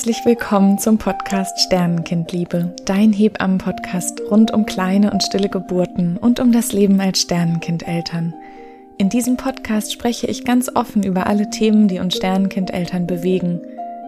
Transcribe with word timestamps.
Herzlich 0.00 0.24
willkommen 0.24 0.78
zum 0.78 0.96
Podcast 0.96 1.60
Sternenkindliebe, 1.60 2.74
dein 2.86 3.12
Hebammen-Podcast 3.12 4.22
rund 4.30 4.50
um 4.50 4.64
kleine 4.64 5.10
und 5.10 5.22
stille 5.22 5.50
Geburten 5.50 6.16
und 6.16 6.40
um 6.40 6.52
das 6.52 6.72
Leben 6.72 6.98
als 7.02 7.20
Sternenkindeltern. 7.20 8.32
In 8.96 9.10
diesem 9.10 9.36
Podcast 9.36 9.92
spreche 9.92 10.26
ich 10.26 10.46
ganz 10.46 10.74
offen 10.74 11.02
über 11.02 11.26
alle 11.26 11.50
Themen, 11.50 11.86
die 11.86 11.98
uns 11.98 12.16
Sternenkindeltern 12.16 13.06
bewegen. 13.06 13.60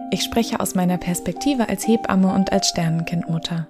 Ich 0.09 0.23
spreche 0.23 0.59
aus 0.59 0.73
meiner 0.73 0.97
Perspektive 0.97 1.69
als 1.69 1.87
Hebamme 1.87 2.33
und 2.33 2.51
als 2.51 2.69
Sternenkindmutter. 2.69 3.67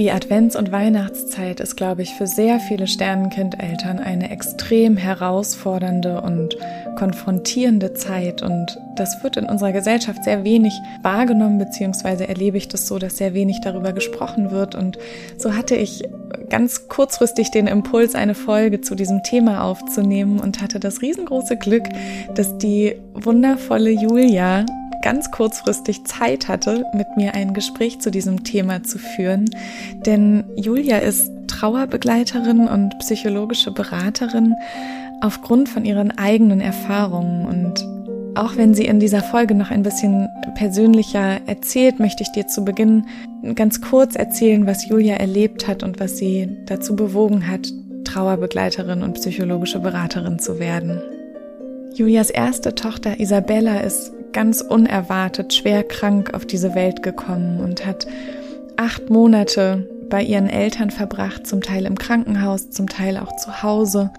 Die 0.00 0.10
Advents- 0.10 0.56
und 0.56 0.72
Weihnachtszeit 0.72 1.60
ist, 1.60 1.76
glaube 1.76 2.00
ich, 2.00 2.14
für 2.14 2.26
sehr 2.26 2.58
viele 2.58 2.86
Sternenkindeltern 2.86 3.98
eine 3.98 4.30
extrem 4.30 4.96
herausfordernde 4.96 6.22
und 6.22 6.56
konfrontierende 6.96 7.92
Zeit. 7.92 8.40
Und 8.40 8.78
das 8.96 9.22
wird 9.22 9.36
in 9.36 9.44
unserer 9.44 9.72
Gesellschaft 9.72 10.24
sehr 10.24 10.42
wenig 10.42 10.72
wahrgenommen, 11.02 11.58
beziehungsweise 11.58 12.26
erlebe 12.26 12.56
ich 12.56 12.66
das 12.66 12.86
so, 12.86 12.98
dass 12.98 13.18
sehr 13.18 13.34
wenig 13.34 13.60
darüber 13.60 13.92
gesprochen 13.92 14.50
wird. 14.50 14.74
Und 14.74 14.96
so 15.36 15.54
hatte 15.54 15.76
ich 15.76 16.02
ganz 16.48 16.88
kurzfristig 16.88 17.50
den 17.50 17.66
Impuls, 17.66 18.14
eine 18.14 18.34
Folge 18.34 18.80
zu 18.80 18.94
diesem 18.94 19.22
Thema 19.22 19.64
aufzunehmen 19.64 20.40
und 20.40 20.62
hatte 20.62 20.80
das 20.80 21.02
riesengroße 21.02 21.58
Glück, 21.58 21.84
dass 22.34 22.56
die 22.56 22.96
wundervolle 23.12 23.90
Julia 23.90 24.64
ganz 25.02 25.30
kurzfristig 25.30 26.04
Zeit 26.04 26.48
hatte, 26.48 26.84
mit 26.94 27.06
mir 27.16 27.34
ein 27.34 27.54
Gespräch 27.54 28.00
zu 28.00 28.10
diesem 28.10 28.44
Thema 28.44 28.82
zu 28.82 28.98
führen. 28.98 29.50
Denn 30.06 30.44
Julia 30.56 30.98
ist 30.98 31.30
Trauerbegleiterin 31.46 32.68
und 32.68 32.98
psychologische 32.98 33.72
Beraterin 33.72 34.54
aufgrund 35.20 35.68
von 35.68 35.84
ihren 35.84 36.16
eigenen 36.16 36.60
Erfahrungen. 36.60 37.46
Und 37.46 37.86
auch 38.38 38.56
wenn 38.56 38.74
sie 38.74 38.86
in 38.86 39.00
dieser 39.00 39.22
Folge 39.22 39.54
noch 39.54 39.70
ein 39.70 39.82
bisschen 39.82 40.28
persönlicher 40.54 41.40
erzählt, 41.46 41.98
möchte 41.98 42.22
ich 42.22 42.32
dir 42.32 42.46
zu 42.46 42.64
Beginn 42.64 43.06
ganz 43.54 43.80
kurz 43.80 44.16
erzählen, 44.16 44.66
was 44.66 44.86
Julia 44.86 45.16
erlebt 45.16 45.66
hat 45.66 45.82
und 45.82 46.00
was 46.00 46.18
sie 46.18 46.48
dazu 46.66 46.96
bewogen 46.96 47.46
hat, 47.48 47.68
Trauerbegleiterin 48.04 49.02
und 49.02 49.14
psychologische 49.14 49.78
Beraterin 49.78 50.38
zu 50.38 50.58
werden. 50.58 51.00
Julias 51.94 52.30
erste 52.30 52.74
Tochter 52.74 53.20
Isabella 53.20 53.80
ist 53.80 54.12
ganz 54.32 54.60
unerwartet 54.60 55.54
schwer 55.54 55.82
krank 55.82 56.34
auf 56.34 56.46
diese 56.46 56.74
Welt 56.74 57.02
gekommen 57.02 57.60
und 57.60 57.86
hat 57.86 58.06
acht 58.76 59.10
Monate 59.10 59.88
bei 60.08 60.22
ihren 60.22 60.48
Eltern 60.48 60.90
verbracht, 60.90 61.46
zum 61.46 61.62
Teil 61.62 61.86
im 61.86 61.96
Krankenhaus, 61.96 62.70
zum 62.70 62.88
Teil 62.88 63.16
auch 63.16 63.36
zu 63.36 63.62
Hause. 63.62 64.10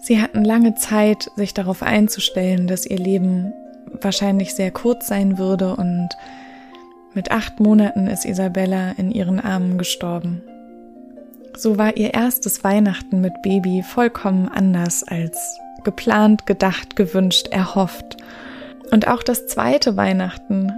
Sie 0.00 0.20
hatten 0.20 0.44
lange 0.44 0.74
Zeit, 0.76 1.30
sich 1.36 1.52
darauf 1.52 1.82
einzustellen, 1.82 2.66
dass 2.66 2.86
ihr 2.86 2.98
Leben 2.98 3.52
wahrscheinlich 4.00 4.54
sehr 4.54 4.70
kurz 4.70 5.08
sein 5.08 5.36
würde 5.36 5.76
und 5.76 6.08
mit 7.12 7.32
acht 7.32 7.58
Monaten 7.58 8.06
ist 8.06 8.24
Isabella 8.24 8.92
in 8.92 9.10
ihren 9.10 9.40
Armen 9.40 9.78
gestorben. 9.78 10.42
So 11.56 11.76
war 11.76 11.96
ihr 11.96 12.14
erstes 12.14 12.62
Weihnachten 12.62 13.20
mit 13.20 13.42
Baby 13.42 13.82
vollkommen 13.82 14.48
anders 14.48 15.02
als 15.02 15.58
geplant, 15.82 16.46
gedacht, 16.46 16.94
gewünscht, 16.94 17.48
erhofft. 17.48 18.16
Und 18.90 19.08
auch 19.08 19.22
das 19.22 19.46
zweite 19.46 19.96
Weihnachten, 19.96 20.72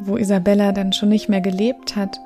wo 0.00 0.16
Isabella 0.16 0.72
dann 0.72 0.92
schon 0.92 1.10
nicht 1.10 1.28
mehr 1.28 1.40
gelebt 1.40 1.96
hat, 1.96 2.20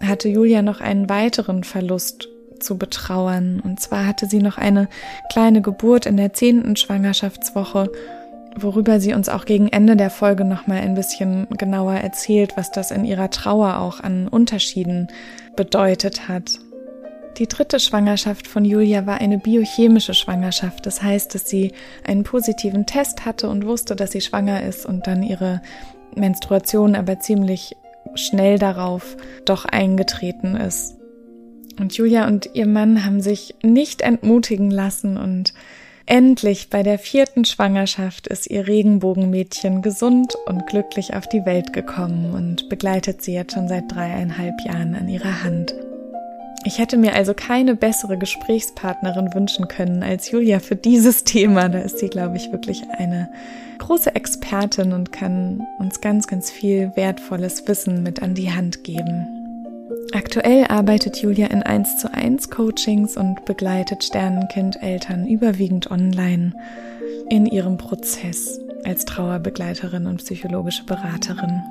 hatte 0.00 0.28
Julia 0.28 0.62
noch 0.62 0.80
einen 0.80 1.08
weiteren 1.08 1.64
Verlust 1.64 2.28
zu 2.60 2.78
betrauern. 2.78 3.60
Und 3.60 3.80
zwar 3.80 4.06
hatte 4.06 4.26
sie 4.26 4.40
noch 4.40 4.58
eine 4.58 4.88
kleine 5.30 5.62
Geburt 5.62 6.06
in 6.06 6.16
der 6.16 6.32
zehnten 6.32 6.76
Schwangerschaftswoche, 6.76 7.90
worüber 8.56 9.00
sie 9.00 9.14
uns 9.14 9.28
auch 9.28 9.44
gegen 9.44 9.68
Ende 9.68 9.96
der 9.96 10.10
Folge 10.10 10.44
nochmal 10.44 10.78
ein 10.78 10.94
bisschen 10.94 11.48
genauer 11.58 11.94
erzählt, 11.94 12.56
was 12.56 12.70
das 12.70 12.90
in 12.90 13.04
ihrer 13.04 13.30
Trauer 13.30 13.78
auch 13.78 14.00
an 14.00 14.28
Unterschieden 14.28 15.08
bedeutet 15.56 16.28
hat. 16.28 16.60
Die 17.38 17.46
dritte 17.46 17.80
Schwangerschaft 17.80 18.46
von 18.46 18.64
Julia 18.64 19.06
war 19.06 19.20
eine 19.20 19.38
biochemische 19.38 20.12
Schwangerschaft. 20.12 20.84
Das 20.84 21.02
heißt, 21.02 21.34
dass 21.34 21.48
sie 21.48 21.72
einen 22.04 22.24
positiven 22.24 22.84
Test 22.84 23.24
hatte 23.24 23.48
und 23.48 23.66
wusste, 23.66 23.96
dass 23.96 24.12
sie 24.12 24.20
schwanger 24.20 24.62
ist 24.62 24.84
und 24.84 25.06
dann 25.06 25.22
ihre 25.22 25.62
Menstruation 26.14 26.94
aber 26.94 27.20
ziemlich 27.20 27.74
schnell 28.14 28.58
darauf 28.58 29.16
doch 29.46 29.64
eingetreten 29.64 30.56
ist. 30.56 30.96
Und 31.80 31.96
Julia 31.96 32.26
und 32.26 32.50
ihr 32.52 32.66
Mann 32.66 33.06
haben 33.06 33.22
sich 33.22 33.54
nicht 33.62 34.02
entmutigen 34.02 34.70
lassen 34.70 35.16
und 35.16 35.54
endlich 36.04 36.68
bei 36.68 36.82
der 36.82 36.98
vierten 36.98 37.46
Schwangerschaft 37.46 38.26
ist 38.26 38.50
ihr 38.50 38.66
Regenbogenmädchen 38.66 39.80
gesund 39.80 40.34
und 40.44 40.66
glücklich 40.66 41.14
auf 41.14 41.26
die 41.26 41.46
Welt 41.46 41.72
gekommen 41.72 42.34
und 42.34 42.68
begleitet 42.68 43.22
sie 43.22 43.32
jetzt 43.32 43.54
schon 43.54 43.68
seit 43.68 43.90
dreieinhalb 43.90 44.60
Jahren 44.66 44.94
an 44.94 45.08
ihrer 45.08 45.42
Hand. 45.42 45.74
Ich 46.64 46.78
hätte 46.78 46.96
mir 46.96 47.14
also 47.14 47.34
keine 47.34 47.74
bessere 47.74 48.16
Gesprächspartnerin 48.16 49.34
wünschen 49.34 49.66
können 49.66 50.02
als 50.02 50.30
Julia 50.30 50.60
für 50.60 50.76
dieses 50.76 51.24
Thema. 51.24 51.68
Da 51.68 51.80
ist 51.80 51.98
sie, 51.98 52.08
glaube 52.08 52.36
ich, 52.36 52.52
wirklich 52.52 52.82
eine 52.96 53.28
große 53.78 54.14
Expertin 54.14 54.92
und 54.92 55.12
kann 55.12 55.66
uns 55.78 56.00
ganz, 56.00 56.28
ganz 56.28 56.50
viel 56.50 56.92
wertvolles 56.94 57.66
Wissen 57.66 58.02
mit 58.04 58.22
an 58.22 58.34
die 58.34 58.52
Hand 58.52 58.84
geben. 58.84 59.26
Aktuell 60.14 60.66
arbeitet 60.66 61.16
Julia 61.16 61.48
in 61.48 61.62
1 61.62 61.98
zu 61.98 62.12
1 62.12 62.50
Coachings 62.50 63.16
und 63.16 63.44
begleitet 63.44 64.04
Sternenkind-Eltern 64.04 65.26
überwiegend 65.26 65.90
online 65.90 66.52
in 67.28 67.46
ihrem 67.46 67.76
Prozess 67.76 68.60
als 68.84 69.04
Trauerbegleiterin 69.04 70.06
und 70.06 70.18
psychologische 70.18 70.84
Beraterin. 70.84 71.62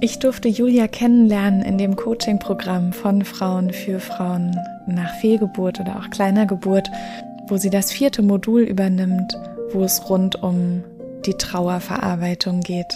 Ich 0.00 0.18
durfte 0.18 0.48
Julia 0.48 0.88
kennenlernen 0.88 1.62
in 1.62 1.78
dem 1.78 1.96
Coaching-Programm 1.96 2.92
von 2.92 3.24
Frauen 3.24 3.72
für 3.72 3.98
Frauen 3.98 4.54
nach 4.86 5.14
Fehlgeburt 5.16 5.80
oder 5.80 5.96
auch 5.96 6.10
kleiner 6.10 6.44
Geburt, 6.44 6.90
wo 7.48 7.56
sie 7.56 7.70
das 7.70 7.92
vierte 7.92 8.22
Modul 8.22 8.62
übernimmt, 8.62 9.38
wo 9.72 9.82
es 9.84 10.10
rund 10.10 10.42
um 10.42 10.84
die 11.24 11.32
Trauerverarbeitung 11.32 12.60
geht. 12.60 12.94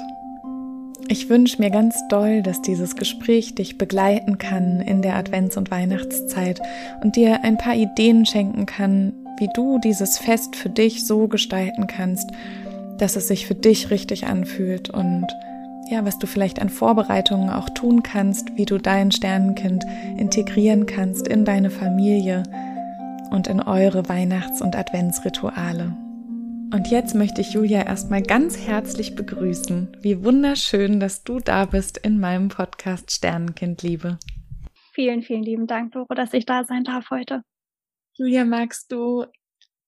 Ich 1.08 1.30
wünsche 1.30 1.60
mir 1.60 1.70
ganz 1.70 1.96
doll, 2.08 2.42
dass 2.42 2.60
dieses 2.60 2.94
Gespräch 2.94 3.54
dich 3.54 3.78
begleiten 3.78 4.36
kann 4.36 4.80
in 4.80 5.00
der 5.00 5.16
Advents- 5.16 5.56
und 5.56 5.70
Weihnachtszeit 5.70 6.60
und 7.02 7.16
dir 7.16 7.42
ein 7.42 7.56
paar 7.56 7.74
Ideen 7.74 8.26
schenken 8.26 8.66
kann, 8.66 9.14
wie 9.38 9.48
du 9.54 9.78
dieses 9.78 10.18
Fest 10.18 10.54
für 10.54 10.68
dich 10.68 11.06
so 11.06 11.28
gestalten 11.28 11.86
kannst, 11.86 12.30
dass 12.98 13.16
es 13.16 13.26
sich 13.26 13.46
für 13.46 13.54
dich 13.54 13.90
richtig 13.90 14.26
anfühlt 14.26 14.90
und 14.90 15.26
ja, 15.90 16.04
was 16.04 16.18
du 16.18 16.26
vielleicht 16.26 16.60
an 16.60 16.68
Vorbereitungen 16.68 17.50
auch 17.50 17.68
tun 17.70 18.02
kannst, 18.02 18.56
wie 18.56 18.64
du 18.64 18.78
dein 18.78 19.10
Sternenkind 19.10 19.84
integrieren 20.16 20.86
kannst 20.86 21.26
in 21.26 21.44
deine 21.44 21.70
Familie 21.70 22.44
und 23.30 23.48
in 23.48 23.60
eure 23.60 24.08
Weihnachts- 24.08 24.62
und 24.62 24.76
Adventsrituale. 24.76 25.96
Und 26.72 26.88
jetzt 26.88 27.16
möchte 27.16 27.40
ich 27.40 27.52
Julia 27.52 27.82
erstmal 27.82 28.22
ganz 28.22 28.56
herzlich 28.56 29.16
begrüßen. 29.16 29.96
Wie 30.00 30.24
wunderschön, 30.24 31.00
dass 31.00 31.24
du 31.24 31.40
da 31.40 31.64
bist 31.64 31.98
in 31.98 32.20
meinem 32.20 32.48
Podcast 32.48 33.10
Sternenkindliebe. 33.10 34.18
Vielen, 34.92 35.22
vielen 35.22 35.42
lieben 35.42 35.66
Dank, 35.66 35.92
Doro, 35.92 36.14
dass 36.14 36.32
ich 36.32 36.46
da 36.46 36.62
sein 36.64 36.84
darf 36.84 37.10
heute. 37.10 37.42
Julia, 38.16 38.44
magst 38.44 38.92
du 38.92 39.24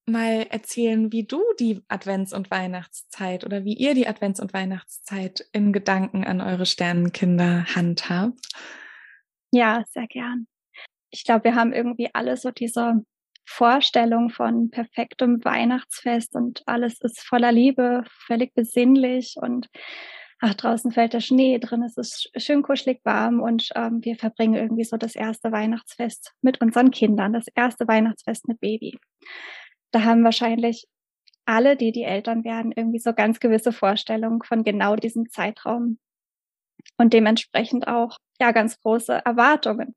mal 0.06 0.46
erzählen, 0.50 1.12
wie 1.12 1.24
du 1.24 1.42
die 1.58 1.82
Advents- 1.88 2.34
und 2.34 2.50
Weihnachtszeit 2.50 3.44
oder 3.44 3.64
wie 3.64 3.74
ihr 3.74 3.94
die 3.94 4.08
Advents- 4.08 4.40
und 4.40 4.52
Weihnachtszeit 4.52 5.46
in 5.52 5.72
Gedanken 5.72 6.24
an 6.24 6.40
eure 6.40 6.66
Sternenkinder 6.66 7.66
handhabt? 7.74 8.48
Ja, 9.52 9.84
sehr 9.88 10.06
gern. 10.06 10.46
Ich 11.10 11.24
glaube, 11.24 11.44
wir 11.44 11.54
haben 11.54 11.72
irgendwie 11.72 12.10
alle 12.14 12.36
so 12.36 12.50
diese 12.50 13.04
Vorstellung 13.44 14.30
von 14.30 14.70
perfektem 14.70 15.44
Weihnachtsfest 15.44 16.34
und 16.34 16.62
alles 16.66 17.00
ist 17.00 17.20
voller 17.20 17.52
Liebe, 17.52 18.04
völlig 18.26 18.54
besinnlich 18.54 19.34
und 19.36 19.68
ach, 20.40 20.54
draußen 20.54 20.90
fällt 20.90 21.12
der 21.12 21.20
Schnee, 21.20 21.58
drin 21.58 21.82
es 21.82 21.96
ist 21.96 22.30
schön 22.36 22.62
kuschelig 22.62 23.00
warm 23.04 23.40
und 23.40 23.68
ähm, 23.74 24.00
wir 24.02 24.16
verbringen 24.16 24.54
irgendwie 24.54 24.84
so 24.84 24.96
das 24.96 25.14
erste 25.14 25.52
Weihnachtsfest 25.52 26.32
mit 26.40 26.60
unseren 26.60 26.90
Kindern, 26.90 27.32
das 27.32 27.46
erste 27.54 27.86
Weihnachtsfest 27.86 28.48
mit 28.48 28.58
Baby 28.60 28.98
da 29.92 30.04
haben 30.04 30.24
wahrscheinlich 30.24 30.86
alle, 31.44 31.76
die 31.76 31.92
die 31.92 32.04
Eltern 32.04 32.44
werden, 32.44 32.72
irgendwie 32.74 32.98
so 32.98 33.12
ganz 33.12 33.40
gewisse 33.40 33.72
Vorstellungen 33.72 34.42
von 34.42 34.64
genau 34.64 34.96
diesem 34.96 35.30
Zeitraum 35.30 35.98
und 36.98 37.12
dementsprechend 37.12 37.88
auch 37.88 38.16
ja 38.40 38.52
ganz 38.52 38.80
große 38.80 39.12
Erwartungen. 39.24 39.94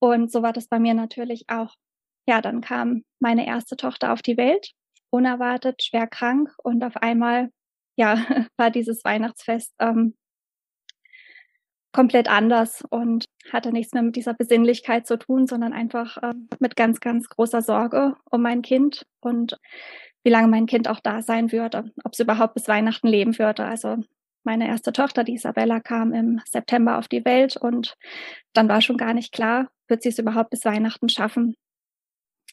Und 0.00 0.30
so 0.32 0.42
war 0.42 0.52
das 0.52 0.68
bei 0.68 0.78
mir 0.78 0.94
natürlich 0.94 1.44
auch. 1.48 1.74
Ja, 2.26 2.40
dann 2.40 2.60
kam 2.60 3.04
meine 3.20 3.46
erste 3.46 3.76
Tochter 3.76 4.12
auf 4.12 4.22
die 4.22 4.36
Welt, 4.36 4.72
unerwartet, 5.10 5.82
schwer 5.82 6.06
krank 6.06 6.54
und 6.62 6.84
auf 6.84 6.96
einmal 6.96 7.50
ja 7.96 8.16
war 8.56 8.70
dieses 8.70 9.04
Weihnachtsfest 9.04 9.74
ähm, 9.80 10.14
komplett 11.98 12.28
anders 12.28 12.84
und 12.90 13.24
hatte 13.50 13.72
nichts 13.72 13.92
mehr 13.92 14.04
mit 14.04 14.14
dieser 14.14 14.32
Besinnlichkeit 14.32 15.04
zu 15.04 15.18
tun, 15.18 15.48
sondern 15.48 15.72
einfach 15.72 16.16
äh, 16.18 16.32
mit 16.60 16.76
ganz, 16.76 17.00
ganz 17.00 17.28
großer 17.28 17.60
Sorge 17.60 18.14
um 18.30 18.40
mein 18.40 18.62
Kind. 18.62 19.04
Und 19.18 19.58
wie 20.22 20.30
lange 20.30 20.46
mein 20.46 20.66
Kind 20.66 20.86
auch 20.86 21.00
da 21.00 21.22
sein 21.22 21.50
würde, 21.50 21.90
ob 22.04 22.12
es 22.12 22.20
überhaupt 22.20 22.54
bis 22.54 22.68
Weihnachten 22.68 23.08
leben 23.08 23.36
würde. 23.36 23.64
Also 23.64 23.96
meine 24.44 24.68
erste 24.68 24.92
Tochter, 24.92 25.24
die 25.24 25.34
Isabella, 25.34 25.80
kam 25.80 26.12
im 26.12 26.40
September 26.48 26.98
auf 26.98 27.08
die 27.08 27.24
Welt 27.24 27.56
und 27.56 27.96
dann 28.52 28.68
war 28.68 28.80
schon 28.80 28.96
gar 28.96 29.12
nicht 29.12 29.32
klar, 29.32 29.66
wird 29.88 30.02
sie 30.02 30.10
es 30.10 30.20
überhaupt 30.20 30.50
bis 30.50 30.64
Weihnachten 30.64 31.08
schaffen. 31.08 31.56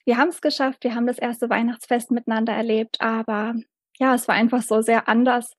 Wir 0.05 0.17
haben 0.17 0.29
es 0.29 0.41
geschafft, 0.41 0.83
wir 0.83 0.95
haben 0.95 1.05
das 1.05 1.19
erste 1.19 1.51
Weihnachtsfest 1.51 2.09
miteinander 2.09 2.53
erlebt, 2.53 2.97
aber 2.99 3.53
ja, 3.99 4.13
es 4.13 4.27
war 4.27 4.35
einfach 4.35 4.61
so 4.61 4.81
sehr 4.81 5.07
anders 5.07 5.53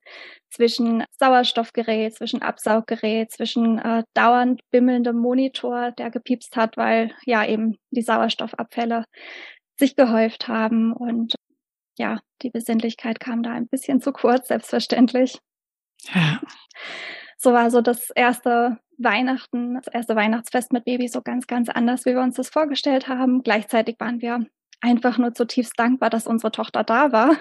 zwischen 0.50 1.04
Sauerstoffgerät, 1.18 2.14
zwischen 2.14 2.42
Absauggerät, 2.42 3.30
zwischen 3.30 3.78
äh, 3.78 4.04
dauernd 4.14 4.60
bimmelndem 4.70 5.16
Monitor, 5.16 5.92
der 5.92 6.10
gepiepst 6.10 6.56
hat, 6.56 6.76
weil 6.76 7.14
ja 7.24 7.46
eben 7.46 7.78
die 7.90 8.02
Sauerstoffabfälle 8.02 9.04
sich 9.78 9.96
gehäuft 9.96 10.48
haben 10.48 10.92
und 10.92 11.34
ja, 11.98 12.20
die 12.42 12.50
Besinnlichkeit 12.50 13.20
kam 13.20 13.42
da 13.42 13.52
ein 13.52 13.68
bisschen 13.68 14.00
zu 14.00 14.12
kurz, 14.12 14.48
selbstverständlich. 14.48 15.38
Ja. 16.14 16.40
So 17.38 17.52
war 17.52 17.70
so 17.70 17.80
das 17.80 18.10
erste 18.10 18.78
Weihnachten, 18.98 19.74
das 19.74 19.92
erste 19.92 20.16
Weihnachtsfest 20.16 20.72
mit 20.72 20.84
Baby 20.84 21.08
so 21.08 21.22
ganz, 21.22 21.46
ganz 21.46 21.68
anders, 21.68 22.06
wie 22.06 22.14
wir 22.14 22.22
uns 22.22 22.36
das 22.36 22.48
vorgestellt 22.48 23.08
haben. 23.08 23.42
Gleichzeitig 23.42 23.96
waren 23.98 24.20
wir 24.20 24.46
einfach 24.80 25.18
nur 25.18 25.34
zutiefst 25.34 25.78
dankbar, 25.78 26.10
dass 26.10 26.26
unsere 26.26 26.52
Tochter 26.52 26.84
da 26.84 27.12
war. 27.12 27.36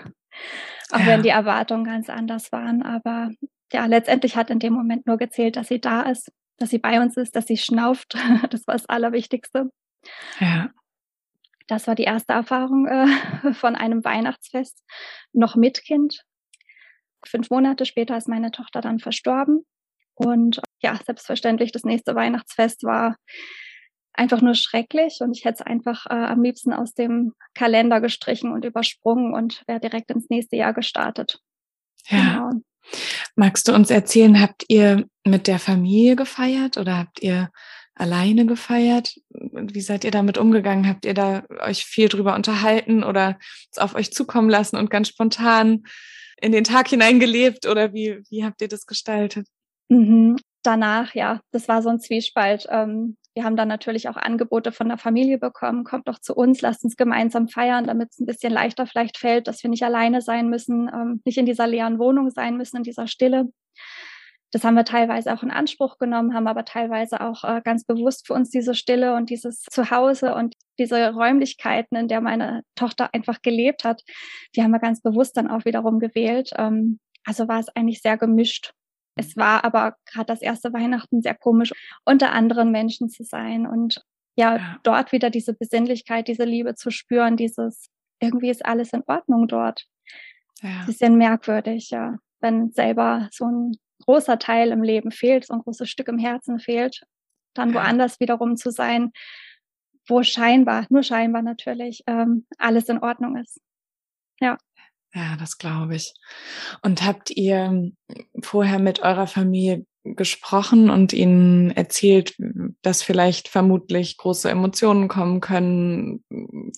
Auch 0.91 0.99
ja. 0.99 1.05
wenn 1.07 1.23
die 1.23 1.29
Erwartungen 1.29 1.83
ganz 1.83 2.09
anders 2.09 2.51
waren. 2.51 2.83
Aber 2.83 3.31
ja, 3.71 3.85
letztendlich 3.85 4.35
hat 4.35 4.49
in 4.49 4.59
dem 4.59 4.73
Moment 4.73 5.07
nur 5.07 5.17
gezählt, 5.17 5.55
dass 5.55 5.67
sie 5.67 5.79
da 5.79 6.03
ist, 6.03 6.31
dass 6.57 6.69
sie 6.69 6.79
bei 6.79 7.01
uns 7.01 7.17
ist, 7.17 7.35
dass 7.35 7.47
sie 7.47 7.57
schnauft. 7.57 8.15
Das 8.49 8.67
war 8.67 8.75
das 8.75 8.85
Allerwichtigste. 8.87 9.69
Ja. 10.39 10.69
Das 11.67 11.87
war 11.87 11.95
die 11.95 12.03
erste 12.03 12.33
Erfahrung 12.33 12.87
äh, 12.87 13.07
von 13.53 13.75
einem 13.75 14.03
Weihnachtsfest, 14.03 14.83
noch 15.33 15.55
mit 15.55 15.83
Kind. 15.83 16.21
Fünf 17.25 17.49
Monate 17.49 17.85
später 17.85 18.15
ist 18.15 18.27
meine 18.27 18.51
Tochter 18.51 18.81
dann 18.81 18.99
verstorben. 18.99 19.65
Und 20.13 20.61
ja, 20.81 20.97
selbstverständlich, 21.03 21.71
das 21.71 21.83
nächste 21.83 22.15
Weihnachtsfest 22.15 22.83
war 22.83 23.15
einfach 24.17 24.41
nur 24.41 24.55
schrecklich 24.55 25.19
und 25.21 25.35
ich 25.37 25.45
hätte 25.45 25.59
es 25.59 25.65
einfach 25.65 26.05
äh, 26.07 26.13
am 26.13 26.41
liebsten 26.41 26.73
aus 26.73 26.93
dem 26.93 27.33
Kalender 27.53 28.01
gestrichen 28.01 28.51
und 28.51 28.65
übersprungen 28.65 29.33
und 29.33 29.63
wäre 29.67 29.79
direkt 29.79 30.11
ins 30.11 30.29
nächste 30.29 30.55
Jahr 30.55 30.73
gestartet. 30.73 31.39
Ja. 32.07 32.17
Genau. 32.19 32.61
Magst 33.35 33.67
du 33.67 33.73
uns 33.73 33.89
erzählen, 33.89 34.39
habt 34.39 34.65
ihr 34.67 35.07
mit 35.25 35.47
der 35.47 35.59
Familie 35.59 36.15
gefeiert 36.15 36.77
oder 36.77 36.97
habt 36.97 37.21
ihr 37.21 37.49
alleine 37.95 38.45
gefeiert? 38.45 39.15
Wie 39.29 39.81
seid 39.81 40.03
ihr 40.03 40.11
damit 40.11 40.37
umgegangen? 40.37 40.87
Habt 40.87 41.05
ihr 41.05 41.13
da 41.13 41.43
euch 41.61 41.85
viel 41.85 42.09
drüber 42.09 42.35
unterhalten 42.35 43.03
oder 43.03 43.39
es 43.71 43.79
auf 43.79 43.95
euch 43.95 44.11
zukommen 44.11 44.49
lassen 44.49 44.77
und 44.77 44.89
ganz 44.89 45.09
spontan 45.09 45.83
in 46.39 46.51
den 46.51 46.63
Tag 46.63 46.89
hineingelebt 46.89 47.65
oder 47.65 47.93
wie, 47.93 48.21
wie 48.29 48.43
habt 48.43 48.61
ihr 48.61 48.67
das 48.67 48.85
gestaltet? 48.85 49.47
Mhm. 49.89 50.35
Danach, 50.65 51.13
ja, 51.13 51.41
das 51.51 51.67
war 51.67 51.83
so 51.83 51.89
ein 51.89 51.99
Zwiespalt. 51.99 52.65
Ähm, 52.71 53.17
wir 53.35 53.43
haben 53.43 53.55
dann 53.55 53.67
natürlich 53.67 54.09
auch 54.09 54.15
Angebote 54.15 54.71
von 54.71 54.87
der 54.87 54.97
Familie 54.97 55.37
bekommen, 55.37 55.83
kommt 55.83 56.07
doch 56.07 56.19
zu 56.19 56.33
uns, 56.33 56.61
lasst 56.61 56.83
uns 56.83 56.95
gemeinsam 56.95 57.49
feiern, 57.49 57.85
damit 57.85 58.09
es 58.11 58.19
ein 58.19 58.25
bisschen 58.25 58.51
leichter 58.51 58.87
vielleicht 58.87 59.17
fällt, 59.17 59.47
dass 59.47 59.61
wir 59.61 59.69
nicht 59.69 59.83
alleine 59.83 60.21
sein 60.21 60.49
müssen, 60.49 60.89
ähm, 60.91 61.21
nicht 61.23 61.37
in 61.37 61.45
dieser 61.45 61.67
leeren 61.67 61.99
Wohnung 61.99 62.31
sein 62.31 62.57
müssen, 62.57 62.77
in 62.77 62.83
dieser 62.83 63.07
Stille. 63.07 63.51
Das 64.51 64.63
haben 64.63 64.75
wir 64.75 64.85
teilweise 64.85 65.33
auch 65.33 65.43
in 65.43 65.51
Anspruch 65.51 65.97
genommen, 65.99 66.33
haben 66.33 66.47
aber 66.47 66.65
teilweise 66.65 67.21
auch 67.21 67.43
äh, 67.43 67.61
ganz 67.63 67.83
bewusst 67.83 68.25
für 68.25 68.33
uns 68.33 68.49
diese 68.49 68.73
Stille 68.73 69.13
und 69.15 69.29
dieses 69.29 69.61
Zuhause 69.69 70.33
und 70.33 70.55
diese 70.79 71.13
Räumlichkeiten, 71.13 71.95
in 71.95 72.07
der 72.07 72.21
meine 72.21 72.63
Tochter 72.75 73.13
einfach 73.13 73.41
gelebt 73.43 73.83
hat, 73.83 74.01
die 74.55 74.63
haben 74.63 74.71
wir 74.71 74.79
ganz 74.79 75.01
bewusst 75.01 75.37
dann 75.37 75.47
auch 75.47 75.65
wiederum 75.65 75.99
gewählt. 75.99 76.51
Ähm, 76.57 76.99
also 77.23 77.47
war 77.47 77.59
es 77.59 77.69
eigentlich 77.69 78.01
sehr 78.01 78.17
gemischt. 78.17 78.71
Es 79.15 79.37
war 79.37 79.63
aber 79.63 79.95
gerade 80.05 80.27
das 80.27 80.41
erste 80.41 80.73
Weihnachten 80.73 81.21
sehr 81.21 81.35
komisch, 81.35 81.71
unter 82.03 82.31
anderen 82.31 82.71
Menschen 82.71 83.09
zu 83.09 83.23
sein 83.23 83.65
und 83.65 84.03
ja, 84.37 84.57
ja, 84.57 84.79
dort 84.83 85.13
wieder 85.13 85.29
diese 85.29 85.53
Besinnlichkeit, 85.53 86.27
diese 86.27 86.43
Liebe 86.43 86.75
zu 86.75 86.91
spüren, 86.91 87.37
dieses 87.37 87.89
irgendwie 88.19 88.49
ist 88.49 88.65
alles 88.65 88.91
in 88.91 89.03
Ordnung 89.07 89.47
dort. 89.47 89.85
Ja. 90.61 90.83
Bisschen 90.85 91.17
merkwürdig, 91.17 91.89
ja, 91.89 92.17
wenn 92.41 92.71
selber 92.71 93.29
so 93.31 93.45
ein 93.45 93.77
großer 94.05 94.39
Teil 94.39 94.71
im 94.71 94.83
Leben 94.83 95.11
fehlt, 95.11 95.45
so 95.45 95.53
ein 95.53 95.61
großes 95.61 95.89
Stück 95.89 96.07
im 96.07 96.17
Herzen 96.17 96.59
fehlt, 96.59 97.01
dann 97.53 97.73
woanders 97.73 98.19
wiederum 98.19 98.57
zu 98.57 98.71
sein, 98.71 99.11
wo 100.07 100.21
scheinbar, 100.23 100.85
nur 100.89 101.03
scheinbar 101.03 101.41
natürlich, 101.41 102.03
ähm, 102.07 102.45
alles 102.57 102.89
in 102.89 102.99
Ordnung 102.99 103.37
ist. 103.37 103.59
Ja. 104.39 104.57
Ja, 105.15 105.37
das 105.39 105.57
glaube 105.57 105.95
ich. 105.95 106.13
Und 106.81 107.03
habt 107.03 107.31
ihr 107.31 107.91
vorher 108.41 108.79
mit 108.79 108.99
eurer 108.99 109.27
Familie 109.27 109.85
gesprochen 110.03 110.89
und 110.89 111.13
ihnen 111.13 111.71
erzählt, 111.71 112.35
dass 112.81 113.01
vielleicht 113.01 113.47
vermutlich 113.47 114.17
große 114.17 114.49
Emotionen 114.49 115.07
kommen 115.07 115.39
können, 115.39 116.23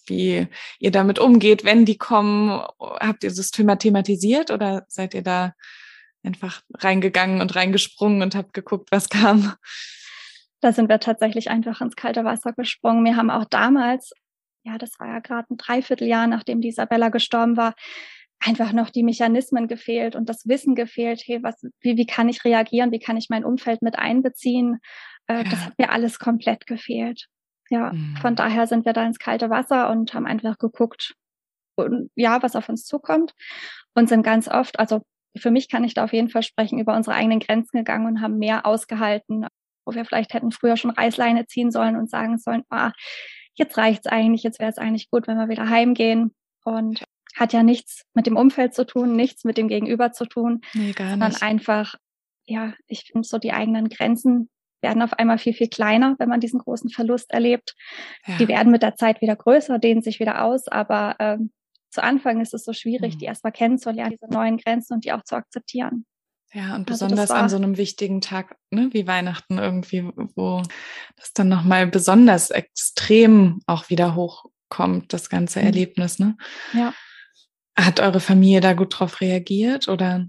wie 0.05 0.47
ihr 0.77 0.91
damit 0.91 1.17
umgeht, 1.17 1.65
wenn 1.65 1.83
die 1.83 1.97
kommen? 1.97 2.61
Habt 2.79 3.23
ihr 3.23 3.33
das 3.33 3.49
Thema 3.49 3.77
thematisiert 3.77 4.51
oder 4.51 4.85
seid 4.87 5.15
ihr 5.15 5.23
da 5.23 5.53
einfach 6.23 6.61
reingegangen 6.75 7.41
und 7.41 7.55
reingesprungen 7.55 8.21
und 8.21 8.35
habt 8.35 8.53
geguckt, 8.53 8.89
was 8.91 9.09
kam? 9.09 9.55
Da 10.61 10.73
sind 10.73 10.89
wir 10.89 10.99
tatsächlich 10.99 11.49
einfach 11.49 11.81
ins 11.81 11.95
kalte 11.95 12.23
Wasser 12.23 12.53
gesprungen. 12.53 13.03
Wir 13.03 13.15
haben 13.15 13.31
auch 13.31 13.45
damals, 13.45 14.11
ja, 14.63 14.77
das 14.77 14.91
war 14.99 15.07
ja 15.07 15.19
gerade 15.19 15.47
ein 15.51 15.57
Dreivierteljahr, 15.57 16.27
nachdem 16.27 16.61
die 16.61 16.69
Isabella 16.69 17.09
gestorben 17.09 17.57
war, 17.57 17.73
einfach 18.39 18.71
noch 18.71 18.89
die 18.89 19.03
Mechanismen 19.03 19.67
gefehlt 19.67 20.15
und 20.15 20.29
das 20.29 20.47
Wissen 20.47 20.75
gefehlt, 20.75 21.23
hey, 21.25 21.41
was, 21.41 21.61
wie, 21.81 21.97
wie 21.97 22.05
kann 22.05 22.29
ich 22.29 22.45
reagieren, 22.45 22.91
wie 22.91 22.99
kann 22.99 23.17
ich 23.17 23.29
mein 23.29 23.43
Umfeld 23.43 23.81
mit 23.81 23.97
einbeziehen? 23.97 24.79
Äh, 25.27 25.37
ja. 25.37 25.43
Das 25.43 25.65
hat 25.65 25.73
mir 25.77 25.91
alles 25.91 26.19
komplett 26.19 26.67
gefehlt. 26.67 27.27
Ja, 27.69 27.91
mhm. 27.91 28.15
von 28.21 28.35
daher 28.35 28.67
sind 28.67 28.85
wir 28.85 28.93
da 28.93 29.05
ins 29.05 29.19
kalte 29.19 29.49
Wasser 29.49 29.89
und 29.89 30.13
haben 30.13 30.25
einfach 30.25 30.57
geguckt, 30.57 31.15
und, 31.75 32.09
ja, 32.15 32.41
was 32.41 32.55
auf 32.55 32.69
uns 32.69 32.85
zukommt 32.85 33.33
und 33.93 34.09
sind 34.09 34.23
ganz 34.23 34.47
oft, 34.47 34.79
also 34.79 35.01
für 35.37 35.51
mich 35.51 35.69
kann 35.69 35.83
ich 35.83 35.93
da 35.93 36.03
auf 36.03 36.13
jeden 36.13 36.29
Fall 36.29 36.43
sprechen, 36.43 36.79
über 36.79 36.95
unsere 36.95 37.15
eigenen 37.15 37.39
Grenzen 37.39 37.77
gegangen 37.77 38.07
und 38.07 38.21
haben 38.21 38.37
mehr 38.37 38.65
ausgehalten, 38.65 39.45
wo 39.85 39.93
wir 39.93 40.05
vielleicht 40.05 40.33
hätten 40.33 40.51
früher 40.51 40.77
schon 40.77 40.91
Reißleine 40.91 41.45
ziehen 41.45 41.71
sollen 41.71 41.95
und 41.95 42.09
sagen 42.09 42.37
sollen, 42.39 42.63
ah, 42.69 42.91
jetzt 43.53 43.77
reicht's 43.77 44.07
eigentlich, 44.07 44.43
jetzt 44.43 44.59
wäre 44.59 44.71
es 44.71 44.77
eigentlich 44.77 45.09
gut, 45.09 45.27
wenn 45.27 45.37
wir 45.37 45.49
wieder 45.49 45.69
heimgehen. 45.69 46.33
Und 46.63 47.03
hat 47.37 47.53
ja 47.53 47.63
nichts 47.63 48.03
mit 48.13 48.27
dem 48.27 48.35
Umfeld 48.35 48.73
zu 48.73 48.85
tun, 48.85 49.15
nichts 49.15 49.43
mit 49.43 49.57
dem 49.57 49.67
Gegenüber 49.67 50.11
zu 50.11 50.25
tun, 50.25 50.61
nee, 50.73 50.91
gar 50.91 51.11
sondern 51.11 51.35
einfach, 51.35 51.95
ja, 52.45 52.73
ich 52.87 53.05
finde 53.11 53.27
so 53.27 53.37
die 53.37 53.53
eigenen 53.53 53.89
Grenzen 53.89 54.49
werden 54.81 55.01
auf 55.01 55.13
einmal 55.13 55.37
viel, 55.37 55.53
viel 55.53 55.69
kleiner, 55.69 56.15
wenn 56.19 56.29
man 56.29 56.39
diesen 56.39 56.59
großen 56.59 56.89
Verlust 56.89 57.31
erlebt. 57.31 57.75
Ja. 58.25 58.37
Die 58.37 58.47
werden 58.47 58.71
mit 58.71 58.83
der 58.83 58.95
Zeit 58.95 59.21
wieder 59.21 59.35
größer, 59.35 59.79
dehnen 59.79 60.01
sich 60.01 60.19
wieder 60.19 60.43
aus, 60.43 60.67
aber 60.67 61.15
ähm, 61.19 61.51
zu 61.89 62.03
Anfang 62.03 62.41
ist 62.41 62.53
es 62.53 62.63
so 62.63 62.73
schwierig, 62.73 63.15
mhm. 63.15 63.19
die 63.19 63.25
erstmal 63.25 63.53
kennenzulernen, 63.53 64.17
diese 64.19 64.31
neuen 64.31 64.57
Grenzen 64.57 64.93
und 64.93 65.05
die 65.05 65.13
auch 65.13 65.23
zu 65.23 65.35
akzeptieren. 65.35 66.05
Ja, 66.53 66.75
und 66.75 66.89
also 66.89 67.05
besonders 67.05 67.31
an 67.31 67.49
so 67.49 67.57
einem 67.57 67.77
wichtigen 67.77 68.21
Tag 68.21 68.55
ne, 68.71 68.89
wie 68.93 69.05
Weihnachten 69.05 69.57
irgendwie, 69.57 70.09
wo 70.35 70.63
das 71.17 71.33
dann 71.33 71.49
nochmal 71.49 71.87
besonders 71.87 72.51
extrem 72.51 73.59
auch 73.65 73.89
wieder 73.89 74.15
hochkommt, 74.15 75.11
das 75.11 75.29
ganze 75.29 75.59
mhm. 75.59 75.65
Erlebnis. 75.65 76.19
Ne? 76.19 76.37
Ja. 76.73 76.93
Hat 77.77 77.99
eure 77.99 78.19
Familie 78.19 78.59
da 78.59 78.73
gut 78.73 78.99
drauf 78.99 79.21
reagiert 79.21 79.87
oder? 79.87 80.27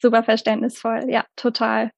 Super 0.00 0.22
verständnisvoll, 0.22 1.06
ja, 1.08 1.24
total. 1.36 1.90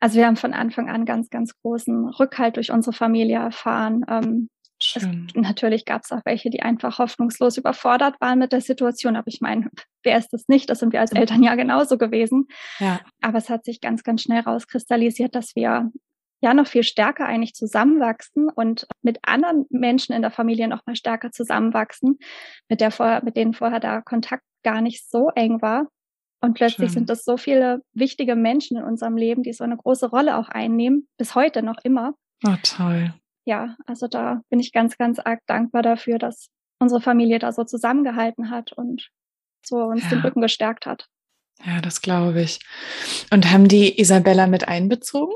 Also 0.00 0.16
wir 0.16 0.26
haben 0.26 0.36
von 0.36 0.54
Anfang 0.54 0.88
an 0.88 1.04
ganz, 1.04 1.28
ganz 1.28 1.54
großen 1.62 2.08
Rückhalt 2.08 2.56
durch 2.56 2.70
unsere 2.70 2.94
Familie 2.94 3.38
erfahren. 3.38 4.04
Ähm, 4.08 4.48
es, 4.82 5.06
natürlich 5.34 5.84
gab 5.84 6.02
es 6.04 6.12
auch 6.12 6.22
welche, 6.24 6.48
die 6.48 6.62
einfach 6.62 6.98
hoffnungslos 6.98 7.58
überfordert 7.58 8.18
waren 8.20 8.38
mit 8.38 8.52
der 8.52 8.62
Situation. 8.62 9.16
Aber 9.16 9.28
ich 9.28 9.42
meine, 9.42 9.68
wer 10.02 10.16
ist 10.16 10.32
das 10.32 10.48
nicht? 10.48 10.70
Das 10.70 10.78
sind 10.78 10.94
wir 10.94 11.00
als 11.00 11.12
Eltern 11.12 11.42
ja 11.42 11.54
genauso 11.54 11.98
gewesen. 11.98 12.46
Ja. 12.78 13.00
Aber 13.20 13.36
es 13.36 13.50
hat 13.50 13.64
sich 13.64 13.82
ganz, 13.82 14.02
ganz 14.02 14.22
schnell 14.22 14.40
rauskristallisiert, 14.40 15.34
dass 15.34 15.54
wir 15.54 15.90
ja 16.40 16.54
noch 16.54 16.66
viel 16.66 16.82
stärker 16.82 17.26
eigentlich 17.26 17.54
zusammenwachsen 17.54 18.48
und 18.48 18.86
mit 19.02 19.18
anderen 19.22 19.66
Menschen 19.70 20.14
in 20.14 20.22
der 20.22 20.30
Familie 20.30 20.68
noch 20.68 20.86
mal 20.86 20.96
stärker 20.96 21.30
zusammenwachsen, 21.32 22.18
mit 22.68 22.80
der 22.80 22.90
vorher, 22.90 23.22
mit 23.24 23.36
denen 23.36 23.54
vorher 23.54 23.80
der 23.80 24.02
Kontakt 24.02 24.44
gar 24.62 24.80
nicht 24.80 25.08
so 25.08 25.30
eng 25.34 25.62
war. 25.62 25.86
Und 26.42 26.54
plötzlich 26.54 26.88
Schön. 26.88 27.00
sind 27.00 27.10
das 27.10 27.24
so 27.24 27.36
viele 27.36 27.82
wichtige 27.92 28.34
Menschen 28.34 28.78
in 28.78 28.84
unserem 28.84 29.16
Leben, 29.16 29.42
die 29.42 29.52
so 29.52 29.62
eine 29.62 29.76
große 29.76 30.08
Rolle 30.08 30.38
auch 30.38 30.48
einnehmen, 30.48 31.06
bis 31.18 31.34
heute 31.34 31.62
noch 31.62 31.76
immer. 31.84 32.14
Oh, 32.46 32.56
toll 32.62 33.12
ja, 33.50 33.76
also 33.86 34.06
da 34.06 34.42
bin 34.48 34.60
ich 34.60 34.72
ganz, 34.72 34.96
ganz 34.96 35.18
arg 35.18 35.40
dankbar 35.46 35.82
dafür, 35.82 36.18
dass 36.18 36.50
unsere 36.78 37.00
Familie 37.00 37.38
da 37.38 37.52
so 37.52 37.64
zusammengehalten 37.64 38.50
hat 38.50 38.72
und 38.72 39.10
so 39.64 39.76
uns 39.76 40.04
ja. 40.04 40.10
den 40.10 40.20
Rücken 40.20 40.40
gestärkt 40.40 40.86
hat. 40.86 41.06
Ja, 41.64 41.80
das 41.80 42.00
glaube 42.00 42.40
ich. 42.40 42.60
Und 43.30 43.50
haben 43.50 43.68
die 43.68 44.00
Isabella 44.00 44.46
mit 44.46 44.68
einbezogen? 44.68 45.34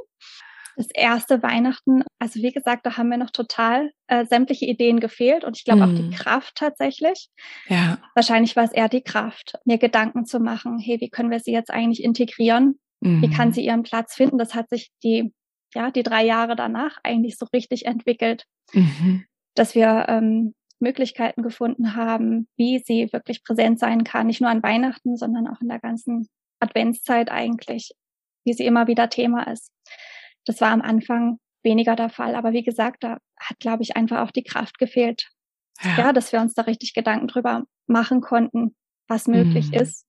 Das 0.76 0.88
erste 0.92 1.42
Weihnachten, 1.42 2.02
also 2.18 2.40
wie 2.40 2.52
gesagt, 2.52 2.84
da 2.84 2.96
haben 2.96 3.08
mir 3.08 3.18
noch 3.18 3.30
total 3.30 3.92
äh, 4.08 4.24
sämtliche 4.26 4.66
Ideen 4.66 5.00
gefehlt 5.00 5.44
und 5.44 5.56
ich 5.56 5.64
glaube 5.64 5.80
mm. 5.80 5.82
auch 5.82 5.94
die 5.94 6.02
hm. 6.04 6.10
Kraft 6.10 6.56
tatsächlich. 6.56 7.28
Ja. 7.68 7.98
Wahrscheinlich 8.14 8.56
war 8.56 8.64
es 8.64 8.72
eher 8.72 8.88
die 8.88 9.02
Kraft, 9.02 9.54
mir 9.64 9.78
Gedanken 9.78 10.26
zu 10.26 10.40
machen, 10.40 10.78
hey, 10.78 11.00
wie 11.00 11.10
können 11.10 11.30
wir 11.30 11.40
sie 11.40 11.52
jetzt 11.52 11.70
eigentlich 11.70 12.02
integrieren? 12.02 12.78
Mm. 13.00 13.22
Wie 13.22 13.30
kann 13.30 13.48
hm. 13.48 13.52
sie 13.52 13.64
ihren 13.64 13.82
Platz 13.82 14.14
finden? 14.14 14.38
Das 14.38 14.54
hat 14.54 14.68
sich 14.68 14.90
die, 15.02 15.32
ja, 15.74 15.90
die 15.90 16.02
drei 16.02 16.24
Jahre 16.24 16.56
danach 16.56 16.98
eigentlich 17.02 17.36
so 17.36 17.46
richtig 17.52 17.86
entwickelt, 17.86 18.44
mhm. 18.72 19.24
dass 19.54 19.74
wir 19.74 20.06
ähm, 20.08 20.54
Möglichkeiten 20.80 21.42
gefunden 21.42 21.96
haben, 21.96 22.48
wie 22.56 22.78
sie 22.78 23.12
wirklich 23.12 23.42
präsent 23.42 23.78
sein 23.78 24.04
kann, 24.04 24.26
nicht 24.28 24.40
nur 24.40 24.50
an 24.50 24.62
Weihnachten, 24.62 25.16
sondern 25.16 25.48
auch 25.48 25.60
in 25.60 25.68
der 25.68 25.80
ganzen 25.80 26.28
Adventszeit 26.60 27.30
eigentlich, 27.30 27.92
wie 28.44 28.52
sie 28.52 28.66
immer 28.66 28.86
wieder 28.86 29.08
Thema 29.08 29.50
ist. 29.50 29.72
Das 30.44 30.60
war 30.60 30.70
am 30.70 30.82
Anfang 30.82 31.38
weniger 31.62 31.96
der 31.96 32.10
Fall. 32.10 32.34
Aber 32.34 32.52
wie 32.52 32.62
gesagt, 32.62 33.02
da 33.02 33.18
hat, 33.38 33.58
glaube 33.58 33.82
ich, 33.82 33.96
einfach 33.96 34.20
auch 34.20 34.30
die 34.30 34.44
Kraft 34.44 34.78
gefehlt. 34.78 35.28
Ja. 35.82 35.98
ja, 35.98 36.12
dass 36.12 36.32
wir 36.32 36.40
uns 36.40 36.54
da 36.54 36.62
richtig 36.62 36.94
Gedanken 36.94 37.26
drüber 37.26 37.64
machen 37.86 38.20
konnten, 38.20 38.76
was 39.08 39.26
möglich 39.26 39.68
mhm. 39.68 39.80
ist. 39.80 40.06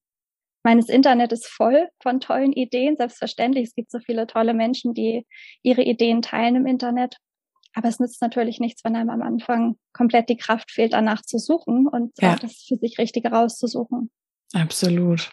Meines 0.64 0.90
Internet 0.90 1.32
ist 1.32 1.48
voll 1.48 1.90
von 2.02 2.20
tollen 2.20 2.54
Ideen. 2.54 2.98
Selbstverständlich, 2.98 3.70
es 3.70 3.76
gibt 3.76 3.92
so 3.92 4.00
viele 4.00 4.28
tolle 4.28 4.54
Menschen, 4.54 4.94
die 4.94 5.26
ihre 5.64 5.84
Ideen 5.84 6.22
teilen 6.22 6.56
im 6.56 6.66
Internet. 6.66 7.18
Aber 7.74 7.90
es 7.90 8.00
nützt 8.00 8.22
natürlich 8.22 8.60
nichts, 8.60 8.84
wenn 8.84 8.96
einem 8.96 9.10
am 9.10 9.22
Anfang 9.22 9.76
komplett 9.92 10.30
die 10.30 10.38
Kraft 10.38 10.72
fehlt, 10.72 10.94
danach 10.94 11.22
zu 11.22 11.38
suchen 11.38 11.88
und 11.88 12.14
ja. 12.20 12.36
das 12.36 12.66
für 12.68 12.78
sich 12.78 12.98
Richtige 12.98 13.30
rauszusuchen. 13.30 14.10
Absolut. 14.54 15.32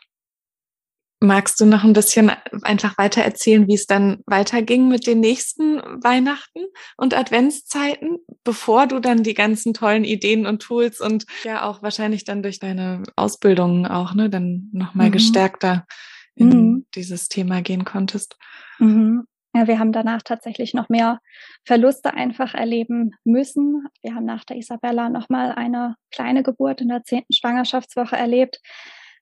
Magst 1.22 1.60
du 1.60 1.66
noch 1.66 1.84
ein 1.84 1.92
bisschen 1.92 2.32
einfach 2.62 2.98
weiter 2.98 3.22
erzählen, 3.22 3.68
wie 3.68 3.74
es 3.74 3.86
dann 3.86 4.24
weiterging 4.26 4.88
mit 4.88 5.06
den 5.06 5.20
nächsten 5.20 5.76
Weihnachten 6.02 6.64
und 6.96 7.14
Adventszeiten, 7.14 8.18
bevor 8.42 8.88
du 8.88 8.98
dann 8.98 9.22
die 9.22 9.34
ganzen 9.34 9.72
tollen 9.72 10.02
Ideen 10.02 10.46
und 10.46 10.62
Tools 10.62 11.00
und 11.00 11.24
ja 11.44 11.62
auch 11.64 11.80
wahrscheinlich 11.80 12.24
dann 12.24 12.42
durch 12.42 12.58
deine 12.58 13.04
Ausbildung 13.14 13.86
auch, 13.86 14.14
ne, 14.14 14.30
dann 14.30 14.68
nochmal 14.72 15.08
mhm. 15.08 15.12
gestärkter 15.12 15.86
in 16.34 16.48
mhm. 16.48 16.86
dieses 16.96 17.28
Thema 17.28 17.62
gehen 17.62 17.84
konntest? 17.84 18.36
Mhm. 18.80 19.22
Ja, 19.54 19.68
wir 19.68 19.78
haben 19.78 19.92
danach 19.92 20.22
tatsächlich 20.22 20.74
noch 20.74 20.88
mehr 20.88 21.20
Verluste 21.64 22.14
einfach 22.14 22.54
erleben 22.54 23.12
müssen. 23.22 23.86
Wir 24.02 24.16
haben 24.16 24.24
nach 24.24 24.44
der 24.44 24.56
Isabella 24.56 25.08
nochmal 25.08 25.52
eine 25.52 25.94
kleine 26.10 26.42
Geburt 26.42 26.80
in 26.80 26.88
der 26.88 27.04
zehnten 27.04 27.32
Schwangerschaftswoche 27.32 28.16
erlebt 28.16 28.60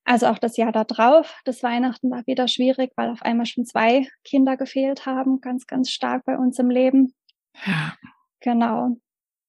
also 0.05 0.27
auch 0.27 0.39
das 0.39 0.57
Jahr 0.57 0.73
darauf, 0.73 1.41
das 1.45 1.63
Weihnachten 1.63 2.11
war 2.11 2.27
wieder 2.27 2.49
schwierig, 2.49 2.93
weil 2.97 3.11
auf 3.11 3.23
einmal 3.23 3.47
schon 3.47 3.65
zwei 3.65 4.09
Kinder 4.25 4.57
gefehlt 4.57 5.07
haben, 5.07 5.41
ganz, 5.41 5.67
ganz 5.67 5.91
stark 5.91 6.25
bei 6.25 6.37
uns 6.37 6.59
im 6.59 6.71
Leben. 6.71 7.15
Ja. 7.67 7.95
Genau. 8.41 8.97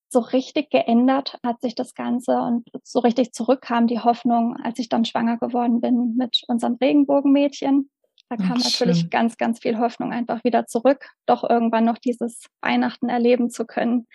So 0.09 0.19
richtig 0.19 0.69
geändert 0.69 1.39
hat 1.45 1.61
sich 1.61 1.73
das 1.73 1.93
Ganze 1.93 2.37
und 2.37 2.67
so 2.83 2.99
richtig 2.99 3.31
zurückkam 3.31 3.87
die 3.87 3.99
Hoffnung, 3.99 4.57
als 4.61 4.77
ich 4.79 4.89
dann 4.89 5.05
schwanger 5.05 5.37
geworden 5.37 5.79
bin 5.79 6.15
mit 6.17 6.41
unserem 6.47 6.77
Regenbogenmädchen. 6.81 7.89
Da 8.27 8.35
kam 8.35 8.57
Ach, 8.59 8.63
natürlich 8.63 9.09
ganz, 9.09 9.37
ganz 9.37 9.59
viel 9.59 9.77
Hoffnung 9.77 10.11
einfach 10.11 10.43
wieder 10.43 10.65
zurück, 10.65 11.09
doch 11.25 11.49
irgendwann 11.49 11.85
noch 11.85 11.97
dieses 11.97 12.45
Weihnachten 12.61 13.09
erleben 13.09 13.49
zu 13.49 13.65
können, 13.65 14.07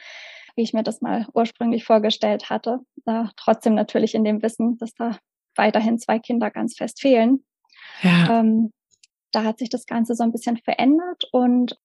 wie 0.55 0.62
ich 0.62 0.75
mir 0.75 0.83
das 0.83 1.00
mal 1.00 1.26
ursprünglich 1.35 1.85
vorgestellt 1.85 2.50
hatte. 2.50 2.81
Da 3.05 3.31
trotzdem 3.37 3.75
natürlich 3.75 4.14
in 4.14 4.25
dem 4.25 4.43
Wissen, 4.43 4.76
dass 4.78 4.95
da 4.95 5.19
weiterhin 5.56 5.98
zwei 5.98 6.18
Kinder 6.18 6.50
ganz 6.50 6.76
fest 6.76 7.00
fehlen. 7.00 7.44
Ja. 8.02 8.40
Ähm, 8.40 8.72
da 9.32 9.44
hat 9.44 9.58
sich 9.58 9.68
das 9.68 9.86
Ganze 9.86 10.14
so 10.14 10.22
ein 10.22 10.32
bisschen 10.32 10.56
verändert 10.56 11.25
und 11.32 11.78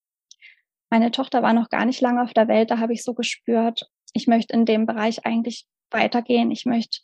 meine 0.89 1.11
Tochter 1.11 1.41
war 1.41 1.53
noch 1.53 1.69
gar 1.69 1.85
nicht 1.85 2.01
lange 2.01 2.21
auf 2.21 2.33
der 2.33 2.47
Welt. 2.47 2.69
Da 2.69 2.79
habe 2.79 2.93
ich 2.93 3.03
so 3.03 3.13
gespürt, 3.13 3.89
ich 4.13 4.27
möchte 4.27 4.53
in 4.53 4.65
dem 4.65 4.85
Bereich 4.85 5.25
eigentlich 5.25 5.65
weitergehen. 5.89 6.51
Ich 6.51 6.65
möchte 6.65 6.99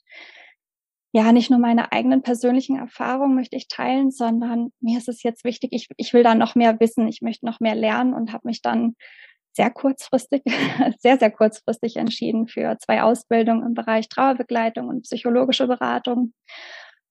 ja 1.13 1.31
nicht 1.31 1.49
nur 1.49 1.59
meine 1.59 1.91
eigenen 1.91 2.21
persönlichen 2.21 2.77
Erfahrungen 2.77 3.35
möchte 3.35 3.55
ich 3.55 3.67
teilen, 3.67 4.11
sondern 4.11 4.71
mir 4.81 4.97
ist 4.97 5.07
es 5.07 5.23
jetzt 5.23 5.43
wichtig, 5.43 5.71
ich, 5.73 5.87
ich 5.97 6.13
will 6.13 6.23
da 6.23 6.35
noch 6.35 6.55
mehr 6.55 6.79
wissen, 6.79 7.07
ich 7.07 7.21
möchte 7.21 7.45
noch 7.45 7.59
mehr 7.59 7.75
lernen 7.75 8.13
und 8.13 8.33
habe 8.33 8.47
mich 8.47 8.61
dann 8.61 8.95
sehr 9.57 9.71
kurzfristig, 9.71 10.43
sehr, 10.99 11.17
sehr 11.17 11.31
kurzfristig 11.31 11.97
entschieden 11.97 12.47
für 12.47 12.77
zwei 12.79 13.01
Ausbildungen 13.01 13.65
im 13.65 13.73
Bereich 13.73 14.07
Trauerbegleitung 14.07 14.87
und 14.87 15.01
psychologische 15.01 15.67
Beratung. 15.67 16.33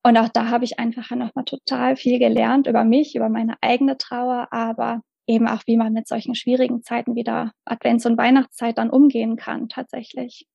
Und 0.02 0.16
auch 0.16 0.28
da 0.28 0.48
habe 0.48 0.64
ich 0.64 0.78
einfach 0.78 1.10
nochmal 1.10 1.44
total 1.44 1.96
viel 1.96 2.20
gelernt 2.20 2.68
über 2.68 2.84
mich, 2.84 3.16
über 3.16 3.28
meine 3.28 3.56
eigene 3.60 3.98
Trauer, 3.98 4.48
aber 4.52 5.02
eben 5.26 5.48
auch, 5.48 5.62
wie 5.66 5.76
man 5.76 5.92
mit 5.92 6.06
solchen 6.06 6.36
schwierigen 6.36 6.84
Zeiten 6.84 7.16
wie 7.16 7.24
der 7.24 7.52
Advents- 7.64 8.06
und 8.06 8.16
Weihnachtszeit 8.16 8.78
dann 8.78 8.90
umgehen 8.90 9.36
kann, 9.36 9.68
tatsächlich. 9.68 10.46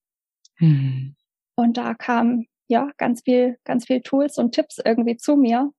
Mhm. 0.60 1.15
Und 1.55 1.75
da 1.75 1.93
kam 1.93 2.45
ja 2.69 2.89
ganz 2.98 3.24
viel, 3.24 3.57
ganz 3.65 3.86
viel 3.86 4.01
Tools 4.01 4.38
und 4.38 4.53
Tipps 4.53 4.79
irgendwie 4.83 5.17
zu 5.17 5.36
mir. 5.36 5.71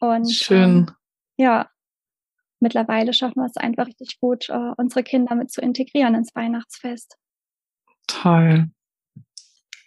Und 0.00 0.32
schön. 0.32 0.62
Ähm, 0.62 0.90
ja, 1.36 1.68
mittlerweile 2.60 3.12
schaffen 3.12 3.40
wir 3.40 3.46
es 3.46 3.56
einfach 3.56 3.86
richtig 3.86 4.20
gut, 4.20 4.48
äh, 4.48 4.72
unsere 4.76 5.02
Kinder 5.02 5.34
mit 5.34 5.50
zu 5.50 5.60
integrieren 5.60 6.14
ins 6.14 6.34
Weihnachtsfest. 6.34 7.16
Toll. 8.06 8.70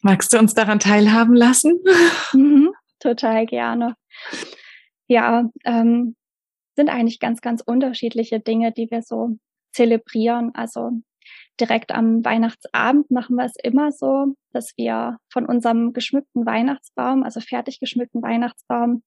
Magst 0.01 0.33
du 0.33 0.39
uns 0.39 0.53
daran 0.53 0.79
teilhaben 0.79 1.35
lassen? 1.35 1.79
Mhm, 2.33 2.73
total 2.99 3.45
gerne. 3.45 3.95
Ja, 5.07 5.51
ähm, 5.65 6.15
sind 6.75 6.89
eigentlich 6.89 7.19
ganz, 7.19 7.41
ganz 7.41 7.61
unterschiedliche 7.61 8.39
Dinge, 8.39 8.71
die 8.71 8.89
wir 8.89 9.03
so 9.03 9.37
zelebrieren. 9.71 10.49
Also 10.55 10.89
direkt 11.59 11.91
am 11.91 12.25
Weihnachtsabend 12.25 13.11
machen 13.11 13.35
wir 13.35 13.45
es 13.45 13.55
immer 13.61 13.91
so, 13.91 14.35
dass 14.51 14.73
wir 14.77 15.19
von 15.31 15.45
unserem 15.45 15.93
geschmückten 15.93 16.45
Weihnachtsbaum, 16.45 17.23
also 17.23 17.39
fertig 17.39 17.79
geschmückten 17.79 18.23
Weihnachtsbaum, 18.23 19.03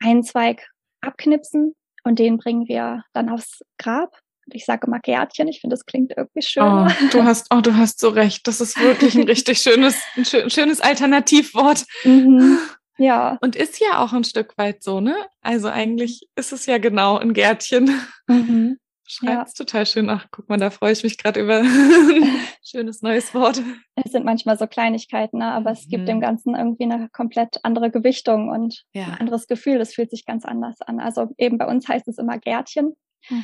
einen 0.00 0.24
Zweig 0.24 0.68
abknipsen 1.00 1.74
und 2.04 2.18
den 2.18 2.38
bringen 2.38 2.68
wir 2.68 3.04
dann 3.12 3.28
aufs 3.28 3.62
Grab. 3.78 4.16
Ich 4.52 4.66
sage 4.66 4.86
immer 4.86 5.00
Gärtchen, 5.00 5.48
ich 5.48 5.60
finde, 5.60 5.74
das 5.74 5.86
klingt 5.86 6.12
irgendwie 6.16 6.42
schön. 6.42 6.62
Oh, 6.62 6.86
du 7.10 7.22
hast, 7.24 7.52
oh, 7.52 7.60
du 7.60 7.76
hast 7.76 7.98
so 7.98 8.10
recht. 8.10 8.46
Das 8.46 8.60
ist 8.60 8.78
wirklich 8.78 9.14
ein 9.14 9.24
richtig 9.24 9.58
schönes, 9.62 10.00
ein 10.16 10.50
schönes 10.50 10.80
Alternativwort. 10.80 11.84
Mhm. 12.04 12.58
Ja. 12.96 13.38
Und 13.40 13.56
ist 13.56 13.80
ja 13.80 13.98
auch 13.98 14.12
ein 14.12 14.22
Stück 14.22 14.56
weit 14.56 14.84
so, 14.84 15.00
ne? 15.00 15.16
Also 15.40 15.66
eigentlich 15.66 16.28
ist 16.36 16.52
es 16.52 16.66
ja 16.66 16.78
genau 16.78 17.18
ein 17.18 17.32
Gärtchen. 17.32 17.90
Mhm. 18.28 18.78
Schreibt's 19.14 19.56
ja. 19.56 19.64
total 19.64 19.86
schön. 19.86 20.10
Ach, 20.10 20.26
guck 20.30 20.48
mal, 20.48 20.56
da 20.56 20.70
freue 20.70 20.92
ich 20.92 21.04
mich 21.04 21.18
gerade 21.18 21.40
über 21.40 21.58
ein 21.58 21.66
schönes 22.64 23.00
neues 23.02 23.32
Wort. 23.34 23.62
Es 23.94 24.12
sind 24.12 24.24
manchmal 24.24 24.58
so 24.58 24.66
Kleinigkeiten, 24.66 25.38
ne? 25.38 25.52
aber 25.52 25.70
es 25.70 25.86
gibt 25.88 26.08
dem 26.08 26.16
mhm. 26.16 26.22
Ganzen 26.22 26.54
irgendwie 26.54 26.84
eine 26.84 27.08
komplett 27.10 27.58
andere 27.62 27.90
Gewichtung 27.90 28.48
und 28.48 28.84
ja. 28.92 29.04
ein 29.04 29.20
anderes 29.20 29.46
Gefühl. 29.46 29.78
Das 29.78 29.94
fühlt 29.94 30.10
sich 30.10 30.24
ganz 30.24 30.44
anders 30.44 30.80
an. 30.80 30.98
Also 30.98 31.28
eben 31.38 31.58
bei 31.58 31.66
uns 31.66 31.86
heißt 31.86 32.08
es 32.08 32.18
immer 32.18 32.38
Gärtchen. 32.38 32.94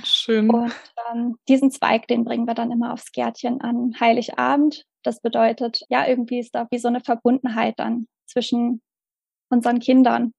Schön. 0.05 0.51
Und 0.51 0.75
ähm, 1.11 1.37
diesen 1.49 1.71
Zweig, 1.71 2.07
den 2.09 2.25
bringen 2.25 2.47
wir 2.47 2.55
dann 2.55 2.71
immer 2.71 2.93
aufs 2.93 3.13
Gärtchen 3.13 3.61
an 3.61 3.95
Heiligabend. 3.99 4.85
Das 5.03 5.21
bedeutet, 5.23 5.83
ja, 5.89 6.07
irgendwie 6.07 6.41
ist 6.41 6.55
da 6.55 6.67
wie 6.71 6.79
so 6.79 6.89
eine 6.89 7.01
Verbundenheit 7.01 7.79
dann 7.79 8.07
zwischen 8.27 8.83
unseren 9.49 9.79
Kindern, 9.79 10.35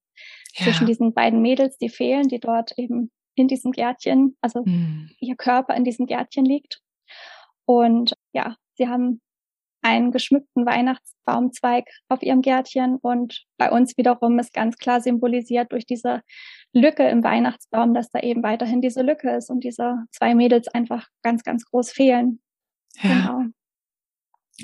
ja. 0.55 0.65
zwischen 0.65 0.85
diesen 0.85 1.13
beiden 1.13 1.41
Mädels, 1.41 1.77
die 1.77 1.89
fehlen, 1.89 2.27
die 2.27 2.39
dort 2.39 2.77
eben 2.77 3.11
in 3.41 3.48
diesem 3.48 3.71
Gärtchen, 3.71 4.38
also 4.41 4.63
mhm. 4.65 5.10
ihr 5.19 5.36
Körper 5.36 5.75
in 5.75 5.83
diesem 5.83 6.05
Gärtchen 6.05 6.45
liegt. 6.45 6.81
Und 7.65 8.13
ja, 8.33 8.55
sie 8.75 8.88
haben 8.88 9.21
einen 9.81 10.12
geschmückten 10.12 10.65
Weihnachtsbaumzweig 10.65 11.86
auf 12.07 12.21
ihrem 12.21 12.41
Gärtchen 12.41 12.98
und 13.01 13.45
bei 13.57 13.71
uns 13.71 13.98
wiederum 13.98 14.38
ist 14.39 14.53
ganz 14.53 14.77
klar 14.77 15.01
symbolisiert 15.01 15.71
durch 15.71 15.86
diese 15.86 16.21
Lücke 16.74 17.07
im 17.07 17.24
Weihnachtsbaum, 17.24 17.93
dass 17.93 18.10
da 18.12 18.19
eben 18.19 18.43
weiterhin 18.43 18.81
diese 18.81 19.01
Lücke 19.01 19.31
ist 19.36 19.50
und 19.50 19.63
diese 19.63 20.05
zwei 20.12 20.36
Mädels 20.36 20.67
einfach 20.67 21.07
ganz, 21.24 21.43
ganz 21.43 21.65
groß 21.65 21.91
fehlen. 21.91 22.41
Ja. 23.01 23.10
Genau. 23.10 23.41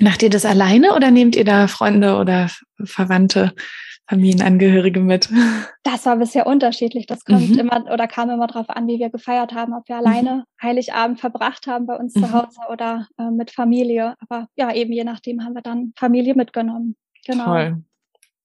Macht 0.00 0.22
ihr 0.22 0.30
das 0.30 0.44
alleine 0.44 0.94
oder 0.94 1.10
nehmt 1.10 1.34
ihr 1.34 1.44
da 1.44 1.66
Freunde 1.66 2.16
oder 2.16 2.50
Verwandte 2.84 3.52
Familienangehörige 4.08 5.00
mit? 5.00 5.28
Das 5.84 6.04
war 6.04 6.16
bisher 6.16 6.46
unterschiedlich. 6.46 7.06
Das 7.06 7.24
kommt 7.24 7.48
mhm. 7.48 7.58
immer 7.58 7.84
oder 7.90 8.06
kam 8.06 8.28
immer 8.28 8.46
darauf 8.46 8.68
an, 8.68 8.86
wie 8.86 8.98
wir 8.98 9.08
gefeiert 9.08 9.54
haben, 9.54 9.72
ob 9.72 9.88
wir 9.88 9.96
mhm. 9.96 10.06
alleine. 10.06 10.44
Heiligabend 10.62 11.18
verbracht 11.18 11.66
haben 11.66 11.86
bei 11.86 11.96
uns 11.96 12.14
mhm. 12.14 12.24
zu 12.24 12.32
Hause 12.32 12.60
oder 12.70 13.08
äh, 13.18 13.30
mit 13.30 13.50
Familie. 13.50 14.14
Aber 14.20 14.48
ja, 14.54 14.72
eben 14.74 14.92
je 14.92 15.04
nachdem 15.04 15.44
haben 15.44 15.54
wir 15.54 15.62
dann 15.62 15.94
Familie 15.96 16.34
mitgenommen. 16.34 16.94
Genau. 17.26 17.46
Toll. 17.46 17.82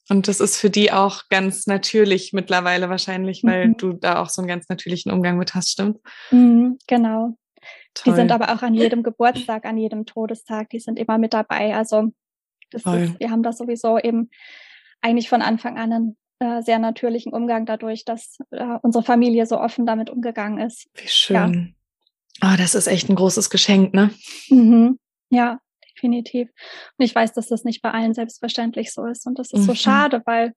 Und 0.09 0.27
das 0.29 0.39
ist 0.39 0.57
für 0.57 0.69
die 0.69 0.91
auch 0.91 1.23
ganz 1.29 1.67
natürlich 1.67 2.31
mittlerweile 2.31 2.89
wahrscheinlich, 2.89 3.43
weil 3.43 3.69
mhm. 3.69 3.77
du 3.77 3.93
da 3.93 4.21
auch 4.21 4.29
so 4.29 4.41
einen 4.41 4.47
ganz 4.47 4.69
natürlichen 4.69 5.11
Umgang 5.11 5.37
mit 5.37 5.53
hast, 5.53 5.71
stimmt? 5.71 5.99
Mhm, 6.31 6.77
genau. 6.87 7.37
Toll. 7.93 8.13
Die 8.13 8.15
sind 8.15 8.31
aber 8.31 8.53
auch 8.53 8.61
an 8.63 8.73
jedem 8.73 9.03
Geburtstag, 9.03 9.65
an 9.65 9.77
jedem 9.77 10.05
Todestag, 10.05 10.69
die 10.69 10.79
sind 10.79 10.97
immer 10.97 11.17
mit 11.17 11.33
dabei. 11.33 11.75
Also 11.75 12.11
ist, 12.71 12.85
wir 12.85 13.29
haben 13.29 13.43
das 13.43 13.57
sowieso 13.57 13.99
eben 13.99 14.29
eigentlich 15.03 15.29
von 15.29 15.41
Anfang 15.41 15.77
an 15.77 15.93
einen 15.93 16.17
äh, 16.39 16.61
sehr 16.61 16.79
natürlichen 16.79 17.33
Umgang 17.33 17.65
dadurch, 17.65 18.05
dass 18.05 18.37
äh, 18.51 18.77
unsere 18.81 19.03
Familie 19.03 19.45
so 19.45 19.59
offen 19.59 19.85
damit 19.85 20.09
umgegangen 20.09 20.59
ist. 20.59 20.87
Wie 20.95 21.07
schön. 21.07 21.75
Oh, 22.41 22.55
das 22.57 22.73
ist 22.73 22.87
echt 22.87 23.09
ein 23.09 23.15
großes 23.15 23.49
Geschenk, 23.49 23.93
ne? 23.93 24.11
Mhm. 24.49 24.97
Ja, 25.29 25.59
definitiv. 25.93 26.49
Und 26.97 27.05
ich 27.05 27.13
weiß, 27.13 27.33
dass 27.33 27.47
das 27.47 27.63
nicht 27.63 27.81
bei 27.81 27.91
allen 27.91 28.13
selbstverständlich 28.13 28.91
so 28.91 29.05
ist. 29.05 29.27
Und 29.27 29.39
das 29.39 29.51
ist 29.51 29.61
mhm. 29.61 29.65
so 29.65 29.75
schade, 29.75 30.21
weil 30.25 30.53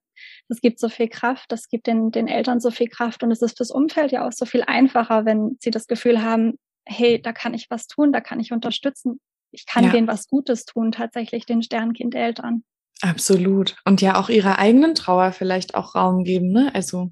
es 0.49 0.61
gibt 0.61 0.79
so 0.79 0.89
viel 0.89 1.07
Kraft, 1.07 1.51
das 1.51 1.69
gibt 1.69 1.87
den, 1.87 2.11
den 2.11 2.27
Eltern 2.27 2.59
so 2.59 2.71
viel 2.71 2.87
Kraft 2.87 3.23
und 3.23 3.31
es 3.31 3.41
ist 3.41 3.57
fürs 3.57 3.71
Umfeld 3.71 4.11
ja 4.11 4.27
auch 4.27 4.31
so 4.31 4.45
viel 4.45 4.63
einfacher, 4.63 5.25
wenn 5.25 5.57
sie 5.59 5.71
das 5.71 5.87
Gefühl 5.87 6.21
haben, 6.21 6.57
hey, 6.85 7.21
da 7.21 7.33
kann 7.33 7.53
ich 7.53 7.69
was 7.69 7.87
tun, 7.87 8.11
da 8.11 8.21
kann 8.21 8.39
ich 8.39 8.51
unterstützen. 8.51 9.19
Ich 9.51 9.65
kann 9.65 9.85
ja. 9.85 9.91
denen 9.91 10.07
was 10.07 10.27
Gutes 10.27 10.65
tun, 10.65 10.91
tatsächlich 10.91 11.45
den 11.45 11.61
Sternkind-Eltern. 11.61 12.63
Absolut. 13.01 13.75
Und 13.85 14.01
ja 14.01 14.19
auch 14.19 14.29
ihrer 14.29 14.59
eigenen 14.59 14.95
Trauer 14.95 15.31
vielleicht 15.31 15.75
auch 15.75 15.95
Raum 15.95 16.23
geben, 16.23 16.51
ne? 16.51 16.71
Also. 16.73 17.11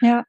Ja. 0.00 0.24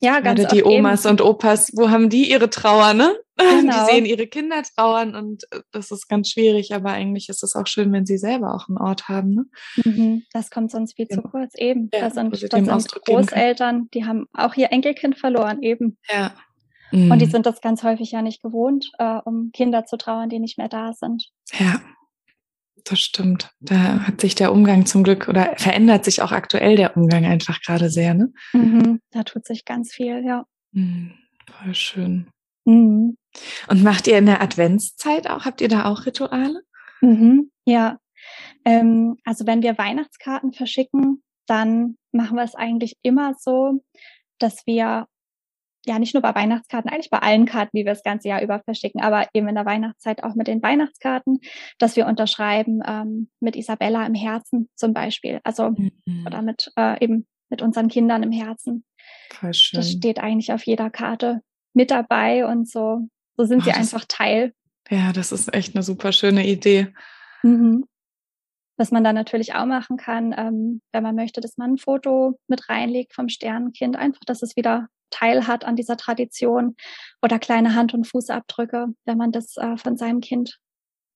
Ja, 0.00 0.20
ganz 0.20 0.40
Gerade 0.40 0.54
die 0.54 0.62
Omas 0.62 1.04
eben. 1.04 1.12
und 1.12 1.20
Opas, 1.22 1.72
wo 1.74 1.90
haben 1.90 2.08
die 2.08 2.30
ihre 2.30 2.50
Trauer, 2.50 2.94
ne? 2.94 3.16
Genau. 3.38 3.86
Die 3.86 3.92
sehen 3.92 4.04
ihre 4.04 4.26
Kinder 4.26 4.64
trauern 4.64 5.14
und 5.14 5.44
äh, 5.52 5.60
das 5.70 5.92
ist 5.92 6.08
ganz 6.08 6.30
schwierig, 6.30 6.74
aber 6.74 6.90
eigentlich 6.90 7.28
ist 7.28 7.44
es 7.44 7.54
auch 7.54 7.68
schön, 7.68 7.92
wenn 7.92 8.04
sie 8.04 8.18
selber 8.18 8.52
auch 8.52 8.68
einen 8.68 8.78
Ort 8.78 9.08
haben. 9.08 9.30
Ne? 9.30 9.44
Mhm, 9.84 10.22
das 10.32 10.50
kommt 10.50 10.72
sonst 10.72 10.96
viel 10.96 11.06
ja. 11.08 11.16
zu 11.16 11.22
kurz, 11.22 11.54
eben. 11.56 11.88
Ja, 11.94 12.00
das 12.00 12.14
sind, 12.14 12.32
das 12.32 12.50
sind 12.50 13.04
Großeltern, 13.04 13.90
die 13.94 14.04
haben 14.04 14.26
auch 14.32 14.56
ihr 14.56 14.72
Enkelkind 14.72 15.16
verloren, 15.16 15.62
eben. 15.62 15.98
Ja. 16.12 16.32
Mhm. 16.90 17.12
Und 17.12 17.20
die 17.20 17.26
mhm. 17.26 17.30
sind 17.30 17.46
das 17.46 17.60
ganz 17.60 17.84
häufig 17.84 18.10
ja 18.10 18.22
nicht 18.22 18.42
gewohnt, 18.42 18.90
äh, 18.98 19.18
um 19.24 19.50
Kinder 19.52 19.84
zu 19.84 19.96
trauern, 19.98 20.28
die 20.28 20.40
nicht 20.40 20.58
mehr 20.58 20.68
da 20.68 20.92
sind. 20.92 21.28
Ja, 21.60 21.80
das 22.90 23.00
stimmt. 23.00 23.50
Da 23.60 24.06
hat 24.06 24.20
sich 24.20 24.34
der 24.34 24.52
Umgang 24.52 24.86
zum 24.86 25.02
Glück 25.02 25.28
oder 25.28 25.54
verändert 25.56 26.04
sich 26.04 26.22
auch 26.22 26.32
aktuell 26.32 26.76
der 26.76 26.96
Umgang 26.96 27.24
einfach 27.24 27.60
gerade 27.60 27.90
sehr, 27.90 28.14
ne? 28.14 28.32
Mhm, 28.52 29.00
da 29.10 29.22
tut 29.22 29.46
sich 29.46 29.64
ganz 29.64 29.92
viel, 29.92 30.24
ja. 30.24 30.46
Mhm, 30.72 31.12
voll 31.50 31.74
schön. 31.74 32.28
Mhm. 32.64 33.16
Und 33.68 33.82
macht 33.82 34.06
ihr 34.06 34.18
in 34.18 34.26
der 34.26 34.42
Adventszeit 34.42 35.28
auch, 35.28 35.44
habt 35.44 35.60
ihr 35.60 35.68
da 35.68 35.86
auch 35.86 36.06
Rituale? 36.06 36.62
Mhm, 37.00 37.50
ja. 37.64 37.98
Ähm, 38.64 39.16
also 39.24 39.46
wenn 39.46 39.62
wir 39.62 39.78
Weihnachtskarten 39.78 40.52
verschicken, 40.52 41.22
dann 41.46 41.96
machen 42.12 42.36
wir 42.36 42.44
es 42.44 42.54
eigentlich 42.54 42.96
immer 43.02 43.34
so, 43.38 43.82
dass 44.38 44.66
wir 44.66 45.06
ja 45.88 45.98
nicht 45.98 46.14
nur 46.14 46.22
bei 46.22 46.34
Weihnachtskarten, 46.34 46.90
eigentlich 46.90 47.10
bei 47.10 47.18
allen 47.18 47.46
Karten, 47.46 47.76
die 47.76 47.84
wir 47.84 47.92
das 47.92 48.02
ganze 48.02 48.28
Jahr 48.28 48.42
über 48.42 48.60
verschicken, 48.60 49.00
aber 49.00 49.26
eben 49.34 49.48
in 49.48 49.54
der 49.54 49.66
Weihnachtszeit 49.66 50.22
auch 50.22 50.34
mit 50.34 50.46
den 50.46 50.62
Weihnachtskarten, 50.62 51.40
dass 51.78 51.96
wir 51.96 52.06
unterschreiben 52.06 52.80
ähm, 52.86 53.30
mit 53.40 53.56
Isabella 53.56 54.06
im 54.06 54.14
Herzen 54.14 54.68
zum 54.76 54.92
Beispiel. 54.92 55.40
Also 55.44 55.70
mhm. 55.70 56.24
oder 56.26 56.42
mit 56.42 56.70
äh, 56.76 57.02
eben 57.02 57.26
mit 57.50 57.62
unseren 57.62 57.88
Kindern 57.88 58.22
im 58.22 58.32
Herzen. 58.32 58.84
Voll 59.30 59.54
schön. 59.54 59.78
Das 59.78 59.90
steht 59.90 60.18
eigentlich 60.18 60.52
auf 60.52 60.64
jeder 60.64 60.90
Karte 60.90 61.40
mit 61.72 61.90
dabei 61.90 62.46
und 62.46 62.68
so. 62.68 63.08
So 63.36 63.44
sind 63.44 63.60
oh, 63.60 63.64
sie 63.64 63.72
einfach 63.72 64.04
Teil. 64.06 64.52
Ja, 64.90 65.12
das 65.12 65.32
ist 65.32 65.52
echt 65.54 65.74
eine 65.74 65.82
super 65.82 66.12
schöne 66.12 66.46
Idee. 66.46 66.92
Mhm. 67.42 67.84
Was 68.76 68.90
man 68.90 69.02
dann 69.02 69.14
natürlich 69.14 69.54
auch 69.54 69.66
machen 69.66 69.96
kann, 69.96 70.34
ähm, 70.36 70.82
wenn 70.92 71.02
man 71.02 71.16
möchte, 71.16 71.40
dass 71.40 71.56
man 71.56 71.72
ein 71.72 71.78
Foto 71.78 72.38
mit 72.46 72.68
reinlegt 72.68 73.14
vom 73.14 73.28
Sternenkind, 73.28 73.96
einfach, 73.96 74.20
dass 74.24 74.42
es 74.42 74.56
wieder 74.56 74.88
Teil 75.10 75.46
hat 75.46 75.64
an 75.64 75.76
dieser 75.76 75.96
Tradition 75.96 76.76
oder 77.22 77.38
kleine 77.38 77.74
Hand- 77.74 77.94
und 77.94 78.06
Fußabdrücke, 78.06 78.88
wenn 79.04 79.18
man 79.18 79.32
das 79.32 79.56
äh, 79.56 79.76
von 79.76 79.96
seinem 79.96 80.20
Kind 80.20 80.58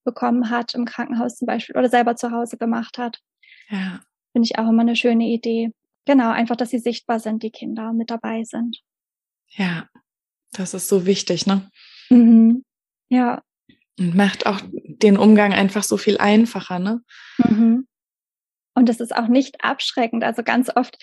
bekommen 0.05 0.51
hat, 0.51 0.75
im 0.75 0.85
Krankenhaus 0.85 1.37
zum 1.37 1.47
Beispiel 1.47 1.77
oder 1.77 1.89
selber 1.89 2.17
zu 2.17 2.31
Hause 2.31 2.57
gemacht 2.57 2.99
hat. 2.99 3.21
Ja. 3.69 4.01
Finde 4.33 4.47
ich 4.47 4.59
auch 4.59 4.69
immer 4.69 4.83
eine 4.83 4.97
schöne 4.97 5.29
Idee. 5.29 5.73
Genau, 6.05 6.31
einfach, 6.31 6.57
dass 6.57 6.71
sie 6.71 6.79
sichtbar 6.79 7.21
sind, 7.21 7.43
die 7.43 7.51
Kinder 7.51 7.93
mit 7.93 8.11
dabei 8.11 8.43
sind. 8.45 8.81
Ja, 9.51 9.89
das 10.53 10.75
ist 10.75 10.89
so 10.89 11.07
wichtig, 11.07 11.47
ne? 11.47 11.71
Mhm. 12.11 12.65
Ja. 13.09 13.43
Und 13.99 14.15
macht 14.15 14.47
auch 14.47 14.61
den 14.73 15.17
Umgang 15.17 15.53
einfach 15.53 15.83
so 15.83 15.97
viel 15.97 16.19
einfacher, 16.19 16.79
ne? 16.79 17.03
Mhm. 17.39 17.87
Und 18.75 18.88
es 18.88 19.01
ist 19.01 19.14
auch 19.14 19.29
nicht 19.29 19.62
abschreckend. 19.62 20.25
Also 20.25 20.42
ganz 20.42 20.70
oft 20.75 20.97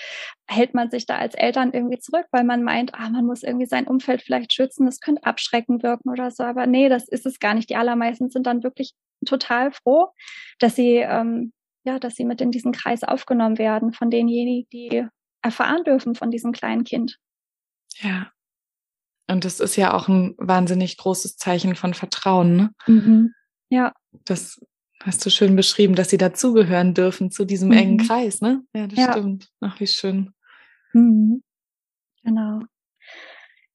hält 0.47 0.73
man 0.73 0.89
sich 0.89 1.05
da 1.05 1.17
als 1.17 1.35
Eltern 1.35 1.71
irgendwie 1.71 1.99
zurück, 1.99 2.25
weil 2.31 2.43
man 2.43 2.63
meint, 2.63 2.95
ah, 2.95 3.09
man 3.09 3.25
muss 3.25 3.43
irgendwie 3.43 3.67
sein 3.67 3.87
Umfeld 3.87 4.21
vielleicht 4.21 4.53
schützen, 4.53 4.85
das 4.85 4.99
könnte 4.99 5.23
abschreckend 5.23 5.83
wirken 5.83 6.09
oder 6.09 6.31
so. 6.31 6.43
Aber 6.43 6.65
nee, 6.65 6.89
das 6.89 7.07
ist 7.07 7.25
es 7.25 7.39
gar 7.39 7.53
nicht. 7.53 7.69
Die 7.69 7.75
allermeisten 7.75 8.29
sind 8.29 8.47
dann 8.47 8.63
wirklich 8.63 8.93
total 9.25 9.71
froh, 9.71 10.07
dass 10.57 10.75
sie, 10.75 10.95
ähm, 10.95 11.53
ja, 11.83 11.99
dass 11.99 12.15
sie 12.15 12.25
mit 12.25 12.41
in 12.41 12.51
diesen 12.51 12.71
Kreis 12.71 13.03
aufgenommen 13.03 13.57
werden 13.57 13.93
von 13.93 14.09
denjenigen, 14.09 14.67
die 14.71 15.07
erfahren 15.41 15.83
dürfen 15.83 16.15
von 16.15 16.31
diesem 16.31 16.51
kleinen 16.51 16.83
Kind. 16.83 17.17
Ja. 18.01 18.31
Und 19.29 19.45
das 19.45 19.59
ist 19.59 19.75
ja 19.75 19.93
auch 19.93 20.07
ein 20.07 20.33
wahnsinnig 20.39 20.97
großes 20.97 21.37
Zeichen 21.37 21.75
von 21.75 21.93
Vertrauen, 21.93 22.55
ne? 22.55 22.73
Mhm. 22.87 23.33
Ja. 23.69 23.93
Das 24.25 24.59
Hast 25.03 25.25
du 25.25 25.29
schön 25.29 25.55
beschrieben, 25.55 25.95
dass 25.95 26.09
sie 26.09 26.17
dazugehören 26.17 26.93
dürfen 26.93 27.31
zu 27.31 27.45
diesem 27.45 27.69
mhm. 27.69 27.77
engen 27.77 27.97
Kreis, 27.97 28.41
ne? 28.41 28.63
Ja, 28.73 28.87
das 28.87 28.99
ja. 28.99 29.11
stimmt. 29.11 29.49
Ach, 29.61 29.79
wie 29.79 29.87
schön. 29.87 30.33
Mhm. 30.93 31.41
Genau. 32.23 32.59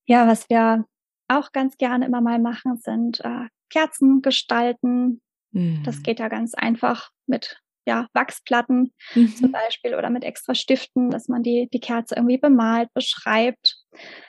Ja, 0.07 0.27
was 0.27 0.49
wir 0.51 0.85
auch 1.29 1.53
ganz 1.53 1.79
gerne 1.79 2.05
immer 2.07 2.21
mal 2.21 2.39
machen, 2.39 2.77
sind 2.77 3.21
äh, 3.25 3.49
Kerzen 3.71 4.21
gestalten. 4.21 5.23
Mhm. 5.53 5.83
Das 5.85 6.03
geht 6.03 6.19
ja 6.19 6.29
ganz 6.29 6.55
einfach 6.55 7.11
mit 7.27 7.59
ja, 7.87 8.09
Wachsplatten 8.13 8.93
mhm. 9.15 9.35
zum 9.35 9.53
Beispiel 9.53 9.95
oder 9.95 10.11
mit 10.11 10.25
extra 10.25 10.55
Stiften, 10.55 11.11
dass 11.11 11.29
man 11.29 11.43
die, 11.43 11.69
die 11.73 11.81
Kerze 11.81 12.17
irgendwie 12.17 12.39
bemalt, 12.39 12.93
beschreibt. 12.95 13.79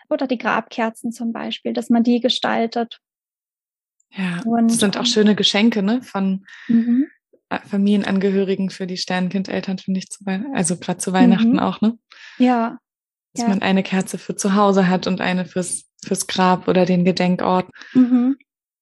Oder 0.09 0.27
die 0.27 0.37
Grabkerzen 0.37 1.11
zum 1.11 1.33
Beispiel, 1.33 1.73
dass 1.73 1.89
man 1.89 2.03
die 2.03 2.19
gestaltet. 2.19 2.99
Ja, 4.15 4.41
und, 4.45 4.69
das 4.69 4.79
sind 4.79 4.97
auch 4.97 5.05
schöne 5.05 5.35
Geschenke, 5.35 5.83
ne? 5.83 6.01
Von 6.01 6.45
mhm. 6.67 7.07
Familienangehörigen 7.49 8.69
für 8.69 8.87
die 8.87 8.97
Sternkindeltern, 8.97 9.77
finde 9.77 9.99
ich, 9.99 10.09
zu 10.09 10.25
Weihnachten, 10.25 10.55
also 10.55 10.77
gerade 10.77 10.97
zu 10.97 11.13
Weihnachten 11.13 11.53
mhm. 11.53 11.59
auch, 11.59 11.81
ne? 11.81 11.97
Ja. 12.37 12.79
Dass 13.33 13.43
ja. 13.43 13.49
man 13.49 13.61
eine 13.61 13.83
Kerze 13.83 14.17
für 14.17 14.35
zu 14.35 14.55
Hause 14.55 14.87
hat 14.87 15.07
und 15.07 15.21
eine 15.21 15.45
fürs, 15.45 15.85
fürs 16.03 16.27
Grab 16.27 16.67
oder 16.67 16.85
den 16.85 17.03
Gedenkort. 17.05 17.69
Mhm. 17.93 18.37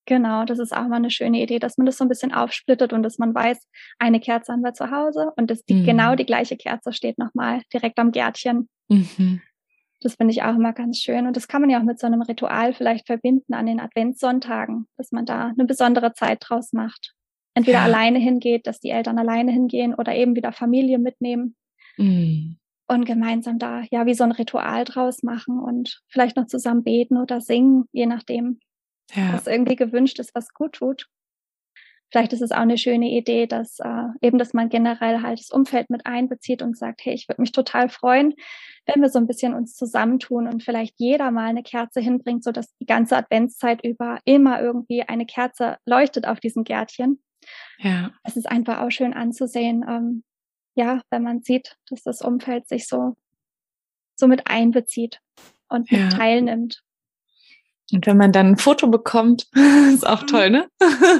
Genau, 0.06 0.43
das 0.43 0.60
ist 0.60 0.76
auch 0.76 0.88
mal 0.88 0.98
eine 0.98 1.10
schöne 1.10 1.41
Idee, 1.41 1.60
dass 1.60 1.78
man 1.78 1.86
das 1.86 1.98
so 1.98 2.04
ein 2.04 2.10
bisschen 2.10 2.34
aufsplittet 2.34 2.91
und 2.91 3.04
dass 3.04 3.17
man 3.17 3.34
weiß, 3.34 3.58
eine 4.00 4.19
Kerze 4.19 4.52
haben 4.52 4.62
wir 4.62 4.74
zu 4.74 4.91
Hause 4.91 5.32
und 5.38 5.50
dass 5.50 5.63
die, 5.63 5.84
genau 5.84 6.12
mhm. 6.12 6.17
die 6.17 6.26
gleiche 6.26 6.58
Kerze 6.58 6.91
steht 6.91 7.17
nochmal 7.17 7.62
direkt 7.72 7.98
am 8.00 8.12
Gärtchen. 8.12 8.67
Mhm. 8.89 9.41
Das 10.03 10.15
finde 10.15 10.33
ich 10.33 10.43
auch 10.43 10.55
immer 10.55 10.73
ganz 10.73 10.99
schön. 10.99 11.27
Und 11.27 11.37
das 11.37 11.47
kann 11.47 11.61
man 11.61 11.69
ja 11.69 11.79
auch 11.79 11.83
mit 11.83 11.99
so 11.99 12.07
einem 12.07 12.21
Ritual 12.21 12.73
vielleicht 12.73 13.07
verbinden 13.07 13.53
an 13.53 13.65
den 13.65 13.79
Adventssonntagen, 13.79 14.87
dass 14.97 15.11
man 15.11 15.25
da 15.25 15.47
eine 15.47 15.65
besondere 15.65 16.13
Zeit 16.13 16.39
draus 16.41 16.73
macht. 16.73 17.13
Entweder 17.55 17.79
ja. 17.79 17.83
alleine 17.83 18.19
hingeht, 18.19 18.67
dass 18.67 18.79
die 18.79 18.89
Eltern 18.89 19.17
alleine 19.17 19.51
hingehen 19.51 19.93
oder 19.93 20.15
eben 20.15 20.35
wieder 20.35 20.51
Familie 20.51 20.99
mitnehmen. 20.99 21.55
Mhm. 21.97 22.57
Und 22.87 23.05
gemeinsam 23.05 23.59
da 23.59 23.83
ja 23.91 24.05
wie 24.05 24.13
so 24.13 24.23
ein 24.23 24.31
Ritual 24.31 24.83
draus 24.83 25.23
machen 25.23 25.59
und 25.59 26.01
vielleicht 26.09 26.35
noch 26.35 26.47
zusammen 26.47 26.83
beten 26.83 27.17
oder 27.17 27.39
singen, 27.39 27.85
je 27.91 28.05
nachdem, 28.05 28.59
ja. 29.13 29.33
was 29.33 29.47
irgendwie 29.47 29.75
gewünscht 29.75 30.19
ist, 30.19 30.35
was 30.35 30.53
gut 30.53 30.73
tut. 30.73 31.07
Vielleicht 32.13 32.32
ist 32.32 32.43
es 32.43 32.52
auch 32.52 32.58
eine 32.58 32.78
schöne 32.78 33.10
Idee, 33.10 33.47
dass 33.47 33.80
äh, 33.80 34.06
eben, 34.21 34.38
dass 34.38 34.54
man 34.54 34.69
generell 34.69 35.23
halt 35.23 35.39
das 35.39 35.49
Umfeld 35.49 35.89
mit 35.89 36.06
einbezieht 36.06 36.62
und 36.62 36.78
sagt, 36.78 37.04
hey, 37.04 37.15
ich 37.15 37.28
würde 37.28 37.41
mich 37.41 37.52
total 37.52 37.89
freuen, 37.89 38.36
wenn 38.86 39.02
wir 39.02 39.10
so 39.10 39.17
ein 39.17 39.26
bisschen 39.26 39.56
uns 39.56 39.73
zusammentun 39.73 40.47
und 40.47 40.62
vielleicht 40.62 40.93
jeder 40.99 41.32
mal 41.32 41.47
eine 41.47 41.63
Kerze 41.63 42.02
hinbringt, 42.02 42.43
so 42.43 42.52
dass 42.52 42.71
die 42.78 42.86
ganze 42.86 43.17
Adventszeit 43.17 43.84
über 43.84 44.19
immer 44.26 44.62
irgendwie 44.62 45.02
eine 45.02 45.26
Kerze 45.26 45.78
leuchtet 45.88 46.28
auf 46.28 46.39
diesem 46.39 46.63
Gärtchen. 46.63 47.19
Ja. 47.80 48.12
Es 48.21 48.38
ist 48.38 48.47
einfach 48.47 48.82
auch 48.82 48.91
schön 48.91 49.15
anzusehen, 49.15 49.84
ähm, 49.89 50.23
ja, 50.76 51.02
wenn 51.10 51.23
man 51.23 51.41
sieht, 51.41 51.78
dass 51.89 52.04
das 52.04 52.21
Umfeld 52.21 52.67
sich 52.67 52.88
so, 52.88 53.15
so 54.15 54.28
mit 54.28 54.45
einbezieht 54.45 55.19
und 55.67 55.91
mit 55.91 55.99
ja. 55.99 56.10
teilnimmt. 56.10 56.84
Und 57.91 58.08
wenn 58.08 58.17
man 58.17 58.32
dann 58.32 58.48
ein 58.48 58.58
Foto 58.58 58.88
bekommt, 58.88 59.48
ist 59.93 60.08
auch 60.08 60.24
toll, 60.24 60.50
ne? 60.50 60.69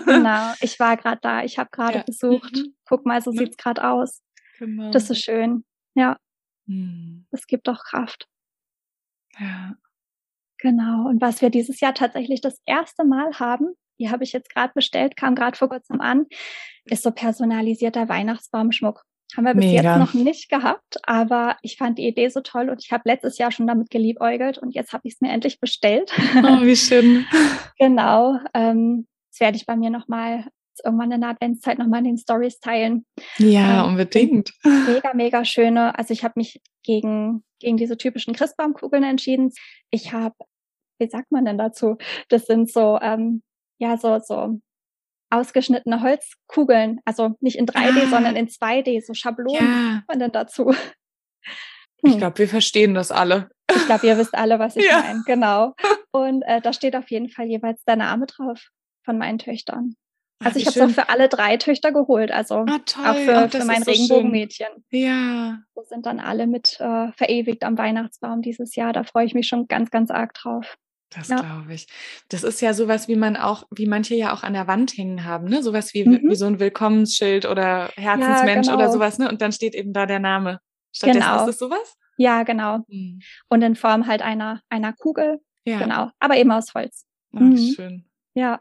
genau, 0.06 0.54
ich 0.62 0.80
war 0.80 0.97
gerade 0.97 1.19
da, 1.21 1.43
ich 1.43 1.60
habe 1.60 1.69
gerade 1.71 1.99
ja. 1.99 2.04
besucht. 2.04 2.56
Mhm. 2.56 2.76
Guck 2.86 3.06
mal, 3.06 3.21
so 3.21 3.32
mhm. 3.32 3.38
sieht's 3.38 3.58
gerade 3.58 3.88
aus. 3.88 4.21
Genau. 4.60 4.91
Das 4.91 5.10
ist 5.10 5.23
schön. 5.23 5.65
Ja. 5.95 6.17
Das 7.32 7.47
gibt 7.47 7.67
doch 7.67 7.84
Kraft. 7.84 8.28
Ja. 9.38 9.76
Genau. 10.60 11.10
Und 11.10 11.21
was 11.21 11.41
wir 11.41 11.49
dieses 11.49 11.82
Jahr 11.82 11.93
tatsächlich 11.93 12.39
das 12.39 12.62
erste 12.65 13.04
Mal 13.04 13.38
haben, 13.39 13.73
die 13.99 14.10
habe 14.10 14.23
ich 14.23 14.32
jetzt 14.32 14.49
gerade 14.49 14.71
bestellt, 14.73 15.17
kam 15.17 15.36
gerade 15.36 15.58
vor 15.58 15.69
kurzem 15.69 15.99
an, 15.99 16.26
ist 16.86 17.04
so 17.04 17.12
personalisierter 17.12 18.08
Weihnachtsbaumschmuck. 18.08 19.04
Haben 19.35 19.45
wir 19.45 19.53
bis 19.53 19.65
Mega. 19.65 19.97
jetzt 19.97 19.99
noch 19.99 20.13
nicht 20.13 20.49
gehabt, 20.49 20.97
aber 21.03 21.57
ich 21.61 21.77
fand 21.77 21.97
die 21.97 22.07
Idee 22.07 22.29
so 22.29 22.41
toll 22.41 22.69
und 22.69 22.83
ich 22.83 22.91
habe 22.91 23.03
letztes 23.05 23.37
Jahr 23.37 23.51
schon 23.51 23.67
damit 23.67 23.89
geliebäugelt 23.89 24.57
und 24.57 24.75
jetzt 24.75 24.93
habe 24.93 25.07
ich 25.07 25.15
es 25.15 25.21
mir 25.21 25.31
endlich 25.31 25.59
bestellt. 25.59 26.11
Oh, 26.37 26.61
wie 26.61 26.75
schön. 26.75 27.25
genau. 27.79 28.39
Ähm, 28.53 29.07
das 29.31 29.39
werde 29.39 29.57
ich 29.57 29.65
bei 29.65 29.75
mir 29.75 29.89
nochmal 29.89 30.45
irgendwann 30.83 31.11
in 31.11 31.21
der 31.21 31.31
Adventszeit 31.31 31.77
nochmal 31.77 31.99
in 31.99 32.05
den 32.05 32.17
Stories 32.17 32.59
teilen. 32.59 33.05
Ja, 33.37 33.83
ähm, 33.83 33.91
unbedingt. 33.91 34.53
Mega, 34.63 35.13
mega 35.13 35.45
schöne. 35.45 35.97
Also 35.97 36.13
ich 36.13 36.23
habe 36.23 36.33
mich 36.37 36.61
gegen, 36.83 37.43
gegen 37.59 37.77
diese 37.77 37.97
typischen 37.97 38.33
Christbaumkugeln 38.33 39.03
entschieden. 39.03 39.51
Ich 39.91 40.13
habe 40.13 40.35
wie 40.99 41.09
sagt 41.09 41.31
man 41.31 41.45
denn 41.45 41.57
dazu? 41.57 41.97
Das 42.29 42.45
sind 42.45 42.71
so, 42.71 42.99
ähm, 43.01 43.43
ja, 43.79 43.97
so, 43.97 44.19
so 44.19 44.59
ausgeschnittene 45.33 46.01
Holzkugeln, 46.01 46.99
also 47.05 47.35
nicht 47.39 47.57
in 47.57 47.65
3D, 47.65 48.05
ah. 48.05 48.09
sondern 48.09 48.35
in 48.35 48.47
2D, 48.47 49.05
so 49.05 49.13
Schablonen, 49.13 50.03
ja. 50.07 50.15
denn 50.15 50.31
dazu? 50.31 50.73
Hm. 52.05 52.11
Ich 52.11 52.17
glaube, 52.17 52.37
wir 52.39 52.47
verstehen 52.47 52.93
das 52.93 53.11
alle. 53.11 53.49
Ich 53.73 53.85
glaube, 53.85 54.05
ihr 54.05 54.17
wisst 54.17 54.35
alle, 54.35 54.59
was 54.59 54.75
ich 54.75 54.85
ja. 54.85 54.99
meine, 54.99 55.23
genau. 55.25 55.73
Und 56.11 56.43
äh, 56.43 56.61
da 56.61 56.73
steht 56.73 56.95
auf 56.95 57.09
jeden 57.09 57.29
Fall 57.29 57.47
jeweils 57.47 57.83
der 57.85 57.95
Name 57.95 58.25
drauf 58.25 58.67
von 59.03 59.17
meinen 59.17 59.39
Töchtern. 59.39 59.95
Also 60.43 60.59
ich 60.59 60.67
habe 60.67 60.79
es 60.79 60.81
auch 60.81 61.03
für 61.03 61.09
alle 61.09 61.29
drei 61.29 61.57
Töchter 61.57 61.91
geholt, 61.91 62.31
also 62.31 62.65
ah, 62.67 62.79
auch 63.05 63.15
für, 63.15 63.49
für 63.49 63.65
mein 63.65 63.83
so 63.83 63.91
Regenbogenmädchen. 63.91 64.67
Ja. 64.91 65.59
So 65.73 65.83
sind 65.83 66.05
dann 66.05 66.19
alle 66.19 66.47
mit 66.47 66.79
äh, 66.79 67.11
verewigt 67.13 67.63
am 67.63 67.77
Weihnachtsbaum 67.77 68.41
dieses 68.41 68.75
Jahr. 68.75 68.93
Da 68.93 69.03
freue 69.03 69.25
ich 69.25 69.33
mich 69.33 69.47
schon 69.47 69.67
ganz, 69.67 69.89
ganz 69.89 70.11
arg 70.11 70.33
drauf. 70.33 70.77
Das 71.15 71.28
ja. 71.28 71.39
glaube 71.39 71.73
ich. 71.73 71.88
Das 72.30 72.43
ist 72.43 72.62
ja 72.62 72.73
sowas, 72.73 73.08
wie 73.08 73.15
man 73.15 73.36
auch, 73.38 73.65
wie 73.71 73.86
manche 73.86 74.15
ja 74.15 74.34
auch 74.34 74.43
an 74.43 74.54
der 74.54 74.67
Wand 74.67 74.97
hängen 74.97 75.23
haben, 75.23 75.47
ne? 75.47 75.62
Sowas 75.62 75.93
wie, 75.93 76.06
mhm. 76.06 76.30
wie 76.30 76.36
so 76.36 76.45
ein 76.45 76.60
Willkommensschild 76.60 77.45
oder 77.45 77.89
Herzensmensch 77.95 78.67
ja, 78.67 78.73
genau. 78.73 78.84
oder 78.84 78.91
sowas, 78.91 79.19
ne? 79.19 79.30
Und 79.30 79.41
dann 79.41 79.52
steht 79.52 79.76
eben 79.76 79.93
da 79.93 80.06
der 80.06 80.19
Name. 80.19 80.60
Stattdessen 80.91 81.21
genau. 81.21 81.39
ist 81.39 81.47
das 81.47 81.58
sowas? 81.58 81.97
Ja, 82.17 82.43
genau. 82.43 82.80
Mhm. 82.88 83.19
Und 83.49 83.62
in 83.62 83.76
Form 83.76 84.08
halt 84.08 84.21
einer, 84.21 84.62
einer 84.69 84.93
Kugel. 84.93 85.39
Ja. 85.65 85.80
Genau. 85.80 86.10
Aber 86.19 86.38
eben 86.38 86.52
aus 86.52 86.73
Holz. 86.73 87.06
Ach, 87.36 87.39
mhm. 87.39 87.58
schön. 87.58 88.06
Ja. 88.34 88.60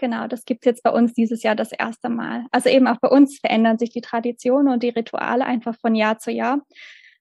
Genau, 0.00 0.28
das 0.28 0.44
gibt's 0.44 0.64
jetzt 0.64 0.84
bei 0.84 0.90
uns 0.90 1.12
dieses 1.12 1.42
Jahr 1.42 1.56
das 1.56 1.72
erste 1.72 2.08
Mal. 2.08 2.46
Also 2.52 2.68
eben 2.68 2.86
auch 2.86 2.98
bei 3.00 3.08
uns 3.08 3.40
verändern 3.40 3.78
sich 3.78 3.90
die 3.90 4.00
Traditionen 4.00 4.72
und 4.72 4.82
die 4.82 4.90
Rituale 4.90 5.44
einfach 5.44 5.74
von 5.80 5.96
Jahr 5.96 6.18
zu 6.18 6.30
Jahr, 6.30 6.60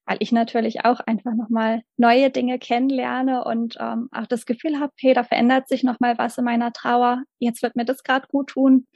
weil 0.08 0.17
ich 0.22 0.32
natürlich 0.32 0.86
auch 0.86 1.02
einfach 1.02 1.36
nochmal 1.36 1.84
neue 1.98 2.32
Dinge 2.32 2.58
kennenlerne 2.60 3.43
und 3.43 3.76
ähm, 3.80 4.08
auch 4.12 4.26
das 4.26 4.46
Gefühl 4.46 4.80
habe, 4.80 4.93
hey, 4.98 5.13
da 5.13 5.24
verändert 5.24 5.67
sich 5.67 5.84
nochmal 5.84 6.17
was 6.17 6.38
in 6.38 6.46
meiner 6.46 6.72
Trauer. 6.72 7.24
Jetzt 7.39 7.62
wird 7.62 7.76
mir 7.76 7.86
das 7.86 8.04
gerade 8.04 8.26
gut 8.30 8.52
tun. 8.52 8.88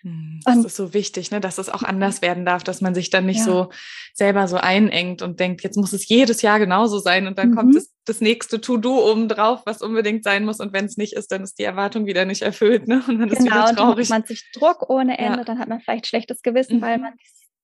Hm, 0.00 0.40
das 0.44 0.56
und, 0.56 0.66
ist 0.66 0.76
so 0.76 0.94
wichtig, 0.94 1.30
ne, 1.30 1.40
dass 1.40 1.58
es 1.58 1.68
auch 1.68 1.82
anders 1.82 2.22
werden 2.22 2.46
darf, 2.46 2.64
dass 2.64 2.80
man 2.80 2.94
sich 2.94 3.10
dann 3.10 3.26
nicht 3.26 3.40
ja. 3.40 3.44
so 3.44 3.70
selber 4.14 4.48
so 4.48 4.56
einengt 4.56 5.20
und 5.20 5.38
denkt, 5.38 5.62
jetzt 5.62 5.76
muss 5.76 5.92
es 5.92 6.08
jedes 6.08 6.40
Jahr 6.40 6.58
genauso 6.58 6.98
sein 6.98 7.26
und 7.26 7.38
dann 7.38 7.50
mhm. 7.50 7.56
kommt 7.56 7.76
das, 7.76 7.92
das 8.06 8.22
nächste 8.22 8.58
To-Do 8.58 9.10
oben 9.10 9.28
drauf, 9.28 9.62
was 9.66 9.82
unbedingt 9.82 10.24
sein 10.24 10.46
muss 10.46 10.60
und 10.60 10.72
wenn 10.72 10.86
es 10.86 10.96
nicht 10.96 11.12
ist, 11.12 11.30
dann 11.30 11.42
ist 11.42 11.58
die 11.58 11.64
Erwartung 11.64 12.06
wieder 12.06 12.24
nicht 12.24 12.42
erfüllt, 12.42 12.88
ne? 12.88 13.02
Und 13.06 13.18
dann 13.18 13.28
genau, 13.28 13.38
ist 13.38 13.44
wieder 13.44 13.74
traurig. 13.74 14.08
Dann 14.08 14.16
hat 14.16 14.22
man 14.22 14.26
sich 14.26 14.50
Druck 14.54 14.88
ohne 14.88 15.18
Ende, 15.18 15.38
ja. 15.38 15.44
dann 15.44 15.58
hat 15.58 15.68
man 15.68 15.80
vielleicht 15.80 16.06
schlechtes 16.06 16.40
Gewissen, 16.42 16.78
mhm. 16.78 16.82
weil 16.82 16.98
man 16.98 17.12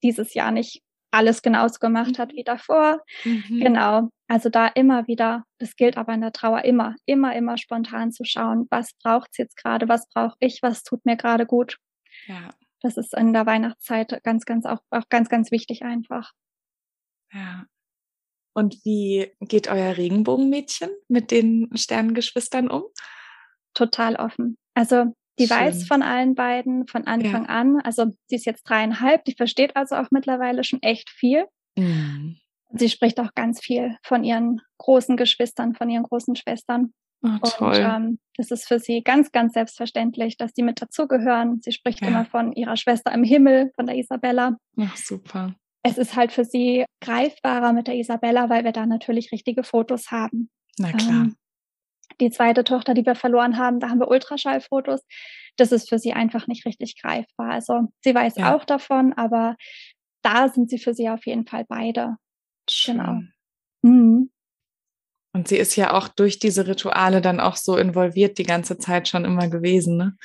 dieses 0.02 0.34
Jahr 0.34 0.50
nicht 0.50 0.82
alles 1.10 1.42
genauso 1.42 1.78
gemacht 1.78 2.18
hat 2.18 2.32
wie 2.32 2.44
davor. 2.44 3.00
Mhm. 3.24 3.60
Genau. 3.60 4.08
Also 4.28 4.48
da 4.48 4.68
immer 4.68 5.06
wieder, 5.06 5.44
das 5.58 5.74
gilt 5.76 5.96
aber 5.96 6.14
in 6.14 6.20
der 6.20 6.32
Trauer 6.32 6.64
immer, 6.64 6.94
immer, 7.04 7.34
immer 7.34 7.58
spontan 7.58 8.12
zu 8.12 8.24
schauen, 8.24 8.66
was 8.70 8.92
braucht's 9.02 9.38
jetzt 9.38 9.56
gerade, 9.56 9.88
was 9.88 10.08
brauche 10.08 10.36
ich, 10.38 10.60
was 10.62 10.82
tut 10.82 11.04
mir 11.04 11.16
gerade 11.16 11.46
gut. 11.46 11.78
Ja. 12.26 12.50
Das 12.80 12.96
ist 12.96 13.14
in 13.14 13.32
der 13.32 13.46
Weihnachtszeit 13.46 14.20
ganz, 14.22 14.44
ganz 14.44 14.64
auch, 14.66 14.78
auch 14.90 15.08
ganz, 15.08 15.28
ganz 15.28 15.50
wichtig 15.50 15.82
einfach. 15.82 16.32
Ja. 17.32 17.66
Und 18.54 18.84
wie 18.84 19.32
geht 19.40 19.68
euer 19.68 19.96
Regenbogenmädchen 19.96 20.90
mit 21.08 21.30
den 21.30 21.70
Sternengeschwistern 21.74 22.70
um? 22.70 22.84
Total 23.74 24.16
offen. 24.16 24.56
Also 24.74 25.14
die 25.38 25.46
Schön. 25.46 25.56
weiß 25.56 25.86
von 25.86 26.02
allen 26.02 26.34
beiden 26.34 26.86
von 26.86 27.06
Anfang 27.06 27.44
ja. 27.44 27.50
an. 27.50 27.80
Also 27.82 28.06
sie 28.26 28.36
ist 28.36 28.46
jetzt 28.46 28.64
dreieinhalb, 28.64 29.24
die 29.24 29.34
versteht 29.34 29.76
also 29.76 29.96
auch 29.96 30.10
mittlerweile 30.10 30.64
schon 30.64 30.82
echt 30.82 31.10
viel. 31.10 31.46
Mhm. 31.76 32.36
Sie 32.72 32.88
spricht 32.88 33.18
auch 33.18 33.34
ganz 33.34 33.60
viel 33.60 33.96
von 34.02 34.22
ihren 34.22 34.60
großen 34.78 35.16
Geschwistern, 35.16 35.74
von 35.74 35.88
ihren 35.90 36.04
großen 36.04 36.36
Schwestern. 36.36 36.92
Oh, 37.22 37.38
toll. 37.42 37.76
Und 37.76 37.80
ähm, 37.80 38.18
das 38.36 38.50
ist 38.50 38.66
für 38.66 38.78
sie 38.78 39.02
ganz, 39.02 39.30
ganz 39.32 39.52
selbstverständlich, 39.52 40.36
dass 40.36 40.52
die 40.52 40.62
mit 40.62 40.80
dazugehören. 40.80 41.60
Sie 41.60 41.72
spricht 41.72 42.00
ja. 42.00 42.08
immer 42.08 42.24
von 42.24 42.52
ihrer 42.52 42.76
Schwester 42.76 43.12
im 43.12 43.24
Himmel, 43.24 43.72
von 43.74 43.86
der 43.86 43.96
Isabella. 43.96 44.56
Ach, 44.78 44.96
super. 44.96 45.54
Es 45.82 45.98
ist 45.98 46.16
halt 46.16 46.32
für 46.32 46.44
sie 46.44 46.84
greifbarer 47.00 47.72
mit 47.72 47.88
der 47.88 47.96
Isabella, 47.96 48.48
weil 48.48 48.64
wir 48.64 48.72
da 48.72 48.86
natürlich 48.86 49.32
richtige 49.32 49.64
Fotos 49.64 50.10
haben. 50.10 50.50
Na 50.78 50.92
klar. 50.92 51.24
Ähm, 51.24 51.36
die 52.20 52.30
zweite 52.30 52.64
Tochter, 52.64 52.94
die 52.94 53.06
wir 53.06 53.14
verloren 53.14 53.56
haben, 53.56 53.80
da 53.80 53.88
haben 53.88 54.00
wir 54.00 54.08
Ultraschallfotos. 54.08 55.00
Das 55.56 55.72
ist 55.72 55.88
für 55.88 55.98
sie 55.98 56.12
einfach 56.12 56.46
nicht 56.46 56.66
richtig 56.66 57.00
greifbar. 57.00 57.50
Also 57.50 57.92
sie 58.02 58.14
weiß 58.14 58.36
ja. 58.36 58.54
auch 58.54 58.64
davon, 58.64 59.12
aber 59.14 59.56
da 60.22 60.48
sind 60.48 60.70
sie 60.70 60.78
für 60.78 60.94
sie 60.94 61.08
auf 61.08 61.26
jeden 61.26 61.46
Fall 61.46 61.64
beide. 61.68 62.16
Schön. 62.68 62.98
Genau. 62.98 63.20
Mhm. 63.82 64.30
Und 65.32 65.48
sie 65.48 65.56
ist 65.56 65.76
ja 65.76 65.92
auch 65.92 66.08
durch 66.08 66.38
diese 66.38 66.66
Rituale 66.66 67.20
dann 67.20 67.40
auch 67.40 67.56
so 67.56 67.76
involviert 67.76 68.38
die 68.38 68.44
ganze 68.44 68.78
Zeit 68.78 69.08
schon 69.08 69.24
immer 69.24 69.48
gewesen, 69.48 69.96
ne? 69.96 70.16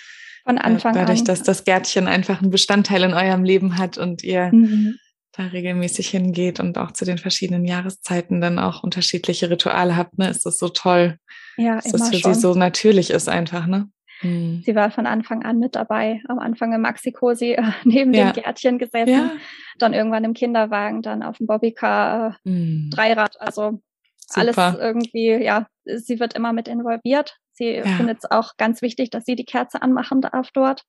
Von 0.44 0.58
Anfang 0.58 0.94
Dadurch, 0.94 1.00
an. 1.00 1.06
Dadurch, 1.08 1.24
dass 1.24 1.44
das 1.44 1.64
Gärtchen 1.64 2.08
einfach 2.08 2.42
einen 2.42 2.52
Bestandteil 2.52 3.04
in 3.04 3.14
eurem 3.14 3.44
Leben 3.44 3.78
hat 3.78 3.98
und 3.98 4.24
ihr 4.24 4.52
mhm. 4.52 4.98
Da 5.38 5.48
regelmäßig 5.48 6.10
hingeht 6.10 6.60
und 6.60 6.78
auch 6.78 6.92
zu 6.92 7.06
den 7.06 7.18
verschiedenen 7.18 7.66
Jahreszeiten 7.66 8.42
dann 8.42 8.60
auch 8.60 8.84
unterschiedliche 8.84 9.50
Rituale 9.50 9.96
habt, 9.96 10.18
ne? 10.18 10.30
Ist 10.30 10.46
das 10.46 10.58
so 10.58 10.70
toll. 10.70 11.18
Ja, 11.58 11.76
dass 11.76 11.92
das 11.92 12.10
für 12.10 12.18
schon. 12.18 12.34
sie 12.34 12.40
so 12.40 12.54
natürlich 12.54 13.10
ist 13.12 13.30
einfach, 13.30 13.68
ne? 13.68 13.90
Mhm. 14.22 14.62
Sie 14.66 14.76
war 14.76 14.92
von 14.92 15.06
Anfang 15.06 15.44
an 15.44 15.60
mit 15.60 15.76
dabei. 15.76 16.22
Am 16.28 16.40
Anfang 16.40 16.74
im 16.74 16.82
Maxi-Cosi 16.82 17.54
äh, 17.54 17.64
neben 17.84 18.14
ja. 18.14 18.32
dem 18.32 18.44
Gärtchen 18.44 18.78
gesessen, 18.78 19.10
ja. 19.10 19.32
dann 19.78 19.94
irgendwann 19.94 20.24
im 20.24 20.34
Kinderwagen, 20.34 21.02
dann 21.02 21.24
auf 21.24 21.38
dem 21.38 21.48
Bobbycar, 21.48 22.38
äh, 22.46 22.50
mhm. 22.50 22.90
Dreirad. 22.94 23.40
Also 23.40 23.82
Super. 24.28 24.64
alles 24.64 24.80
irgendwie, 24.80 25.44
ja, 25.44 25.68
sie 25.86 26.20
wird 26.20 26.34
immer 26.34 26.54
mit 26.54 26.68
involviert. 26.68 27.38
Sie 27.54 27.76
ja. 27.76 27.84
findet 27.84 28.20
es 28.20 28.32
auch 28.32 28.58
ganz 28.58 28.82
wichtig, 28.82 29.10
dass 29.12 29.26
sie 29.26 29.36
die 29.36 29.46
Kerze 29.46 29.82
anmachen 29.82 30.22
darf 30.22 30.52
dort. 30.52 30.84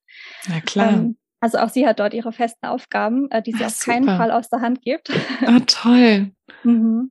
Na 0.48 0.61
klar. 0.61 0.92
Ähm, 0.92 1.16
also 1.40 1.59
auch 1.59 1.68
sie 1.68 1.87
hat 1.87 1.99
dort 2.01 2.14
ihre 2.14 2.33
festen 2.33 2.66
Aufgaben, 2.66 3.31
äh, 3.31 3.42
die 3.42 3.53
sie 3.53 3.62
Ach, 3.62 3.66
auf 3.66 3.75
super. 3.75 3.92
keinen 3.92 4.07
Fall 4.07 4.31
aus 4.31 4.49
der 4.49 4.61
Hand 4.61 4.83
gibt. 4.83 5.11
Ah, 5.46 5.61
toll. 5.66 6.33
mhm. 6.64 7.11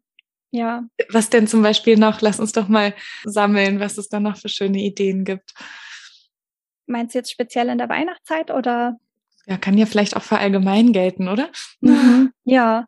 Ja. 0.52 0.86
Was 1.10 1.30
denn 1.30 1.48
zum 1.48 1.62
Beispiel 1.62 1.98
noch? 1.98 2.22
Lass 2.22 2.40
uns 2.40 2.54
doch 2.54 2.70
mal 2.70 2.94
sammeln, 3.26 3.82
was 3.82 3.98
es 3.98 4.08
da 4.08 4.22
noch 4.22 4.38
für 4.38 4.48
schöne 4.48 4.80
Ideen 4.80 5.26
gibt. 5.26 5.54
Meinst 6.88 7.14
du 7.14 7.20
jetzt 7.20 7.32
speziell 7.32 7.68
in 7.68 7.78
der 7.78 7.90
Weihnachtszeit 7.90 8.52
oder? 8.52 8.98
Ja, 9.48 9.58
kann 9.58 9.78
ja 9.78 9.86
vielleicht 9.86 10.16
auch 10.16 10.22
für 10.24 10.38
allgemein 10.40 10.94
gelten, 10.94 11.28
oder? 11.28 11.50
Mhm. 11.82 12.32
Ja, 12.46 12.86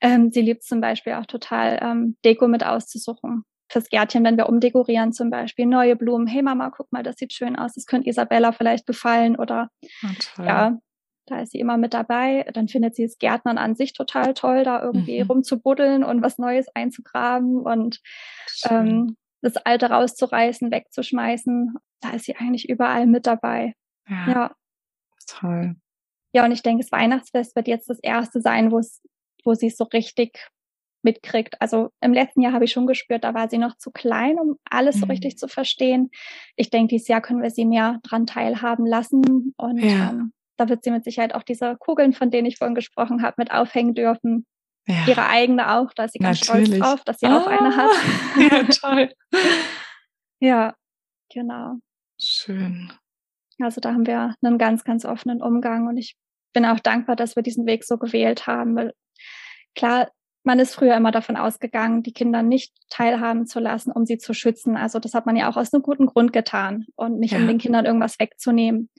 ähm, 0.00 0.30
sie 0.32 0.40
liebt 0.40 0.62
zum 0.62 0.80
Beispiel 0.80 1.12
auch 1.14 1.26
total 1.26 1.78
ähm, 1.82 2.16
Deko 2.24 2.48
mit 2.48 2.64
auszusuchen. 2.64 3.44
Fürs 3.70 3.88
Gärtchen, 3.88 4.24
wenn 4.24 4.36
wir 4.36 4.48
umdekorieren 4.48 5.12
zum 5.12 5.30
Beispiel, 5.30 5.66
neue 5.66 5.94
Blumen. 5.94 6.26
Hey 6.26 6.42
Mama, 6.42 6.70
guck 6.70 6.90
mal, 6.92 7.02
das 7.02 7.16
sieht 7.16 7.32
schön 7.32 7.56
aus. 7.56 7.74
Das 7.74 7.86
könnte 7.86 8.08
Isabella 8.08 8.52
vielleicht 8.52 8.86
gefallen 8.86 9.36
oder 9.36 9.70
oh, 10.02 10.42
ja, 10.42 10.76
da 11.26 11.40
ist 11.40 11.52
sie 11.52 11.60
immer 11.60 11.76
mit 11.76 11.94
dabei. 11.94 12.44
Dann 12.52 12.68
findet 12.68 12.96
sie 12.96 13.04
das 13.04 13.18
Gärtnern 13.18 13.58
an 13.58 13.76
sich 13.76 13.92
total 13.92 14.34
toll, 14.34 14.64
da 14.64 14.82
irgendwie 14.82 15.22
mhm. 15.22 15.30
rumzubuddeln 15.30 16.02
und 16.02 16.22
was 16.22 16.38
Neues 16.38 16.66
einzugraben 16.74 17.60
und 17.60 18.00
ähm, 18.68 19.16
das 19.40 19.56
Alte 19.56 19.90
rauszureißen, 19.90 20.70
wegzuschmeißen. 20.70 21.74
Da 22.00 22.10
ist 22.10 22.24
sie 22.24 22.36
eigentlich 22.36 22.68
überall 22.68 23.06
mit 23.06 23.26
dabei. 23.26 23.74
Ja. 24.08 24.28
ja. 24.28 24.54
Toll. 25.26 25.76
Ja, 26.32 26.44
und 26.44 26.52
ich 26.52 26.62
denke, 26.62 26.82
das 26.82 26.92
Weihnachtsfest 26.92 27.54
wird 27.56 27.68
jetzt 27.68 27.88
das 27.88 28.00
erste 28.00 28.40
sein, 28.40 28.72
wo 28.72 28.78
es, 28.78 29.00
wo 29.44 29.54
sie 29.54 29.68
es 29.68 29.76
so 29.76 29.84
richtig 29.84 30.48
mitkriegt. 31.02 31.60
Also 31.60 31.90
im 32.00 32.12
letzten 32.12 32.40
Jahr 32.40 32.52
habe 32.52 32.64
ich 32.64 32.72
schon 32.72 32.86
gespürt, 32.86 33.24
da 33.24 33.34
war 33.34 33.48
sie 33.48 33.58
noch 33.58 33.76
zu 33.76 33.90
klein, 33.90 34.38
um 34.38 34.56
alles 34.68 34.96
mhm. 34.96 35.00
so 35.00 35.06
richtig 35.06 35.38
zu 35.38 35.48
verstehen. 35.48 36.10
Ich 36.56 36.70
denke, 36.70 36.88
dieses 36.94 37.08
Jahr 37.08 37.20
können 37.20 37.42
wir 37.42 37.50
sie 37.50 37.64
mehr 37.64 37.98
dran 38.02 38.26
teilhaben 38.26 38.86
lassen 38.86 39.54
und 39.56 39.78
ja. 39.78 40.10
ähm, 40.10 40.32
da 40.56 40.68
wird 40.68 40.84
sie 40.84 40.90
mit 40.90 41.04
Sicherheit 41.04 41.34
auch 41.34 41.42
diese 41.42 41.76
Kugeln, 41.78 42.12
von 42.12 42.30
denen 42.30 42.46
ich 42.46 42.58
vorhin 42.58 42.74
gesprochen 42.74 43.22
habe, 43.22 43.36
mit 43.38 43.50
aufhängen 43.50 43.94
dürfen. 43.94 44.46
Ja. 44.86 45.06
Ihre 45.06 45.26
eigene 45.26 45.72
auch, 45.72 45.92
da 45.94 46.04
ist 46.04 46.12
sie 46.12 46.18
ganz 46.18 46.46
Natürlich. 46.46 46.68
stolz 46.68 46.82
drauf, 46.82 47.04
dass 47.04 47.18
sie 47.18 47.26
ah, 47.26 47.38
auch 47.38 47.46
eine 47.46 47.76
hat. 47.76 47.90
Ja, 48.38 48.64
toll. 48.64 49.12
ja, 50.40 50.74
genau. 51.32 51.76
Schön. 52.20 52.92
Also 53.58 53.80
da 53.80 53.92
haben 53.92 54.06
wir 54.06 54.34
einen 54.42 54.58
ganz, 54.58 54.84
ganz 54.84 55.04
offenen 55.04 55.42
Umgang 55.42 55.86
und 55.86 55.96
ich 55.96 56.16
bin 56.52 56.64
auch 56.64 56.80
dankbar, 56.80 57.16
dass 57.16 57.36
wir 57.36 57.42
diesen 57.42 57.66
Weg 57.66 57.84
so 57.84 57.98
gewählt 57.98 58.46
haben, 58.46 58.74
weil 58.74 58.92
klar, 59.74 60.10
man 60.50 60.58
ist 60.58 60.74
früher 60.74 60.96
immer 60.96 61.12
davon 61.12 61.36
ausgegangen, 61.36 62.02
die 62.02 62.12
Kinder 62.12 62.42
nicht 62.42 62.74
teilhaben 62.88 63.46
zu 63.46 63.60
lassen, 63.60 63.92
um 63.92 64.04
sie 64.04 64.18
zu 64.18 64.34
schützen. 64.34 64.76
Also 64.76 64.98
das 64.98 65.14
hat 65.14 65.24
man 65.24 65.36
ja 65.36 65.48
auch 65.48 65.56
aus 65.56 65.72
einem 65.72 65.84
guten 65.84 66.06
Grund 66.06 66.32
getan 66.32 66.86
und 66.96 67.20
nicht 67.20 67.34
ja. 67.34 67.38
um 67.38 67.46
den 67.46 67.58
Kindern 67.58 67.86
irgendwas 67.86 68.18
wegzunehmen. 68.18 68.90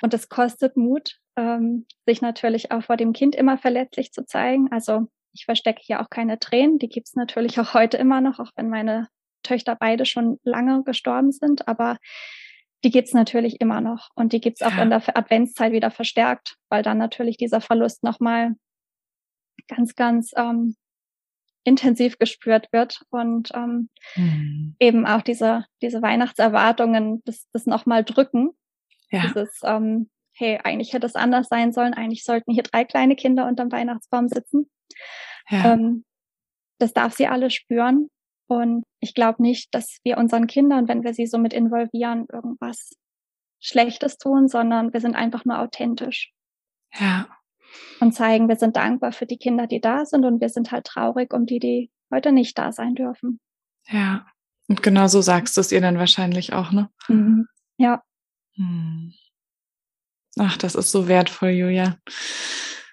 Und 0.00 0.14
es 0.14 0.30
kostet 0.30 0.78
Mut, 0.78 1.18
ähm, 1.36 1.84
sich 2.06 2.22
natürlich 2.22 2.72
auch 2.72 2.84
vor 2.84 2.96
dem 2.96 3.12
Kind 3.12 3.36
immer 3.36 3.58
verletzlich 3.58 4.12
zu 4.12 4.24
zeigen. 4.24 4.72
Also 4.72 5.08
ich 5.34 5.44
verstecke 5.44 5.82
hier 5.84 6.00
auch 6.00 6.08
keine 6.08 6.38
Tränen, 6.38 6.78
die 6.78 6.88
gibt's 6.88 7.16
natürlich 7.16 7.60
auch 7.60 7.74
heute 7.74 7.98
immer 7.98 8.22
noch, 8.22 8.38
auch 8.38 8.52
wenn 8.56 8.70
meine 8.70 9.08
Töchter 9.42 9.76
beide 9.78 10.06
schon 10.06 10.38
lange 10.42 10.84
gestorben 10.84 11.32
sind. 11.32 11.68
Aber 11.68 11.98
die 12.82 12.90
gibt's 12.90 13.12
natürlich 13.12 13.60
immer 13.60 13.82
noch 13.82 14.08
und 14.14 14.32
die 14.32 14.40
gibt's 14.40 14.62
auch 14.62 14.74
ja. 14.74 14.82
in 14.82 14.88
der 14.88 15.02
Adventszeit 15.14 15.72
wieder 15.72 15.90
verstärkt, 15.90 16.56
weil 16.70 16.82
dann 16.82 16.96
natürlich 16.96 17.36
dieser 17.36 17.60
Verlust 17.60 18.02
nochmal 18.02 18.54
ganz, 19.68 19.94
ganz 19.96 20.32
ähm, 20.34 20.76
intensiv 21.64 22.18
gespürt 22.18 22.72
wird 22.72 23.02
und 23.10 23.50
ähm, 23.54 23.88
mhm. 24.16 24.76
eben 24.78 25.06
auch 25.06 25.22
diese, 25.22 25.64
diese 25.82 26.02
Weihnachtserwartungen 26.02 27.22
das, 27.24 27.48
das 27.52 27.66
nochmal 27.66 28.04
drücken. 28.04 28.50
Ja. 29.10 29.22
Dieses, 29.22 29.60
ähm, 29.64 30.10
hey, 30.32 30.60
eigentlich 30.62 30.92
hätte 30.92 31.06
es 31.06 31.14
anders 31.14 31.48
sein 31.48 31.72
sollen, 31.72 31.94
eigentlich 31.94 32.24
sollten 32.24 32.52
hier 32.52 32.62
drei 32.62 32.84
kleine 32.84 33.16
Kinder 33.16 33.46
unterm 33.46 33.72
Weihnachtsbaum 33.72 34.28
sitzen. 34.28 34.70
Ja. 35.48 35.72
Ähm, 35.72 36.04
das 36.78 36.92
darf 36.92 37.14
sie 37.14 37.26
alle 37.26 37.50
spüren. 37.50 38.08
Und 38.46 38.84
ich 39.00 39.14
glaube 39.14 39.42
nicht, 39.42 39.74
dass 39.74 39.98
wir 40.04 40.18
unseren 40.18 40.46
Kindern, 40.46 40.86
wenn 40.86 41.02
wir 41.02 41.14
sie 41.14 41.26
so 41.26 41.38
mit 41.38 41.54
involvieren, 41.54 42.26
irgendwas 42.30 42.90
Schlechtes 43.58 44.18
tun, 44.18 44.48
sondern 44.48 44.92
wir 44.92 45.00
sind 45.00 45.16
einfach 45.16 45.46
nur 45.46 45.58
authentisch. 45.58 46.32
Ja. 46.92 47.26
Und 48.00 48.12
zeigen, 48.12 48.48
wir 48.48 48.56
sind 48.56 48.76
dankbar 48.76 49.12
für 49.12 49.26
die 49.26 49.38
Kinder, 49.38 49.66
die 49.66 49.80
da 49.80 50.04
sind 50.04 50.24
und 50.24 50.40
wir 50.40 50.48
sind 50.48 50.72
halt 50.72 50.86
traurig 50.86 51.32
um 51.32 51.46
die, 51.46 51.58
die 51.58 51.90
heute 52.10 52.32
nicht 52.32 52.58
da 52.58 52.72
sein 52.72 52.94
dürfen. 52.94 53.40
Ja. 53.88 54.26
Und 54.68 54.82
genau 54.82 55.08
so 55.08 55.20
sagst 55.20 55.56
du 55.56 55.60
es 55.60 55.72
ihr 55.72 55.80
dann 55.80 55.98
wahrscheinlich 55.98 56.52
auch, 56.52 56.72
ne? 56.72 56.90
Mhm. 57.08 57.46
Ja. 57.76 58.02
Hm. 58.54 59.12
Ach, 60.38 60.56
das 60.56 60.74
ist 60.74 60.90
so 60.90 61.06
wertvoll, 61.06 61.50
Julia. 61.50 61.98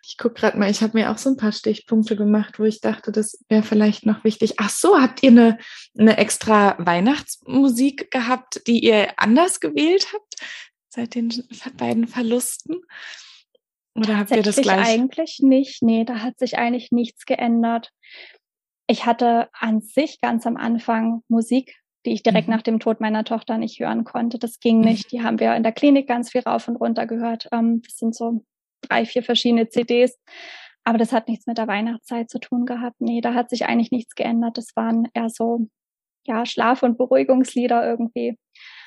Ich 0.03 0.17
gucke 0.17 0.35
gerade 0.35 0.57
mal, 0.57 0.69
ich 0.69 0.81
habe 0.81 0.97
mir 0.97 1.09
auch 1.09 1.17
so 1.17 1.29
ein 1.29 1.37
paar 1.37 1.53
Stichpunkte 1.53 2.15
gemacht, 2.15 2.59
wo 2.59 2.65
ich 2.65 2.81
dachte, 2.81 3.11
das 3.11 3.43
wäre 3.47 3.63
vielleicht 3.63 4.05
noch 4.05 4.23
wichtig. 4.23 4.55
Ach 4.57 4.69
so, 4.69 4.99
habt 4.99 5.23
ihr 5.23 5.31
eine, 5.31 5.57
eine 5.97 6.17
extra 6.17 6.75
Weihnachtsmusik 6.79 8.11
gehabt, 8.11 8.61
die 8.67 8.83
ihr 8.83 9.13
anders 9.17 9.59
gewählt 9.59 10.07
habt 10.13 10.35
seit 10.89 11.15
den 11.15 11.31
beiden 11.77 12.07
Verlusten? 12.07 12.81
Oder 13.95 14.17
habt 14.17 14.31
ihr 14.31 14.41
das 14.41 14.55
gleich? 14.57 14.87
Eigentlich 14.87 15.39
nicht. 15.41 15.81
Nee, 15.81 16.05
da 16.05 16.19
hat 16.19 16.39
sich 16.39 16.57
eigentlich 16.57 16.91
nichts 16.91 17.25
geändert. 17.25 17.91
Ich 18.87 19.05
hatte 19.05 19.49
an 19.53 19.81
sich 19.81 20.19
ganz 20.21 20.45
am 20.45 20.57
Anfang 20.57 21.23
Musik, 21.27 21.77
die 22.05 22.11
ich 22.11 22.23
direkt 22.23 22.47
mhm. 22.47 22.55
nach 22.55 22.61
dem 22.61 22.79
Tod 22.79 22.99
meiner 22.99 23.23
Tochter 23.23 23.57
nicht 23.57 23.79
hören 23.79 24.03
konnte. 24.03 24.39
Das 24.39 24.59
ging 24.59 24.79
mhm. 24.79 24.85
nicht. 24.85 25.11
Die 25.11 25.21
haben 25.23 25.39
wir 25.39 25.55
in 25.55 25.63
der 25.63 25.71
Klinik 25.71 26.07
ganz 26.07 26.31
viel 26.31 26.41
rauf 26.41 26.67
und 26.67 26.77
runter 26.77 27.05
gehört. 27.05 27.47
Ähm, 27.51 27.81
das 27.85 27.97
sind 27.97 28.15
so 28.15 28.43
drei, 28.81 29.05
vier 29.05 29.23
verschiedene 29.23 29.69
CDs. 29.69 30.17
Aber 30.83 30.97
das 30.97 31.11
hat 31.11 31.27
nichts 31.27 31.45
mit 31.45 31.57
der 31.57 31.67
Weihnachtszeit 31.67 32.29
zu 32.29 32.39
tun 32.39 32.65
gehabt. 32.65 32.99
Nee, 32.99 33.21
da 33.21 33.33
hat 33.33 33.49
sich 33.49 33.65
eigentlich 33.65 33.91
nichts 33.91 34.15
geändert. 34.15 34.57
Das 34.57 34.75
waren 34.75 35.07
eher 35.13 35.29
so, 35.29 35.67
ja, 36.25 36.45
Schlaf- 36.45 36.83
und 36.83 36.97
Beruhigungslieder 36.97 37.87
irgendwie. 37.87 38.37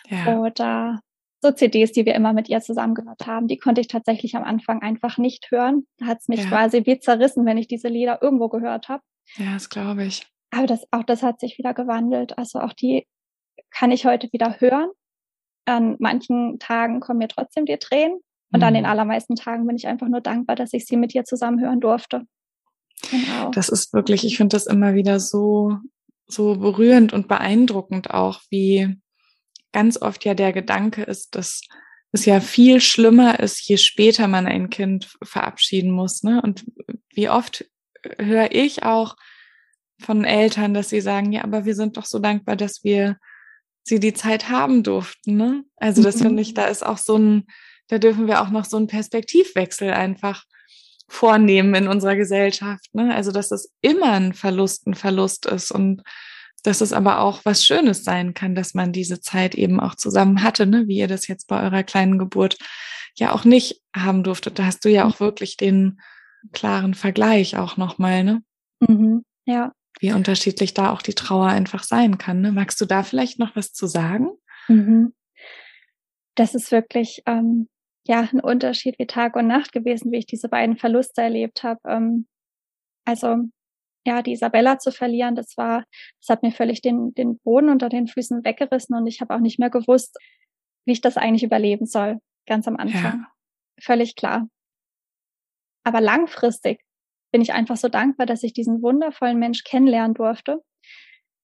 Ja. 0.09 0.41
Oder 0.41 1.01
so 1.45 1.53
CDs, 1.53 1.93
die 1.93 2.07
wir 2.07 2.15
immer 2.15 2.33
mit 2.33 2.49
ihr 2.49 2.61
zusammen 2.61 2.95
gehört 2.95 3.27
haben, 3.27 3.49
die 3.49 3.59
konnte 3.59 3.81
ich 3.83 3.89
tatsächlich 3.89 4.35
am 4.35 4.45
Anfang 4.45 4.81
einfach 4.81 5.19
nicht 5.19 5.51
hören. 5.51 5.87
Da 5.99 6.07
hat 6.07 6.21
es 6.21 6.29
mich 6.29 6.41
ja. 6.41 6.49
quasi 6.49 6.87
wie 6.87 6.99
zerrissen, 6.99 7.45
wenn 7.45 7.59
ich 7.59 7.69
diese 7.69 7.89
Lieder 7.89 8.23
irgendwo 8.23 8.49
gehört 8.49 8.89
habe. 8.89 9.03
Ja, 9.37 9.53
das 9.53 9.69
glaube 9.69 10.05
ich. 10.05 10.27
Aber 10.51 10.67
das, 10.67 10.87
auch 10.91 11.05
das 11.05 11.23
hat 11.23 11.41
sich 11.41 11.59
wieder 11.59 11.75
gewandelt. 11.75 12.39
Also 12.39 12.61
auch 12.61 12.73
die 12.73 13.07
kann 13.71 13.91
ich 13.91 14.07
heute 14.07 14.29
wieder 14.33 14.59
hören. 14.59 14.89
An 15.67 15.97
manchen 15.99 16.59
Tagen 16.59 17.01
kommen 17.01 17.19
mir 17.19 17.29
trotzdem 17.29 17.67
die 17.67 17.77
Tränen. 17.77 18.21
Und 18.53 18.61
mhm. 18.61 18.67
an 18.67 18.75
den 18.75 18.87
allermeisten 18.87 19.37
Tagen 19.37 19.67
bin 19.67 19.77
ich 19.77 19.87
einfach 19.87 20.09
nur 20.09 20.23
dankbar, 20.23 20.57
dass 20.57 20.73
ich 20.73 20.87
sie 20.87 20.97
mit 20.97 21.15
ihr 21.15 21.25
zusammen 21.25 21.61
hören 21.61 21.81
durfte. 21.81 22.23
Genau. 23.11 23.51
Das 23.51 23.69
ist 23.69 23.93
wirklich, 23.93 24.25
ich 24.25 24.39
finde 24.39 24.55
das 24.55 24.67
immer 24.67 24.95
wieder 24.95 25.21
so, 25.21 25.77
so 26.27 26.57
berührend 26.57 27.13
und 27.13 27.29
beeindruckend 27.29 28.11
auch, 28.13 28.41
wie 28.49 28.97
ganz 29.75 30.01
oft 30.01 30.25
ja 30.25 30.33
der 30.33 30.55
Gedanke 30.55 31.03
ist, 31.03 31.35
dass 31.35 31.61
es 32.13 32.25
ja 32.25 32.41
viel 32.41 32.81
schlimmer 32.81 33.41
ist, 33.41 33.69
je 33.69 33.77
später 33.77 34.29
man 34.29 34.47
ein 34.47 34.71
Kind 34.71 35.11
verabschieden 35.23 35.91
muss. 35.91 36.23
Ne? 36.23 36.41
Und 36.41 36.65
wie 37.13 37.29
oft 37.29 37.67
höre 38.19 38.53
ich 38.53 38.85
auch 38.85 39.17
von 40.01 40.25
Eltern, 40.25 40.75
dass 40.75 40.89
sie 40.89 41.01
sagen, 41.01 41.33
ja, 41.33 41.43
aber 41.43 41.65
wir 41.65 41.75
sind 41.75 41.97
doch 41.97 42.05
so 42.05 42.21
dankbar, 42.21 42.57
dass 42.57 42.85
wir 42.85 43.19
sie 43.83 43.99
die 43.99 44.15
Zeit 44.15 44.49
haben 44.49 44.85
durften. 44.85 45.37
Ne? 45.37 45.65
Also 45.77 46.03
das 46.03 46.17
mhm. 46.17 46.23
finde 46.23 46.43
ich, 46.43 46.55
da 46.55 46.67
ist 46.67 46.87
auch 46.87 46.99
so 46.99 47.19
ein, 47.19 47.47
da 47.89 47.99
dürfen 47.99 48.29
wir 48.29 48.43
auch 48.43 48.51
noch 48.51 48.65
so 48.65 48.77
einen 48.77 48.87
Perspektivwechsel 48.87 49.91
einfach 49.91 50.45
vornehmen 51.09 51.75
in 51.75 51.89
unserer 51.89 52.17
Gesellschaft. 52.17 52.95
Ne? 52.95 53.13
Also 53.13 53.33
dass 53.33 53.51
es 53.51 53.73
immer 53.81 54.13
ein 54.13 54.35
Verlust, 54.35 54.87
ein 54.87 54.95
Verlust 54.95 55.47
ist 55.47 55.73
und 55.73 56.03
dass 56.65 56.81
es 56.81 56.93
aber 56.93 57.21
auch 57.21 57.45
was 57.45 57.65
Schönes 57.65 58.05
sein 58.05 58.35
kann, 58.35 58.55
dass 58.55 58.75
man 58.75 58.91
diese 58.91 59.21
Zeit 59.21 59.55
eben 59.55 59.79
auch 59.79 59.95
zusammen 59.95 60.43
hatte, 60.43 60.67
ne? 60.67 60.89
wie 60.89 60.97
ihr 60.97 61.09
das 61.09 61.29
jetzt 61.29 61.47
bei 61.47 61.63
eurer 61.63 61.83
kleinen 61.83 62.19
Geburt 62.19 62.57
ja 63.17 63.33
auch 63.33 63.45
nicht 63.45 63.83
haben 63.95 64.25
durftet. 64.25 64.59
Da 64.59 64.65
hast 64.65 64.85
du 64.85 64.89
ja 64.89 65.05
auch 65.05 65.21
wirklich 65.21 65.57
den 65.57 66.01
klaren 66.53 66.95
Vergleich 66.95 67.57
auch 67.57 67.77
nochmal, 67.77 68.25
ne? 68.25 68.43
Mhm, 68.81 69.25
ja. 69.45 69.73
Wie 70.01 70.13
unterschiedlich 70.13 70.75
da 70.75 70.91
auch 70.91 71.03
die 71.03 71.15
Trauer 71.15 71.47
einfach 71.47 71.85
sein 71.85 72.19
kann. 72.19 72.41
Ne? 72.41 72.51
Magst 72.51 72.81
du 72.81 72.85
da 72.85 73.03
vielleicht 73.03 73.39
noch 73.39 73.55
was 73.55 73.73
zu 73.73 73.87
sagen? 73.87 74.31
Mhm. 74.69 75.15
Das 76.35 76.55
ist 76.55 76.73
wirklich 76.73 77.23
ähm, 77.27 77.69
ja 78.05 78.29
ein 78.33 78.41
Unterschied 78.41 78.99
wie 78.99 79.07
Tag 79.07 79.37
und 79.37 79.47
Nacht 79.47 79.73
gewesen, 79.73 80.11
wie 80.11 80.19
ich 80.19 80.27
diese 80.27 80.49
beiden 80.49 80.77
Verluste 80.77 81.23
erlebt 81.23 81.63
habe. 81.63 81.81
Ähm, 81.87 82.27
also 83.05 83.45
ja, 84.07 84.23
die 84.23 84.33
Isabella 84.33 84.79
zu 84.79 84.93
verlieren, 84.93 85.35
das 85.35 85.57
war, 85.57 85.85
das 86.21 86.29
hat 86.29 86.43
mir 86.43 86.53
völlig 86.53 86.83
den, 86.83 87.15
den 87.15 87.39
Boden 87.39 87.71
unter 87.71 87.89
den 87.89 88.07
Füßen 88.07 88.45
weggerissen 88.45 88.95
und 88.97 89.07
ich 89.07 89.21
habe 89.21 89.35
auch 89.35 89.41
nicht 89.41 89.59
mehr 89.59 89.71
gewusst, 89.71 90.17
wie 90.87 90.93
ich 90.93 91.01
das 91.01 91.17
eigentlich 91.17 91.43
überleben 91.43 91.87
soll, 91.87 92.19
ganz 92.47 92.69
am 92.69 92.77
Anfang. 92.77 93.03
Ja. 93.03 93.27
Völlig 93.81 94.17
klar. 94.17 94.49
Aber 95.85 96.01
langfristig 96.01 96.81
bin 97.33 97.43
ich 97.43 97.53
einfach 97.53 97.77
so 97.77 97.89
dankbar, 97.89 98.27
dass 98.27 98.43
ich 98.43 98.53
diesen 98.53 98.83
wundervollen 98.83 99.39
Mensch 99.39 99.65
kennenlernen 99.65 100.15
durfte, 100.15 100.63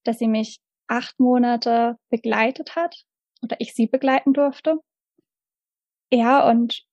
dass 0.05 0.19
sie 0.19 0.29
mich 0.29 0.61
acht 0.87 1.19
Monate 1.19 1.97
begleitet 2.11 2.77
hat 2.77 3.05
oder 3.43 3.57
ich 3.59 3.75
sie 3.75 3.87
begleiten 3.87 4.33
durfte. 4.33 4.79
Ja, 6.13 6.49
und 6.49 6.85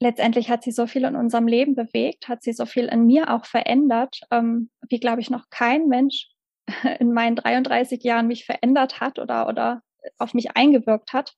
letztendlich 0.00 0.50
hat 0.50 0.62
sie 0.62 0.72
so 0.72 0.86
viel 0.86 1.04
in 1.04 1.16
unserem 1.16 1.46
Leben 1.46 1.74
bewegt, 1.74 2.28
hat 2.28 2.42
sie 2.42 2.52
so 2.52 2.66
viel 2.66 2.86
in 2.86 3.06
mir 3.06 3.30
auch 3.32 3.46
verändert, 3.46 4.20
ähm, 4.30 4.70
wie 4.88 5.00
glaube 5.00 5.20
ich 5.20 5.30
noch 5.30 5.48
kein 5.50 5.88
Mensch 5.88 6.28
in 6.98 7.12
meinen 7.12 7.36
33 7.36 8.02
Jahren 8.02 8.26
mich 8.26 8.44
verändert 8.44 9.00
hat 9.00 9.18
oder 9.18 9.48
oder 9.48 9.82
auf 10.18 10.34
mich 10.34 10.56
eingewirkt 10.56 11.12
hat. 11.12 11.34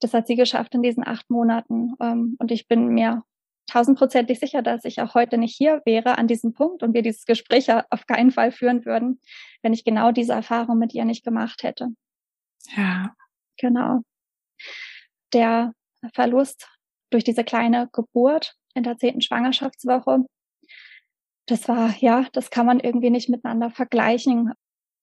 Das 0.00 0.14
hat 0.14 0.26
sie 0.26 0.36
geschafft 0.36 0.74
in 0.74 0.82
diesen 0.82 1.06
acht 1.06 1.30
Monaten 1.30 1.94
ähm, 2.00 2.36
und 2.38 2.50
ich 2.50 2.68
bin 2.68 2.88
mir 2.88 3.22
tausendprozentig 3.70 4.40
sicher, 4.40 4.62
dass 4.62 4.84
ich 4.84 5.00
auch 5.00 5.14
heute 5.14 5.38
nicht 5.38 5.56
hier 5.56 5.80
wäre 5.84 6.18
an 6.18 6.26
diesem 6.26 6.52
Punkt 6.52 6.82
und 6.82 6.92
wir 6.92 7.02
dieses 7.02 7.24
Gespräch 7.24 7.68
auf 7.72 8.06
keinen 8.06 8.32
Fall 8.32 8.50
führen 8.50 8.84
würden, 8.84 9.20
wenn 9.62 9.72
ich 9.72 9.84
genau 9.84 10.10
diese 10.10 10.32
Erfahrung 10.32 10.78
mit 10.78 10.92
ihr 10.92 11.04
nicht 11.04 11.24
gemacht 11.24 11.62
hätte. 11.62 11.88
Ja. 12.76 13.14
Genau. 13.58 14.00
Der 15.32 15.72
Verlust 16.14 16.68
durch 17.10 17.24
diese 17.24 17.44
kleine 17.44 17.88
Geburt 17.92 18.54
in 18.74 18.82
der 18.82 18.96
zehnten 18.96 19.20
Schwangerschaftswoche. 19.20 20.24
Das 21.46 21.68
war, 21.68 21.94
ja, 21.98 22.26
das 22.32 22.50
kann 22.50 22.66
man 22.66 22.80
irgendwie 22.80 23.10
nicht 23.10 23.28
miteinander 23.28 23.70
vergleichen. 23.70 24.52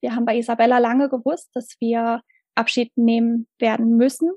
Wir 0.02 0.16
haben 0.16 0.26
bei 0.26 0.38
Isabella 0.38 0.78
lange 0.78 1.10
gewusst, 1.10 1.50
dass 1.54 1.76
wir 1.80 2.22
Abschied 2.56 2.92
nehmen 2.96 3.48
werden 3.60 3.98
müssen 3.98 4.32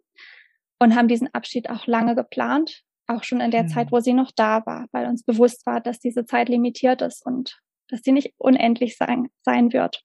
und 0.78 0.96
haben 0.96 1.08
diesen 1.08 1.32
Abschied 1.32 1.70
auch 1.70 1.86
lange 1.86 2.14
geplant, 2.14 2.82
auch 3.06 3.22
schon 3.22 3.40
in 3.40 3.50
der 3.50 3.64
mhm. 3.64 3.68
Zeit, 3.68 3.92
wo 3.92 4.00
sie 4.00 4.12
noch 4.12 4.32
da 4.34 4.64
war, 4.66 4.86
weil 4.92 5.06
uns 5.06 5.24
bewusst 5.24 5.66
war, 5.66 5.80
dass 5.80 6.00
diese 6.00 6.24
Zeit 6.24 6.48
limitiert 6.48 7.02
ist 7.02 7.24
und 7.24 7.60
dass 7.88 8.02
sie 8.02 8.12
nicht 8.12 8.34
unendlich 8.38 8.96
sein, 8.96 9.28
sein 9.42 9.72
wird. 9.72 10.02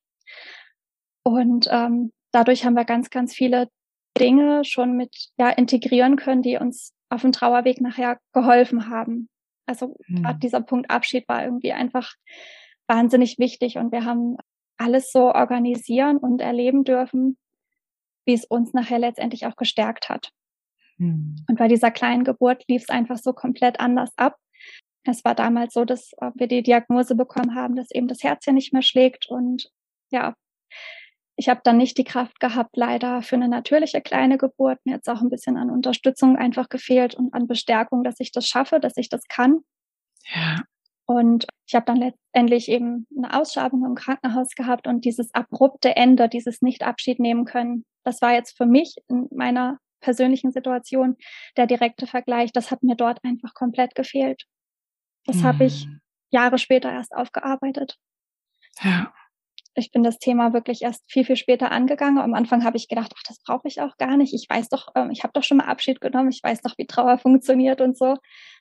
Und 1.23 1.67
ähm, 1.71 2.11
dadurch 2.31 2.65
haben 2.65 2.75
wir 2.75 2.85
ganz, 2.85 3.09
ganz 3.09 3.33
viele 3.33 3.69
Dinge 4.19 4.63
schon 4.63 4.95
mit 4.95 5.15
ja, 5.37 5.49
integrieren 5.49 6.15
können, 6.15 6.41
die 6.41 6.57
uns 6.57 6.94
auf 7.09 7.21
dem 7.21 7.31
Trauerweg 7.31 7.81
nachher 7.81 8.19
geholfen 8.33 8.89
haben. 8.89 9.29
Also 9.65 9.95
mhm. 10.07 10.39
dieser 10.39 10.61
Punkt 10.61 10.89
Abschied 10.89 11.27
war 11.27 11.43
irgendwie 11.43 11.73
einfach 11.73 12.13
wahnsinnig 12.87 13.39
wichtig 13.39 13.77
und 13.77 13.91
wir 13.91 14.05
haben 14.05 14.37
alles 14.77 15.11
so 15.11 15.33
organisieren 15.33 16.17
und 16.17 16.41
erleben 16.41 16.83
dürfen, 16.83 17.37
wie 18.25 18.33
es 18.33 18.45
uns 18.45 18.73
nachher 18.73 18.99
letztendlich 18.99 19.45
auch 19.45 19.55
gestärkt 19.55 20.09
hat. 20.09 20.31
Mhm. 20.97 21.37
Und 21.47 21.57
bei 21.57 21.67
dieser 21.67 21.91
kleinen 21.91 22.23
Geburt 22.23 22.63
lief 22.67 22.83
es 22.83 22.89
einfach 22.89 23.17
so 23.17 23.33
komplett 23.33 23.79
anders 23.79 24.11
ab. 24.17 24.37
Es 25.03 25.23
war 25.23 25.35
damals 25.35 25.73
so, 25.73 25.85
dass 25.85 26.11
wir 26.33 26.47
die 26.47 26.63
Diagnose 26.63 27.15
bekommen 27.15 27.55
haben, 27.55 27.75
dass 27.75 27.91
eben 27.91 28.07
das 28.07 28.23
Herz 28.23 28.45
ja 28.45 28.53
nicht 28.53 28.73
mehr 28.73 28.81
schlägt 28.81 29.27
und 29.29 29.69
ja, 30.11 30.35
ich 31.37 31.49
habe 31.49 31.61
dann 31.63 31.77
nicht 31.77 31.97
die 31.97 32.03
Kraft 32.03 32.39
gehabt, 32.39 32.77
leider 32.77 33.21
für 33.21 33.35
eine 33.35 33.49
natürliche 33.49 34.01
kleine 34.01 34.37
Geburt. 34.37 34.79
Mir 34.85 34.95
hat 34.95 35.01
es 35.05 35.13
auch 35.13 35.21
ein 35.21 35.29
bisschen 35.29 35.57
an 35.57 35.69
Unterstützung 35.69 36.37
einfach 36.37 36.69
gefehlt 36.69 37.15
und 37.15 37.33
an 37.33 37.47
Bestärkung, 37.47 38.03
dass 38.03 38.19
ich 38.19 38.31
das 38.31 38.47
schaffe, 38.47 38.79
dass 38.79 38.95
ich 38.95 39.09
das 39.09 39.27
kann. 39.27 39.59
Ja. 40.33 40.61
Und 41.05 41.45
ich 41.67 41.75
habe 41.75 41.85
dann 41.85 41.97
letztendlich 41.97 42.69
eben 42.69 43.05
eine 43.15 43.37
Ausschabung 43.39 43.85
im 43.85 43.95
Krankenhaus 43.95 44.49
gehabt 44.55 44.87
und 44.87 45.05
dieses 45.05 45.33
abrupte 45.33 45.95
Ende, 45.95 46.29
dieses 46.29 46.61
Nicht-Abschied 46.61 47.19
nehmen 47.19 47.45
können, 47.45 47.85
das 48.03 48.21
war 48.21 48.33
jetzt 48.33 48.57
für 48.57 48.65
mich 48.65 48.95
in 49.07 49.27
meiner 49.31 49.79
persönlichen 49.99 50.51
Situation 50.51 51.17
der 51.57 51.67
direkte 51.67 52.07
Vergleich. 52.07 52.51
Das 52.53 52.71
hat 52.71 52.83
mir 52.83 52.95
dort 52.95 53.23
einfach 53.23 53.53
komplett 53.53 53.95
gefehlt. 53.95 54.43
Das 55.25 55.37
hm. 55.37 55.43
habe 55.43 55.65
ich 55.65 55.87
Jahre 56.29 56.57
später 56.57 56.91
erst 56.91 57.13
aufgearbeitet. 57.15 57.97
Ja. 58.81 59.13
Ich 59.77 59.91
bin 59.91 60.03
das 60.03 60.19
Thema 60.19 60.53
wirklich 60.53 60.81
erst 60.81 61.03
viel, 61.07 61.25
viel 61.25 61.35
später 61.35 61.71
angegangen. 61.71 62.19
Am 62.19 62.33
Anfang 62.33 62.63
habe 62.63 62.77
ich 62.77 62.87
gedacht, 62.87 63.13
ach, 63.15 63.23
das 63.27 63.39
brauche 63.39 63.67
ich 63.67 63.81
auch 63.81 63.97
gar 63.97 64.17
nicht. 64.17 64.33
Ich 64.33 64.47
weiß 64.49 64.69
doch, 64.69 64.87
ähm, 64.95 65.11
ich 65.11 65.23
habe 65.23 65.33
doch 65.33 65.43
schon 65.43 65.57
mal 65.57 65.65
Abschied 65.65 65.99
genommen. 66.01 66.29
Ich 66.29 66.41
weiß 66.41 66.61
doch, 66.61 66.77
wie 66.77 66.87
Trauer 66.87 67.17
funktioniert 67.17 67.81
und 67.81 67.97
so. 67.97 68.15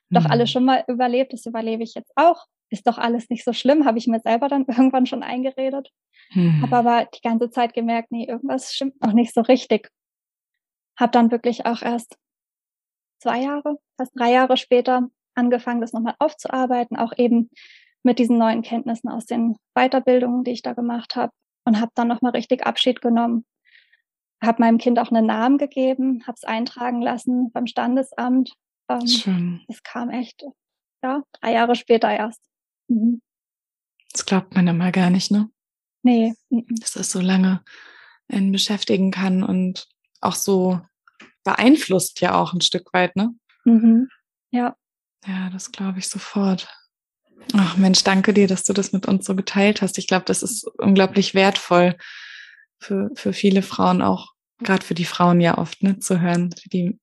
Doch 0.09 0.25
mhm. 0.25 0.31
alles 0.31 0.51
schon 0.51 0.65
mal 0.65 0.83
überlebt. 0.87 1.33
Das 1.33 1.45
überlebe 1.45 1.83
ich 1.83 1.93
jetzt 1.95 2.11
auch. 2.15 2.45
Ist 2.69 2.87
doch 2.87 2.97
alles 2.97 3.29
nicht 3.29 3.45
so 3.45 3.53
schlimm, 3.53 3.85
habe 3.85 3.97
ich 3.97 4.07
mir 4.07 4.19
selber 4.19 4.47
dann 4.47 4.65
irgendwann 4.67 5.05
schon 5.05 5.23
eingeredet. 5.23 5.89
Mhm. 6.33 6.61
Habe 6.63 6.75
aber 6.75 7.05
die 7.05 7.21
ganze 7.21 7.49
Zeit 7.49 7.73
gemerkt, 7.73 8.11
nee, 8.11 8.25
irgendwas 8.25 8.73
stimmt 8.73 9.01
noch 9.01 9.13
nicht 9.13 9.33
so 9.33 9.41
richtig. 9.41 9.89
Habe 10.99 11.11
dann 11.11 11.31
wirklich 11.31 11.65
auch 11.65 11.81
erst 11.81 12.17
zwei 13.19 13.41
Jahre, 13.41 13.77
fast 13.97 14.11
drei 14.17 14.31
Jahre 14.31 14.57
später 14.57 15.09
angefangen, 15.35 15.81
das 15.81 15.93
nochmal 15.93 16.15
aufzuarbeiten, 16.19 16.97
auch 16.97 17.13
eben 17.17 17.49
mit 18.05 18.19
diesen 18.19 18.37
neuen 18.37 18.61
Kenntnissen 18.61 19.09
aus 19.09 19.25
den 19.25 19.57
Weiterbildungen, 19.73 20.43
die 20.43 20.51
ich 20.51 20.61
da 20.61 20.73
gemacht 20.73 21.15
habe 21.15 21.33
und 21.65 21.81
habe 21.81 21.91
dann 21.95 22.07
nochmal 22.07 22.31
richtig 22.31 22.65
Abschied 22.65 23.01
genommen. 23.01 23.45
Habe 24.41 24.61
meinem 24.61 24.77
Kind 24.77 24.99
auch 24.99 25.11
einen 25.11 25.25
Namen 25.25 25.57
gegeben, 25.57 26.21
habe 26.27 26.35
es 26.35 26.43
eintragen 26.43 27.01
lassen 27.01 27.51
beim 27.51 27.65
Standesamt. 27.65 28.53
Ähm, 28.89 29.07
Schön. 29.07 29.63
Das 29.67 29.81
kam 29.81 30.11
echt, 30.11 30.45
ja, 31.03 31.23
drei 31.41 31.53
Jahre 31.53 31.75
später 31.75 32.11
erst. 32.11 32.41
Mhm. 32.87 33.21
Das 34.11 34.25
glaubt 34.25 34.53
man 34.55 34.67
immer 34.67 34.91
gar 34.91 35.09
nicht, 35.09 35.31
ne? 35.31 35.49
Nee. 36.03 36.35
Dass 36.51 36.91
das 36.91 37.11
so 37.11 37.19
lange 37.19 37.63
einen 38.27 38.51
beschäftigen 38.51 39.09
kann 39.09 39.43
und 39.43 39.87
auch 40.21 40.35
so 40.35 40.79
beeinflusst 41.43 42.21
ja 42.21 42.39
auch 42.39 42.53
ein 42.53 42.61
Stück 42.61 42.93
weit, 42.93 43.15
ne? 43.15 43.33
Mhm. 43.63 44.09
Ja. 44.51 44.75
Ja, 45.25 45.49
das 45.49 45.71
glaube 45.71 45.97
ich 45.97 46.07
sofort. 46.07 46.67
Ach 47.53 47.77
Mensch, 47.77 48.03
danke 48.03 48.33
dir, 48.33 48.47
dass 48.47 48.63
du 48.63 48.73
das 48.73 48.91
mit 48.91 49.07
uns 49.07 49.25
so 49.25 49.35
geteilt 49.35 49.81
hast. 49.81 49.97
Ich 49.97 50.07
glaube, 50.07 50.25
das 50.25 50.43
ist 50.43 50.65
unglaublich 50.77 51.33
wertvoll 51.33 51.95
für, 52.79 53.09
für 53.15 53.33
viele 53.33 53.61
Frauen 53.61 54.01
auch, 54.01 54.33
gerade 54.59 54.85
für 54.85 54.95
die 54.95 55.05
Frauen 55.05 55.41
ja 55.41 55.57
oft, 55.57 55.83
ne, 55.83 55.99
zu 55.99 56.21
hören. 56.21 56.51
Für 56.51 56.69
die 56.69 56.99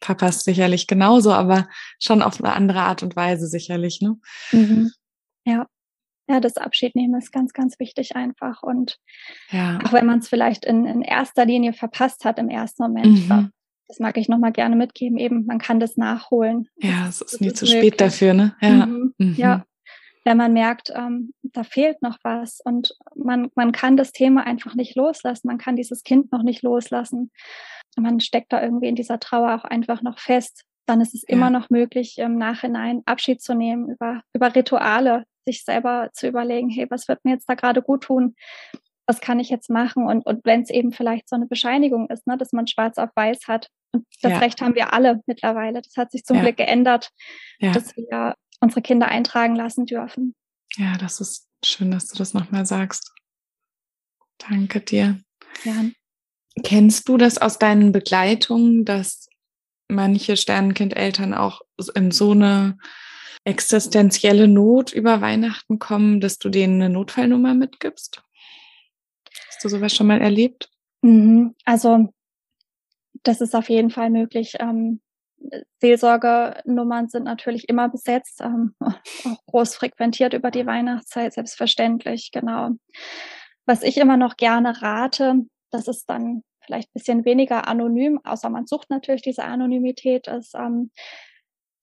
Papas 0.00 0.44
sicherlich 0.44 0.86
genauso, 0.86 1.32
aber 1.32 1.68
schon 1.98 2.22
auf 2.22 2.42
eine 2.42 2.52
andere 2.52 2.80
Art 2.80 3.02
und 3.02 3.16
Weise 3.16 3.46
sicherlich, 3.46 4.00
ne? 4.00 4.16
Mhm. 4.52 4.90
Ja. 5.44 5.66
Ja, 6.28 6.40
das 6.40 6.56
Abschied 6.56 6.96
nehmen 6.96 7.14
ist 7.14 7.30
ganz, 7.30 7.52
ganz 7.52 7.78
wichtig 7.78 8.16
einfach. 8.16 8.64
Und 8.64 8.98
ja. 9.50 9.78
auch 9.84 9.92
wenn 9.92 10.06
man 10.06 10.18
es 10.18 10.28
vielleicht 10.28 10.64
in, 10.64 10.84
in 10.84 11.02
erster 11.02 11.46
Linie 11.46 11.72
verpasst 11.72 12.24
hat 12.24 12.40
im 12.40 12.48
ersten 12.48 12.82
Moment, 12.82 13.28
mhm 13.28 13.52
das 13.88 14.00
mag 14.00 14.16
ich 14.16 14.28
nochmal 14.28 14.52
gerne 14.52 14.76
mitgeben, 14.76 15.18
eben, 15.18 15.46
man 15.46 15.58
kann 15.58 15.80
das 15.80 15.96
nachholen. 15.96 16.68
Ja, 16.76 17.06
es 17.08 17.20
ist 17.20 17.40
nie 17.40 17.52
zu 17.52 17.64
möglich. 17.64 17.80
spät 17.80 18.00
dafür, 18.00 18.34
ne? 18.34 18.56
Ja. 18.60 18.86
Mhm. 18.86 19.14
Mhm. 19.18 19.34
ja. 19.36 19.64
Wenn 20.26 20.36
man 20.36 20.52
merkt, 20.52 20.92
ähm, 20.92 21.32
da 21.44 21.62
fehlt 21.62 22.02
noch 22.02 22.18
was 22.24 22.60
und 22.60 22.96
man, 23.14 23.48
man 23.54 23.70
kann 23.70 23.96
das 23.96 24.10
Thema 24.10 24.44
einfach 24.44 24.74
nicht 24.74 24.96
loslassen, 24.96 25.46
man 25.46 25.58
kann 25.58 25.76
dieses 25.76 26.02
Kind 26.02 26.32
noch 26.32 26.42
nicht 26.42 26.62
loslassen. 26.62 27.30
Man 27.96 28.18
steckt 28.18 28.52
da 28.52 28.60
irgendwie 28.60 28.88
in 28.88 28.96
dieser 28.96 29.20
Trauer 29.20 29.54
auch 29.54 29.64
einfach 29.64 30.02
noch 30.02 30.18
fest. 30.18 30.64
Dann 30.84 31.00
ist 31.00 31.14
es 31.14 31.22
ja. 31.22 31.36
immer 31.36 31.50
noch 31.50 31.70
möglich, 31.70 32.18
im 32.18 32.36
Nachhinein 32.38 33.02
Abschied 33.06 33.40
zu 33.40 33.54
nehmen 33.54 33.88
über, 33.88 34.22
über 34.34 34.52
Rituale, 34.54 35.24
sich 35.46 35.64
selber 35.64 36.10
zu 36.12 36.26
überlegen, 36.26 36.70
hey, 36.70 36.86
was 36.90 37.06
wird 37.06 37.24
mir 37.24 37.34
jetzt 37.34 37.48
da 37.48 37.54
gerade 37.54 37.80
gut 37.80 38.02
tun? 38.02 38.34
was 39.06 39.20
kann 39.20 39.38
ich 39.38 39.48
jetzt 39.48 39.70
machen? 39.70 40.04
Und, 40.06 40.26
und 40.26 40.44
wenn 40.44 40.62
es 40.62 40.70
eben 40.70 40.92
vielleicht 40.92 41.28
so 41.28 41.36
eine 41.36 41.46
Bescheinigung 41.46 42.10
ist, 42.10 42.26
ne, 42.26 42.36
dass 42.36 42.52
man 42.52 42.66
schwarz 42.66 42.98
auf 42.98 43.10
weiß 43.14 43.46
hat. 43.46 43.68
Und 43.92 44.04
das 44.20 44.32
ja. 44.32 44.38
Recht 44.38 44.60
haben 44.60 44.74
wir 44.74 44.92
alle 44.92 45.22
mittlerweile. 45.26 45.80
Das 45.80 45.96
hat 45.96 46.10
sich 46.10 46.24
zum 46.24 46.38
ja. 46.38 46.42
Glück 46.42 46.56
geändert, 46.56 47.10
ja. 47.60 47.72
dass 47.72 47.96
wir 47.96 48.34
unsere 48.60 48.82
Kinder 48.82 49.08
eintragen 49.08 49.56
lassen 49.56 49.86
dürfen. 49.86 50.34
Ja, 50.76 50.96
das 50.98 51.20
ist 51.20 51.46
schön, 51.64 51.90
dass 51.90 52.08
du 52.08 52.18
das 52.18 52.34
nochmal 52.34 52.66
sagst. 52.66 53.12
Danke 54.38 54.80
dir. 54.80 55.20
Ja. 55.64 55.84
Kennst 56.62 57.08
du 57.08 57.16
das 57.16 57.38
aus 57.38 57.58
deinen 57.58 57.92
Begleitungen, 57.92 58.84
dass 58.84 59.28
manche 59.88 60.36
Sternenkindeltern 60.36 61.34
auch 61.34 61.60
in 61.94 62.10
so 62.10 62.32
eine 62.32 62.78
existenzielle 63.44 64.48
Not 64.48 64.92
über 64.92 65.20
Weihnachten 65.20 65.78
kommen, 65.78 66.20
dass 66.20 66.38
du 66.38 66.48
denen 66.48 66.82
eine 66.82 66.92
Notfallnummer 66.92 67.54
mitgibst? 67.54 68.22
Hast 69.48 69.64
du 69.64 69.68
sowas 69.68 69.94
schon 69.94 70.08
mal 70.08 70.20
erlebt? 70.20 70.70
Mhm. 71.02 71.54
Also 71.64 72.12
das 73.22 73.40
ist 73.40 73.54
auf 73.54 73.68
jeden 73.68 73.90
Fall 73.90 74.10
möglich. 74.10 74.54
Ähm, 74.58 75.00
Seelsorgenummern 75.80 77.08
sind 77.08 77.24
natürlich 77.24 77.68
immer 77.68 77.88
besetzt, 77.88 78.40
ähm, 78.40 78.74
auch 78.80 79.46
groß 79.46 79.76
frequentiert 79.76 80.34
über 80.34 80.50
die 80.50 80.66
Weihnachtszeit, 80.66 81.32
selbstverständlich, 81.32 82.30
genau. 82.32 82.70
Was 83.66 83.82
ich 83.82 83.96
immer 83.98 84.16
noch 84.16 84.36
gerne 84.36 84.80
rate, 84.82 85.46
das 85.70 85.88
ist 85.88 86.08
dann 86.08 86.42
vielleicht 86.64 86.88
ein 86.88 86.94
bisschen 86.94 87.24
weniger 87.24 87.68
anonym, 87.68 88.20
außer 88.24 88.50
man 88.50 88.66
sucht 88.66 88.90
natürlich 88.90 89.22
diese 89.22 89.44
Anonymität, 89.44 90.26
ist 90.28 90.54
ähm, 90.54 90.90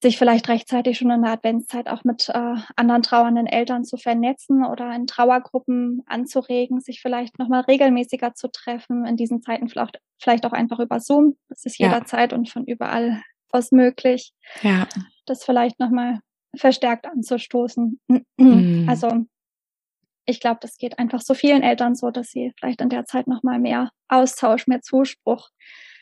sich 0.03 0.17
vielleicht 0.17 0.49
rechtzeitig 0.49 0.97
schon 0.97 1.09
in 1.11 1.21
der 1.23 1.31
Adventszeit 1.31 1.87
auch 1.87 2.03
mit 2.03 2.27
äh, 2.29 2.55
anderen 2.75 3.01
trauernden 3.01 3.47
Eltern 3.47 3.85
zu 3.85 3.95
vernetzen 3.97 4.65
oder 4.65 4.93
in 4.93 5.07
Trauergruppen 5.07 6.03
anzuregen, 6.05 6.81
sich 6.81 7.01
vielleicht 7.01 7.39
nochmal 7.39 7.61
regelmäßiger 7.61 8.33
zu 8.35 8.51
treffen, 8.51 9.05
in 9.05 9.15
diesen 9.15 9.41
Zeiten 9.41 9.69
vielleicht, 9.69 9.99
vielleicht 10.21 10.45
auch 10.45 10.51
einfach 10.51 10.79
über 10.79 10.99
Zoom. 10.99 11.37
Das 11.47 11.65
ist 11.65 11.79
jederzeit 11.79 12.33
ja. 12.33 12.37
und 12.37 12.49
von 12.49 12.65
überall 12.65 13.21
aus 13.53 13.71
möglich. 13.71 14.33
Ja. 14.61 14.87
Das 15.25 15.43
vielleicht 15.43 15.79
nochmal 15.79 16.19
verstärkt 16.55 17.05
anzustoßen. 17.05 17.99
Mhm. 18.37 18.85
Also 18.89 19.25
ich 20.25 20.39
glaube, 20.39 20.59
das 20.61 20.77
geht 20.77 20.99
einfach 20.99 21.21
so 21.21 21.33
vielen 21.33 21.63
Eltern 21.63 21.95
so, 21.95 22.11
dass 22.11 22.29
sie 22.29 22.53
vielleicht 22.57 22.81
in 22.81 22.89
der 22.89 23.05
Zeit 23.05 23.27
nochmal 23.27 23.59
mehr 23.59 23.91
Austausch, 24.07 24.67
mehr 24.67 24.81
Zuspruch 24.81 25.49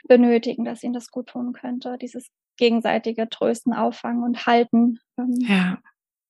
benötigen, 0.07 0.65
dass 0.65 0.83
ihnen 0.83 0.93
das 0.93 1.09
gut 1.09 1.27
tun 1.27 1.53
könnte. 1.53 1.97
Dieses 1.99 2.29
gegenseitige 2.57 3.29
Trösten, 3.29 3.73
Auffangen 3.73 4.23
und 4.23 4.45
Halten. 4.45 4.99
Ähm, 5.17 5.37
ja. 5.41 5.79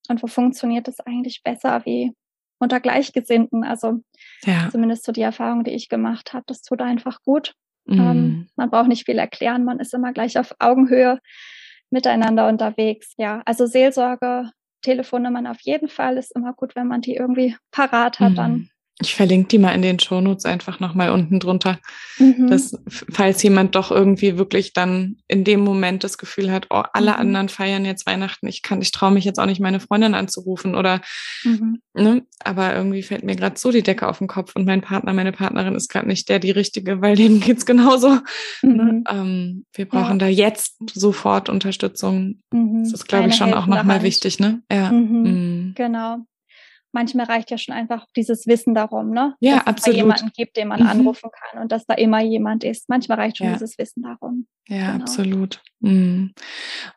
Und 0.08 0.24
wo 0.24 0.28
funktioniert 0.28 0.88
das 0.88 1.00
eigentlich 1.00 1.44
besser 1.44 1.86
wie 1.86 2.14
unter 2.60 2.80
Gleichgesinnten? 2.80 3.64
Also 3.64 4.02
ja. 4.44 4.70
zumindest 4.72 5.06
so 5.06 5.12
die 5.12 5.22
Erfahrung, 5.22 5.64
die 5.64 5.72
ich 5.72 5.90
gemacht 5.90 6.34
habe, 6.34 6.46
das 6.48 6.62
tut 6.62 6.82
einfach 6.82 7.22
gut. 7.24 7.56
Mhm. 7.86 8.00
Ähm, 8.00 8.48
man 8.56 8.70
braucht 8.70 8.88
nicht 8.88 9.06
viel 9.06 9.17
erklären, 9.17 9.65
man 9.65 9.80
ist 9.80 9.94
immer 9.94 10.13
gleich 10.13 10.38
auf 10.38 10.56
Augenhöhe 10.60 11.20
miteinander 11.89 12.48
unterwegs. 12.48 13.13
Ja, 13.17 13.41
also 13.46 13.65
Seelsorge, 13.65 14.52
Telefonnummern 14.82 15.48
auf 15.48 15.62
jeden 15.62 15.89
Fall 15.89 16.17
ist 16.17 16.36
immer 16.36 16.54
gut, 16.54 16.76
wenn 16.76 16.88
man 16.88 17.02
die 17.02 17.15
irgendwie 17.15 17.56
parat 17.72 18.20
hat, 18.20 18.32
mhm. 18.32 18.36
dann 18.36 18.70
ich 19.02 19.16
verlinke 19.16 19.50
die 19.50 19.58
mal 19.58 19.74
in 19.74 19.82
den 19.82 20.00
Shownotes 20.00 20.46
einfach 20.46 20.80
nochmal 20.80 21.10
unten 21.12 21.40
drunter, 21.40 21.80
mhm. 22.18 22.48
dass 22.48 22.78
falls 22.88 23.42
jemand 23.44 23.76
doch 23.76 23.92
irgendwie 23.92 24.38
wirklich 24.38 24.74
dann 24.74 25.18
in 25.28 25.44
dem 25.44 25.62
Moment 25.62 26.04
das 26.04 26.18
Gefühl 26.18 26.52
hat, 26.52 26.68
oh, 26.70 26.84
alle 26.94 27.12
mhm. 27.12 27.20
anderen 27.20 27.50
feiern 27.50 27.86
jetzt 27.86 28.06
Weihnachten, 28.06 28.48
ich 28.48 28.62
kann, 28.62 28.82
ich 28.82 28.92
traue 28.92 29.12
mich 29.12 29.26
jetzt 29.26 29.40
auch 29.40 29.46
nicht, 29.46 29.60
meine 29.60 29.80
Freundin 29.80 30.14
anzurufen 30.14 30.76
oder, 30.76 31.02
mhm. 31.44 31.82
ne, 31.94 32.24
aber 32.44 32.76
irgendwie 32.76 33.04
fällt 33.04 33.24
mir 33.24 33.36
gerade 33.36 33.60
so 33.60 33.72
die 33.72 33.84
Decke 33.84 34.08
auf 34.08 34.20
den 34.20 34.28
Kopf 34.28 34.56
und 34.56 34.66
mein 34.66 34.82
Partner, 34.82 35.14
meine 35.14 35.32
Partnerin 35.32 35.76
ist 35.76 35.90
gerade 35.90 36.08
nicht 36.08 36.30
der, 36.30 36.40
die 36.40 36.52
richtige, 36.52 37.02
weil 37.02 37.16
denen 37.16 37.40
geht's 37.40 37.66
genauso. 37.66 38.20
Ne? 38.62 38.84
Mhm. 38.84 39.04
Ähm, 39.10 39.66
wir 39.74 39.88
brauchen 39.88 40.20
ja. 40.20 40.26
da 40.26 40.28
jetzt 40.28 40.78
sofort 40.94 41.50
Unterstützung. 41.50 42.42
Mhm. 42.52 42.84
Das 42.84 42.94
ist, 42.94 43.08
glaube 43.08 43.30
ich, 43.30 43.36
schon 43.36 43.54
auch 43.54 43.68
nochmal 43.68 44.04
wichtig, 44.04 44.40
ne? 44.40 44.62
Ja. 44.72 44.92
Mhm. 44.92 45.74
Genau 45.76 46.26
manchmal 46.94 47.26
reicht 47.26 47.52
ja 47.52 47.58
schon 47.58 47.74
einfach 47.74 48.06
dieses 48.16 48.48
Wissen 48.48 48.74
darum, 48.74 49.12
ne? 49.12 49.36
Ja, 49.40 49.58
dass 49.58 49.68
absolut. 49.68 49.78
es 49.78 49.84
da 49.84 49.92
jemanden 49.92 50.32
gibt, 50.36 50.58
den 50.58 50.68
man 50.68 50.82
mhm. 50.82 50.88
anrufen 50.88 51.30
kann 51.32 51.62
und 51.62 51.72
dass 51.72 51.86
da 51.86 51.94
immer 51.94 52.22
jemand 52.22 52.64
ist. 52.64 52.90
Manchmal 52.90 53.20
reicht 53.20 53.38
schon 53.38 53.48
ja. 53.48 53.54
dieses 53.54 53.78
Wissen 53.78 54.04
darum. 54.04 54.48
Ja, 54.68 54.92
genau. 54.92 55.04
absolut. 55.04 55.62
Mhm. 55.80 56.34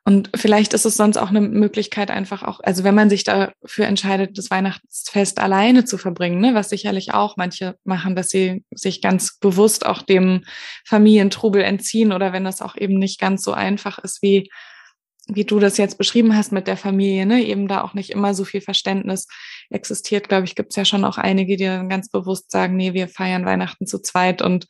Und 0.05 0.31
vielleicht 0.35 0.75
ist 0.75 0.85
es 0.85 0.97
sonst 0.97 1.17
auch 1.17 1.31
eine 1.31 1.41
Möglichkeit 1.41 2.11
einfach 2.11 2.43
auch, 2.43 2.61
also 2.61 2.85
wenn 2.85 2.95
man 2.95 3.11
sich 3.11 3.25
dafür 3.25 3.87
entscheidet, 3.87 4.37
das 4.39 4.51
Weihnachtsfest 4.51 5.39
alleine 5.41 5.85
zu 5.85 5.99
verbringen, 5.99 6.41
ne, 6.41 6.55
was 6.55 6.71
sicherlich 6.71 7.15
auch 7.15 7.37
manche 7.37 7.77
machen, 7.85 8.17
dass 8.17 8.29
sie 8.29 8.65
sich 8.71 9.01
ganz 9.01 9.39
bewusst 9.39 9.87
auch 9.87 10.03
dem 10.03 10.45
Familientrubel 10.85 11.63
entziehen 11.63 12.13
oder 12.13 12.33
wenn 12.33 12.45
das 12.45 12.63
auch 12.63 12.77
eben 12.77 12.99
nicht 12.99 13.21
ganz 13.21 13.43
so 13.43 13.53
einfach 13.53 13.99
ist 13.99 14.23
wie 14.23 14.51
wie 15.29 15.45
du 15.45 15.59
das 15.59 15.79
jetzt 15.79 15.97
beschrieben 15.97 16.37
hast 16.37 16.53
mit 16.53 16.67
der 16.67 16.77
Familie, 16.77 17.25
ne, 17.27 17.43
eben 17.45 17.67
da 17.67 17.83
auch 17.83 17.95
nicht 17.95 18.11
immer 18.11 18.35
so 18.35 18.45
viel 18.45 18.61
Verständnis 18.61 19.27
existiert, 19.75 20.29
glaube 20.29 20.45
ich, 20.45 20.55
gibt 20.55 20.71
es 20.71 20.77
ja 20.77 20.85
schon 20.85 21.05
auch 21.05 21.19
einige, 21.19 21.57
die 21.57 21.65
dann 21.65 21.89
ganz 21.89 22.09
bewusst 22.09 22.51
sagen, 22.51 22.77
nee, 22.77 22.95
wir 22.95 23.09
feiern 23.09 23.45
Weihnachten 23.45 23.87
zu 23.87 24.01
zweit 24.01 24.41
und 24.41 24.67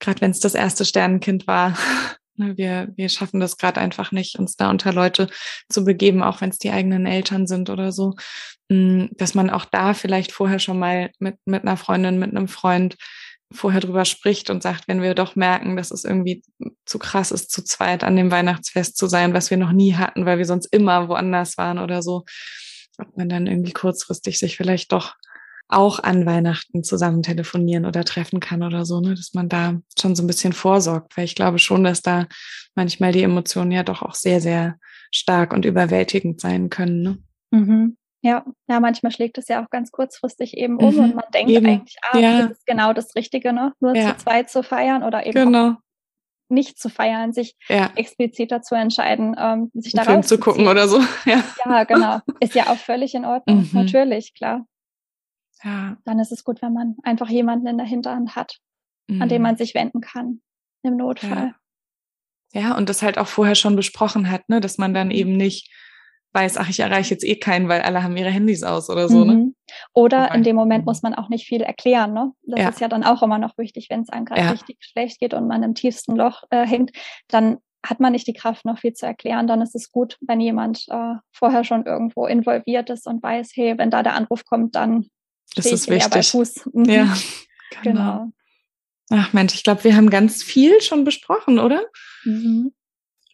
gerade 0.00 0.20
wenn 0.20 0.30
es 0.30 0.40
das 0.40 0.54
erste 0.54 0.84
Sternenkind 0.84 1.46
war, 1.46 1.76
ne, 2.36 2.56
wir, 2.56 2.92
wir 2.96 3.08
schaffen 3.08 3.40
das 3.40 3.56
gerade 3.56 3.80
einfach 3.80 4.12
nicht, 4.12 4.38
uns 4.38 4.56
da 4.56 4.70
unter 4.70 4.92
Leute 4.92 5.28
zu 5.68 5.84
begeben, 5.84 6.22
auch 6.22 6.40
wenn 6.40 6.50
es 6.50 6.58
die 6.58 6.70
eigenen 6.70 7.06
Eltern 7.06 7.46
sind 7.46 7.70
oder 7.70 7.92
so, 7.92 8.14
mm, 8.68 9.06
dass 9.12 9.34
man 9.34 9.50
auch 9.50 9.64
da 9.64 9.94
vielleicht 9.94 10.32
vorher 10.32 10.58
schon 10.58 10.78
mal 10.78 11.10
mit, 11.18 11.36
mit 11.46 11.62
einer 11.62 11.76
Freundin, 11.76 12.18
mit 12.18 12.30
einem 12.30 12.48
Freund 12.48 12.96
vorher 13.52 13.80
drüber 13.80 14.04
spricht 14.04 14.50
und 14.50 14.62
sagt, 14.62 14.88
wenn 14.88 15.02
wir 15.02 15.14
doch 15.14 15.36
merken, 15.36 15.76
dass 15.76 15.92
es 15.92 16.04
irgendwie 16.04 16.42
zu 16.84 16.98
krass 16.98 17.30
ist, 17.30 17.52
zu 17.52 17.62
zweit 17.62 18.02
an 18.02 18.16
dem 18.16 18.32
Weihnachtsfest 18.32 18.96
zu 18.96 19.06
sein, 19.06 19.34
was 19.34 19.50
wir 19.50 19.56
noch 19.56 19.70
nie 19.70 19.94
hatten, 19.94 20.26
weil 20.26 20.38
wir 20.38 20.46
sonst 20.46 20.66
immer 20.66 21.08
woanders 21.08 21.56
waren 21.56 21.78
oder 21.78 22.02
so, 22.02 22.24
ob 22.98 23.16
man 23.16 23.28
dann 23.28 23.46
irgendwie 23.46 23.72
kurzfristig 23.72 24.38
sich 24.38 24.56
vielleicht 24.56 24.92
doch 24.92 25.14
auch 25.68 25.98
an 25.98 26.26
Weihnachten 26.26 26.84
zusammen 26.84 27.22
telefonieren 27.22 27.86
oder 27.86 28.04
treffen 28.04 28.40
kann 28.40 28.62
oder 28.62 28.84
so, 28.84 29.00
ne? 29.00 29.14
dass 29.14 29.34
man 29.34 29.48
da 29.48 29.74
schon 29.98 30.14
so 30.14 30.22
ein 30.22 30.28
bisschen 30.28 30.52
vorsorgt, 30.52 31.16
weil 31.16 31.24
ich 31.24 31.34
glaube 31.34 31.58
schon, 31.58 31.82
dass 31.82 32.02
da 32.02 32.26
manchmal 32.74 33.12
die 33.12 33.24
Emotionen 33.24 33.72
ja 33.72 33.82
doch 33.82 34.02
auch 34.02 34.14
sehr, 34.14 34.40
sehr 34.40 34.78
stark 35.10 35.52
und 35.52 35.64
überwältigend 35.64 36.40
sein 36.40 36.70
können. 36.70 37.02
Ne? 37.02 37.18
Mhm. 37.50 37.96
Ja, 38.22 38.44
ja, 38.68 38.80
manchmal 38.80 39.12
schlägt 39.12 39.38
es 39.38 39.48
ja 39.48 39.64
auch 39.64 39.70
ganz 39.70 39.92
kurzfristig 39.92 40.56
eben 40.56 40.78
um 40.78 40.94
mhm, 40.94 41.00
und 41.00 41.14
man 41.14 41.26
denkt 41.32 41.50
eben. 41.50 41.66
eigentlich, 41.66 41.96
ah, 42.10 42.18
ja. 42.18 42.42
das 42.42 42.58
ist 42.58 42.66
genau 42.66 42.92
das 42.92 43.14
Richtige, 43.14 43.52
ne? 43.52 43.72
Nur 43.78 43.94
ja. 43.94 44.16
zu 44.16 44.24
zweit 44.24 44.50
zu 44.50 44.64
feiern 44.64 45.04
oder 45.04 45.26
eben 45.26 45.44
genau. 45.44 45.76
Nicht 46.48 46.78
zu 46.78 46.88
feiern, 46.88 47.32
sich 47.32 47.56
ja. 47.68 47.90
explizit 47.96 48.52
dazu 48.52 48.74
entscheiden, 48.74 49.34
ähm, 49.38 49.70
sich 49.74 49.92
da 49.92 50.04
Film 50.04 50.22
zu 50.22 50.38
gucken 50.38 50.68
oder 50.68 50.88
so. 50.88 51.00
Ja. 51.24 51.42
ja, 51.64 51.84
genau. 51.84 52.20
Ist 52.40 52.54
ja 52.54 52.68
auch 52.68 52.76
völlig 52.76 53.14
in 53.14 53.24
Ordnung, 53.24 53.62
mhm. 53.62 53.70
natürlich, 53.72 54.34
klar. 54.34 54.66
Ja. 55.62 55.96
Dann 56.04 56.18
ist 56.18 56.32
es 56.32 56.44
gut, 56.44 56.62
wenn 56.62 56.72
man 56.72 56.96
einfach 57.02 57.28
jemanden 57.28 57.66
in 57.66 57.78
der 57.78 57.86
Hinterhand 57.86 58.36
hat, 58.36 58.58
mhm. 59.08 59.22
an 59.22 59.28
den 59.28 59.38
mhm. 59.38 59.42
man 59.42 59.56
sich 59.56 59.74
wenden 59.74 60.00
kann 60.00 60.40
im 60.82 60.96
Notfall. 60.96 61.54
Ja. 62.52 62.60
ja, 62.60 62.76
und 62.76 62.88
das 62.88 63.02
halt 63.02 63.18
auch 63.18 63.26
vorher 63.26 63.54
schon 63.54 63.74
besprochen 63.74 64.30
hat, 64.30 64.48
ne, 64.48 64.60
dass 64.60 64.78
man 64.78 64.94
dann 64.94 65.08
mhm. 65.08 65.14
eben 65.14 65.36
nicht 65.36 65.70
weiß, 66.32 66.58
ach, 66.58 66.68
ich 66.68 66.80
erreiche 66.80 67.14
jetzt 67.14 67.24
eh 67.24 67.36
keinen, 67.36 67.68
weil 67.68 67.82
alle 67.82 68.02
haben 68.02 68.16
ihre 68.16 68.30
Handys 68.30 68.62
aus 68.62 68.90
oder 68.90 69.08
so. 69.08 69.24
Ne? 69.24 69.32
Mhm. 69.32 69.40
Ne? 69.40 69.52
Oder 69.94 70.24
Wobei. 70.24 70.34
in 70.34 70.42
dem 70.42 70.56
Moment 70.56 70.84
muss 70.84 71.02
man 71.02 71.14
auch 71.14 71.28
nicht 71.28 71.46
viel 71.46 71.62
erklären. 71.62 72.12
Ne? 72.12 72.32
Das 72.42 72.60
ja. 72.60 72.68
ist 72.68 72.80
ja 72.80 72.88
dann 72.88 73.04
auch 73.04 73.22
immer 73.22 73.38
noch 73.38 73.56
wichtig, 73.58 73.88
wenn 73.90 74.02
es 74.02 74.10
einem 74.10 74.26
gerade 74.26 74.42
ja. 74.42 74.50
richtig 74.50 74.78
schlecht 74.80 75.18
geht 75.18 75.34
und 75.34 75.48
man 75.48 75.62
im 75.62 75.74
tiefsten 75.74 76.14
Loch 76.16 76.44
äh, 76.50 76.66
hängt, 76.66 76.92
dann 77.28 77.58
hat 77.84 78.00
man 78.00 78.12
nicht 78.12 78.26
die 78.26 78.32
Kraft, 78.32 78.64
noch 78.64 78.78
viel 78.78 78.92
zu 78.92 79.06
erklären. 79.06 79.46
Dann 79.46 79.62
ist 79.62 79.74
es 79.74 79.90
gut, 79.90 80.18
wenn 80.20 80.40
jemand 80.40 80.84
äh, 80.88 81.14
vorher 81.32 81.64
schon 81.64 81.86
irgendwo 81.86 82.26
involviert 82.26 82.90
ist 82.90 83.06
und 83.06 83.22
weiß, 83.22 83.52
hey, 83.54 83.78
wenn 83.78 83.90
da 83.90 84.02
der 84.02 84.14
Anruf 84.14 84.44
kommt, 84.44 84.74
dann 84.74 85.06
das 85.54 85.66
ist 85.66 85.88
wichtig. 85.88 86.10
bei 86.10 86.22
Fuß. 86.22 86.68
Mhm. 86.72 86.84
Ja, 86.84 87.16
genau. 87.82 88.00
genau. 88.18 88.32
Ach 89.10 89.32
Mensch, 89.32 89.54
ich 89.54 89.62
glaube, 89.62 89.84
wir 89.84 89.96
haben 89.96 90.10
ganz 90.10 90.42
viel 90.42 90.80
schon 90.80 91.04
besprochen, 91.04 91.58
oder? 91.60 91.84
Mhm. 92.24 92.72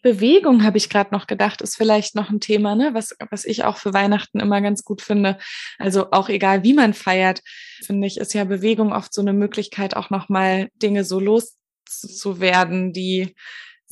Bewegung, 0.02 0.64
habe 0.64 0.78
ich 0.78 0.90
gerade 0.90 1.14
noch 1.14 1.26
gedacht, 1.26 1.62
ist 1.62 1.76
vielleicht 1.76 2.14
noch 2.14 2.28
ein 2.28 2.40
Thema, 2.40 2.74
ne? 2.74 2.90
was, 2.92 3.16
was 3.30 3.44
ich 3.44 3.64
auch 3.64 3.76
für 3.76 3.94
Weihnachten 3.94 4.40
immer 4.40 4.60
ganz 4.60 4.82
gut 4.84 5.00
finde. 5.00 5.38
Also 5.78 6.10
auch 6.10 6.28
egal, 6.28 6.64
wie 6.64 6.74
man 6.74 6.92
feiert, 6.92 7.40
finde 7.84 8.06
ich, 8.06 8.18
ist 8.18 8.34
ja 8.34 8.44
Bewegung 8.44 8.92
oft 8.92 9.14
so 9.14 9.20
eine 9.20 9.32
Möglichkeit, 9.32 9.96
auch 9.96 10.10
nochmal 10.10 10.68
Dinge 10.74 11.04
so 11.04 11.20
loszuwerden, 11.20 12.92
die 12.92 13.34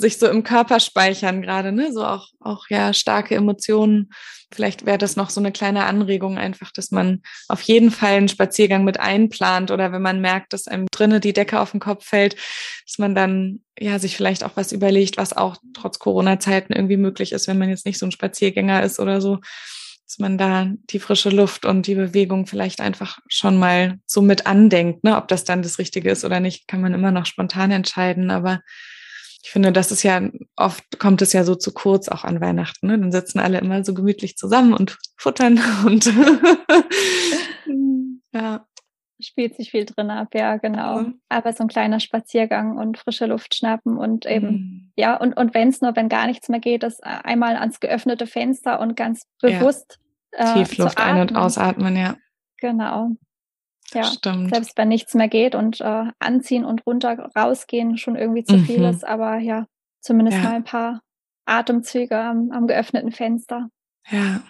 sich 0.00 0.18
so 0.18 0.26
im 0.28 0.42
Körper 0.42 0.80
speichern 0.80 1.42
gerade, 1.42 1.72
ne? 1.72 1.92
So 1.92 2.04
auch, 2.04 2.28
auch 2.40 2.66
ja 2.68 2.92
starke 2.92 3.34
Emotionen. 3.34 4.10
Vielleicht 4.52 4.86
wäre 4.86 4.98
das 4.98 5.14
noch 5.14 5.30
so 5.30 5.40
eine 5.40 5.52
kleine 5.52 5.84
Anregung 5.84 6.38
einfach, 6.38 6.72
dass 6.72 6.90
man 6.90 7.22
auf 7.48 7.62
jeden 7.62 7.90
Fall 7.90 8.14
einen 8.14 8.28
Spaziergang 8.28 8.82
mit 8.82 8.98
einplant 8.98 9.70
oder 9.70 9.92
wenn 9.92 10.02
man 10.02 10.20
merkt, 10.20 10.52
dass 10.52 10.66
einem 10.66 10.86
drinnen 10.90 11.20
die 11.20 11.32
Decke 11.32 11.60
auf 11.60 11.70
den 11.70 11.80
Kopf 11.80 12.04
fällt, 12.04 12.34
dass 12.86 12.98
man 12.98 13.14
dann 13.14 13.60
ja 13.78 13.98
sich 13.98 14.16
vielleicht 14.16 14.42
auch 14.42 14.52
was 14.56 14.72
überlegt, 14.72 15.18
was 15.18 15.36
auch 15.36 15.56
trotz 15.74 15.98
Corona-Zeiten 15.98 16.72
irgendwie 16.72 16.96
möglich 16.96 17.32
ist, 17.32 17.46
wenn 17.46 17.58
man 17.58 17.68
jetzt 17.68 17.86
nicht 17.86 17.98
so 17.98 18.06
ein 18.06 18.12
Spaziergänger 18.12 18.82
ist 18.82 18.98
oder 18.98 19.20
so, 19.20 19.38
dass 20.06 20.18
man 20.18 20.38
da 20.38 20.66
die 20.90 20.98
frische 20.98 21.30
Luft 21.30 21.64
und 21.64 21.86
die 21.86 21.94
Bewegung 21.94 22.46
vielleicht 22.46 22.80
einfach 22.80 23.20
schon 23.28 23.56
mal 23.58 24.00
so 24.06 24.22
mit 24.22 24.46
andenkt, 24.46 25.04
ne? 25.04 25.16
Ob 25.16 25.28
das 25.28 25.44
dann 25.44 25.62
das 25.62 25.78
Richtige 25.78 26.10
ist 26.10 26.24
oder 26.24 26.40
nicht, 26.40 26.66
kann 26.66 26.80
man 26.80 26.94
immer 26.94 27.12
noch 27.12 27.26
spontan 27.26 27.70
entscheiden, 27.70 28.30
aber 28.30 28.60
ich 29.42 29.50
finde, 29.50 29.72
das 29.72 29.90
ist 29.90 30.02
ja, 30.02 30.20
oft 30.56 30.98
kommt 30.98 31.22
es 31.22 31.32
ja 31.32 31.44
so 31.44 31.54
zu 31.54 31.72
kurz 31.72 32.08
auch 32.08 32.24
an 32.24 32.40
Weihnachten. 32.40 32.86
Ne? 32.88 32.98
Dann 32.98 33.12
sitzen 33.12 33.38
alle 33.40 33.58
immer 33.58 33.84
so 33.84 33.94
gemütlich 33.94 34.36
zusammen 34.36 34.74
und 34.74 34.98
futtern 35.16 35.60
und 35.86 36.06
ja. 38.32 38.66
Spielt 39.22 39.54
sich 39.54 39.70
viel 39.70 39.84
drin 39.84 40.10
ab, 40.10 40.28
ja, 40.32 40.56
genau. 40.56 41.00
Mhm. 41.00 41.20
Aber 41.28 41.52
so 41.52 41.64
ein 41.64 41.68
kleiner 41.68 42.00
Spaziergang 42.00 42.78
und 42.78 42.96
frische 42.96 43.26
Luft 43.26 43.54
schnappen 43.54 43.98
und 43.98 44.24
eben, 44.24 44.46
mhm. 44.46 44.92
ja, 44.96 45.16
und, 45.16 45.36
und 45.36 45.52
wenn 45.52 45.68
es 45.68 45.82
nur, 45.82 45.94
wenn 45.94 46.08
gar 46.08 46.26
nichts 46.26 46.48
mehr 46.48 46.60
geht, 46.60 46.84
ist 46.84 47.00
äh, 47.00 47.18
einmal 47.22 47.56
ans 47.56 47.80
geöffnete 47.80 48.26
Fenster 48.26 48.80
und 48.80 48.96
ganz 48.96 49.26
bewusst. 49.42 49.98
Ja. 50.32 50.54
Äh, 50.54 50.64
Tiefluft 50.64 50.98
ein- 50.98 51.20
und 51.20 51.36
ausatmen, 51.36 51.96
ja. 51.96 52.16
Genau. 52.58 53.10
Ja, 53.92 54.04
Stimmt. 54.04 54.54
selbst 54.54 54.76
wenn 54.76 54.88
nichts 54.88 55.14
mehr 55.14 55.28
geht 55.28 55.54
und 55.54 55.80
äh, 55.80 56.04
anziehen 56.18 56.64
und 56.64 56.86
runter 56.86 57.30
rausgehen 57.36 57.98
schon 57.98 58.16
irgendwie 58.16 58.44
zu 58.44 58.56
mhm. 58.56 58.64
viel 58.64 58.84
ist, 58.84 59.04
aber 59.04 59.38
ja, 59.38 59.66
zumindest 60.00 60.38
ja. 60.38 60.44
mal 60.44 60.54
ein 60.54 60.64
paar 60.64 61.00
Atemzüge 61.44 62.16
am, 62.18 62.50
am 62.52 62.66
geöffneten 62.66 63.12
Fenster. 63.12 63.68
Ja. 64.10 64.42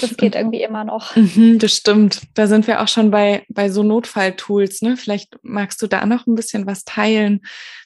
Das 0.00 0.16
geht 0.16 0.36
irgendwie 0.36 0.62
immer 0.62 0.84
noch. 0.84 1.16
Mhm, 1.16 1.58
das 1.58 1.74
stimmt. 1.74 2.22
Da 2.34 2.46
sind 2.46 2.68
wir 2.68 2.80
auch 2.80 2.86
schon 2.86 3.10
bei, 3.10 3.44
bei 3.48 3.68
so 3.70 3.82
Notfalltools. 3.82 4.82
Ne? 4.82 4.96
Vielleicht 4.96 5.36
magst 5.42 5.82
du 5.82 5.88
da 5.88 6.06
noch 6.06 6.26
ein 6.26 6.36
bisschen 6.36 6.66
was 6.66 6.84
teilen. 6.84 7.40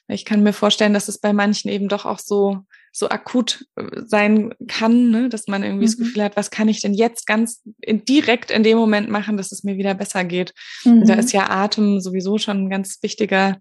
Ich 0.07 0.23
kann 0.23 0.43
mir 0.43 0.53
vorstellen, 0.53 0.93
dass 0.93 1.07
es 1.07 1.17
bei 1.17 1.33
manchen 1.33 1.69
eben 1.69 1.87
doch 1.87 2.05
auch 2.05 2.19
so 2.19 2.59
so 2.93 3.09
akut 3.09 3.65
äh, 3.75 3.83
sein 4.05 4.53
kann, 4.67 5.09
ne? 5.09 5.27
dass 5.27 5.47
man 5.47 5.63
irgendwie 5.63 5.85
mhm. 5.85 5.89
das 5.89 5.97
Gefühl 5.97 6.23
hat, 6.23 6.37
was 6.37 6.51
kann 6.51 6.69
ich 6.69 6.79
denn 6.79 6.93
jetzt 6.93 7.25
ganz 7.25 7.63
in, 7.81 8.05
direkt 8.05 8.51
in 8.51 8.63
dem 8.63 8.77
Moment 8.77 9.09
machen, 9.09 9.35
dass 9.35 9.51
es 9.51 9.63
mir 9.63 9.77
wieder 9.77 9.95
besser 9.95 10.23
geht. 10.23 10.53
Mhm. 10.85 11.05
da 11.05 11.15
ist 11.15 11.33
ja 11.33 11.49
Atem 11.49 11.99
sowieso 11.99 12.37
schon 12.37 12.65
ein 12.65 12.69
ganz 12.69 12.99
wichtiger, 13.01 13.57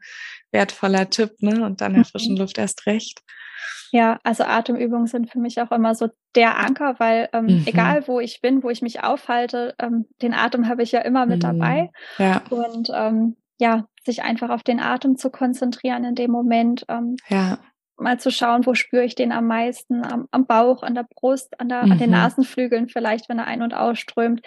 wertvoller 0.52 1.08
Tipp, 1.08 1.40
ne? 1.40 1.64
Und 1.64 1.80
dann 1.80 1.92
in 1.92 2.02
der 2.02 2.04
frischen 2.04 2.34
mhm. 2.34 2.40
Luft 2.40 2.58
erst 2.58 2.86
recht. 2.86 3.22
Ja, 3.90 4.20
also 4.22 4.44
Atemübungen 4.44 5.06
sind 5.06 5.30
für 5.30 5.38
mich 5.38 5.60
auch 5.60 5.70
immer 5.70 5.94
so 5.94 6.08
der 6.34 6.58
Anker, 6.58 6.96
weil 6.98 7.30
ähm, 7.32 7.46
mhm. 7.46 7.62
egal 7.66 8.06
wo 8.06 8.20
ich 8.20 8.42
bin, 8.42 8.62
wo 8.62 8.68
ich 8.68 8.82
mich 8.82 9.02
aufhalte, 9.02 9.74
ähm, 9.78 10.06
den 10.20 10.34
Atem 10.34 10.68
habe 10.68 10.82
ich 10.82 10.92
ja 10.92 11.00
immer 11.00 11.24
mit 11.24 11.42
dabei. 11.42 11.90
Mhm. 12.18 12.24
Ja. 12.24 12.42
Und 12.50 12.90
ähm, 12.94 13.36
ja, 13.58 13.86
sich 14.04 14.22
einfach 14.22 14.50
auf 14.50 14.62
den 14.62 14.80
Atem 14.80 15.16
zu 15.16 15.30
konzentrieren 15.30 16.04
in 16.04 16.14
dem 16.14 16.30
Moment. 16.30 16.84
Ähm, 16.88 17.16
ja 17.28 17.58
mal 17.96 18.18
zu 18.18 18.30
schauen, 18.30 18.66
wo 18.66 18.74
spüre 18.74 19.04
ich 19.04 19.14
den 19.14 19.32
am 19.32 19.46
meisten, 19.46 20.04
am, 20.04 20.28
am 20.30 20.46
Bauch, 20.46 20.82
an 20.82 20.94
der 20.94 21.06
Brust, 21.14 21.58
an, 21.60 21.68
der, 21.68 21.84
mhm. 21.84 21.92
an 21.92 21.98
den 21.98 22.10
mhm. 22.10 22.16
Nasenflügeln 22.16 22.88
vielleicht, 22.88 23.28
wenn 23.28 23.38
er 23.38 23.46
ein- 23.46 23.62
und 23.62 23.74
ausströmt. 23.74 24.42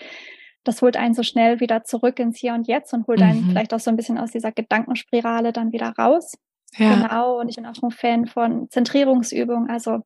Das 0.63 0.81
holt 0.81 0.97
einen 0.97 1.13
so 1.13 1.23
schnell 1.23 1.59
wieder 1.59 1.83
zurück 1.83 2.19
ins 2.19 2.39
Hier 2.39 2.53
und 2.53 2.67
Jetzt 2.67 2.93
und 2.93 3.07
holt 3.07 3.19
mhm. 3.19 3.25
einen 3.25 3.45
vielleicht 3.49 3.73
auch 3.73 3.79
so 3.79 3.91
ein 3.91 3.97
bisschen 3.97 4.17
aus 4.17 4.31
dieser 4.31 4.51
Gedankenspirale 4.51 5.53
dann 5.53 5.71
wieder 5.71 5.93
raus. 5.97 6.33
Ja. 6.77 6.93
Genau, 6.93 7.39
und 7.39 7.47
ich 7.47 7.55
bin 7.55 7.65
auch 7.65 7.81
ein 7.81 7.91
Fan 7.91 8.25
von 8.25 8.69
Zentrierungsübungen, 8.69 9.69
also 9.69 9.99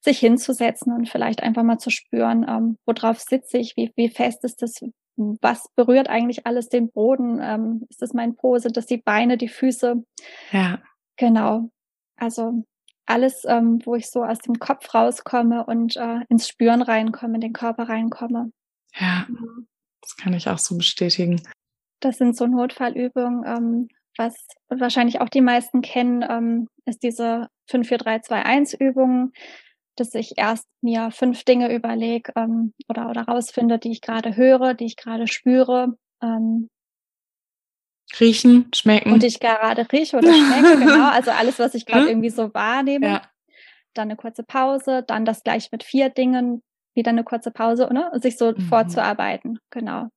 sich 0.00 0.18
hinzusetzen 0.18 0.92
und 0.92 1.08
vielleicht 1.08 1.42
einfach 1.42 1.62
mal 1.62 1.78
zu 1.78 1.90
spüren, 1.90 2.44
ähm, 2.48 2.78
worauf 2.84 3.20
sitze 3.20 3.58
ich, 3.58 3.76
wie, 3.76 3.92
wie 3.94 4.08
fest 4.08 4.42
ist 4.42 4.60
das, 4.62 4.80
was 5.16 5.68
berührt 5.76 6.08
eigentlich 6.08 6.46
alles 6.46 6.68
den 6.68 6.90
Boden, 6.90 7.40
ähm, 7.40 7.86
ist 7.90 8.02
das 8.02 8.12
mein 8.12 8.34
Po, 8.34 8.58
sind 8.58 8.76
das 8.76 8.86
die 8.86 8.98
Beine, 8.98 9.36
die 9.36 9.48
Füße? 9.48 10.02
Ja. 10.50 10.80
Genau. 11.16 11.70
Also 12.16 12.64
alles, 13.06 13.44
ähm, 13.46 13.80
wo 13.84 13.94
ich 13.94 14.10
so 14.10 14.24
aus 14.24 14.38
dem 14.38 14.58
Kopf 14.58 14.94
rauskomme 14.94 15.64
und 15.64 15.96
äh, 15.96 16.20
ins 16.28 16.48
Spüren 16.48 16.82
reinkomme, 16.82 17.36
in 17.36 17.40
den 17.40 17.52
Körper 17.52 17.88
reinkomme. 17.88 18.52
Ja, 18.94 19.26
das 20.00 20.16
kann 20.16 20.34
ich 20.34 20.48
auch 20.48 20.58
so 20.58 20.76
bestätigen. 20.76 21.40
Das 22.00 22.18
sind 22.18 22.36
so 22.36 22.46
Notfallübungen. 22.46 23.44
Ähm, 23.46 23.88
was 24.16 24.34
wahrscheinlich 24.68 25.20
auch 25.20 25.28
die 25.28 25.40
meisten 25.40 25.82
kennen, 25.82 26.24
ähm, 26.28 26.68
ist 26.84 27.02
diese 27.02 27.48
54321-Übung, 27.70 29.32
dass 29.96 30.14
ich 30.14 30.36
erst 30.36 30.66
mir 30.80 31.10
fünf 31.10 31.44
Dinge 31.44 31.74
überlege 31.74 32.32
ähm, 32.36 32.72
oder, 32.88 33.08
oder 33.10 33.22
rausfinde, 33.22 33.78
die 33.78 33.92
ich 33.92 34.00
gerade 34.00 34.36
höre, 34.36 34.74
die 34.74 34.86
ich 34.86 34.96
gerade 34.96 35.26
spüre. 35.26 35.96
Ähm, 36.22 36.68
Riechen, 38.20 38.68
schmecken. 38.74 39.12
Und 39.12 39.24
ich 39.24 39.40
gerade 39.40 39.86
rieche 39.92 40.16
oder 40.16 40.32
schmecke, 40.32 40.78
genau. 40.78 41.10
Also 41.10 41.30
alles, 41.30 41.58
was 41.58 41.74
ich 41.74 41.86
gerade 41.86 42.08
irgendwie 42.08 42.30
so 42.30 42.52
wahrnehme. 42.54 43.06
Ja. 43.06 43.22
Dann 43.94 44.08
eine 44.08 44.16
kurze 44.16 44.42
Pause, 44.42 45.04
dann 45.06 45.24
das 45.24 45.42
gleich 45.42 45.72
mit 45.72 45.82
vier 45.82 46.10
Dingen, 46.10 46.62
wieder 46.94 47.10
eine 47.10 47.24
kurze 47.24 47.50
Pause, 47.50 47.88
ne? 47.92 48.10
Und 48.12 48.22
sich 48.22 48.36
so 48.36 48.52
mhm. 48.52 48.60
vorzuarbeiten, 48.62 49.58
genau. 49.70 50.08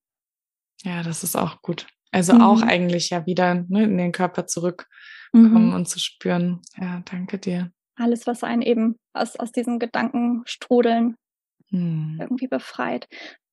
Ja, 0.83 1.03
das 1.03 1.23
ist 1.23 1.35
auch 1.35 1.61
gut. 1.61 1.87
Also 2.11 2.33
mhm. 2.33 2.41
auch 2.41 2.61
eigentlich 2.61 3.09
ja 3.09 3.25
wieder 3.25 3.65
ne, 3.67 3.83
in 3.83 3.97
den 3.97 4.11
Körper 4.11 4.47
zurückkommen 4.47 5.67
mhm. 5.67 5.73
und 5.73 5.87
zu 5.87 5.99
spüren. 5.99 6.61
Ja, 6.77 7.01
danke 7.09 7.37
dir. 7.37 7.71
Alles, 7.95 8.27
was 8.27 8.43
einen 8.43 8.61
eben 8.61 8.95
aus, 9.13 9.35
aus 9.35 9.51
diesen 9.51 9.77
Gedankenstrudeln 9.77 11.15
mhm. 11.69 12.17
irgendwie 12.19 12.47
befreit. 12.47 13.07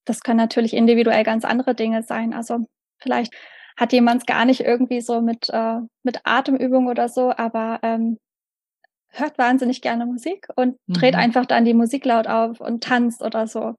Das 0.04 0.20
können 0.20 0.38
natürlich 0.38 0.72
individuell 0.72 1.24
ganz 1.24 1.44
andere 1.44 1.74
Dinge 1.74 2.02
sein. 2.04 2.32
Also 2.32 2.66
vielleicht 2.98 3.34
hat 3.76 3.92
jemand 3.92 4.22
es 4.22 4.26
gar 4.26 4.44
nicht 4.44 4.60
irgendwie 4.60 5.00
so 5.00 5.20
mit, 5.20 5.48
äh, 5.50 5.80
mit 6.02 6.20
Atemübung 6.24 6.86
oder 6.86 7.08
so, 7.08 7.32
aber 7.36 7.80
ähm, 7.82 8.18
hört 9.10 9.38
wahnsinnig 9.38 9.82
gerne 9.82 10.06
Musik 10.06 10.48
und 10.56 10.76
mhm. 10.86 10.94
dreht 10.94 11.14
einfach 11.14 11.46
dann 11.46 11.64
die 11.64 11.74
Musik 11.74 12.04
laut 12.04 12.26
auf 12.26 12.60
und 12.60 12.82
tanzt 12.82 13.22
oder 13.22 13.46
so. 13.46 13.74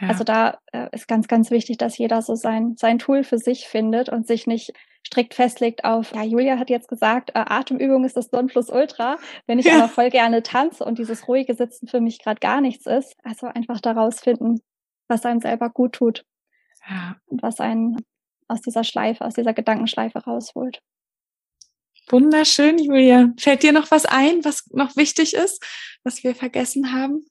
Ja. 0.00 0.08
Also 0.08 0.24
da 0.24 0.58
äh, 0.72 0.88
ist 0.92 1.08
ganz, 1.08 1.28
ganz 1.28 1.50
wichtig, 1.50 1.78
dass 1.78 1.98
jeder 1.98 2.22
so 2.22 2.34
sein, 2.34 2.76
sein 2.76 2.98
Tool 2.98 3.24
für 3.24 3.38
sich 3.38 3.68
findet 3.68 4.08
und 4.08 4.26
sich 4.26 4.46
nicht 4.46 4.72
strikt 5.06 5.34
festlegt 5.34 5.84
auf, 5.84 6.12
ja, 6.14 6.24
Julia 6.24 6.58
hat 6.58 6.68
jetzt 6.68 6.88
gesagt, 6.88 7.30
äh, 7.30 7.44
Atemübung 7.46 8.04
ist 8.04 8.16
das 8.16 8.32
Nonplusultra, 8.32 9.18
wenn 9.46 9.58
ich 9.58 9.66
ja. 9.66 9.78
aber 9.78 9.88
voll 9.88 10.10
gerne 10.10 10.42
tanze 10.42 10.84
und 10.84 10.98
dieses 10.98 11.28
ruhige 11.28 11.54
Sitzen 11.54 11.86
für 11.86 12.00
mich 12.00 12.22
gerade 12.22 12.40
gar 12.40 12.60
nichts 12.60 12.86
ist. 12.86 13.14
Also 13.22 13.46
einfach 13.46 13.80
daraus 13.80 14.20
finden, 14.20 14.60
was 15.08 15.24
einem 15.24 15.40
selber 15.40 15.70
gut 15.70 15.92
tut. 15.92 16.24
Ja. 16.88 17.16
Und 17.26 17.42
was 17.42 17.60
einen 17.60 17.96
aus 18.48 18.60
dieser 18.60 18.84
Schleife, 18.84 19.24
aus 19.24 19.34
dieser 19.34 19.54
Gedankenschleife 19.54 20.18
rausholt. 20.18 20.80
Wunderschön, 22.08 22.78
Julia. 22.78 23.32
Fällt 23.38 23.62
dir 23.62 23.72
noch 23.72 23.90
was 23.90 24.06
ein, 24.06 24.44
was 24.44 24.66
noch 24.72 24.96
wichtig 24.96 25.34
ist, 25.34 25.64
was 26.04 26.22
wir 26.22 26.34
vergessen 26.34 26.92
haben? 26.92 27.26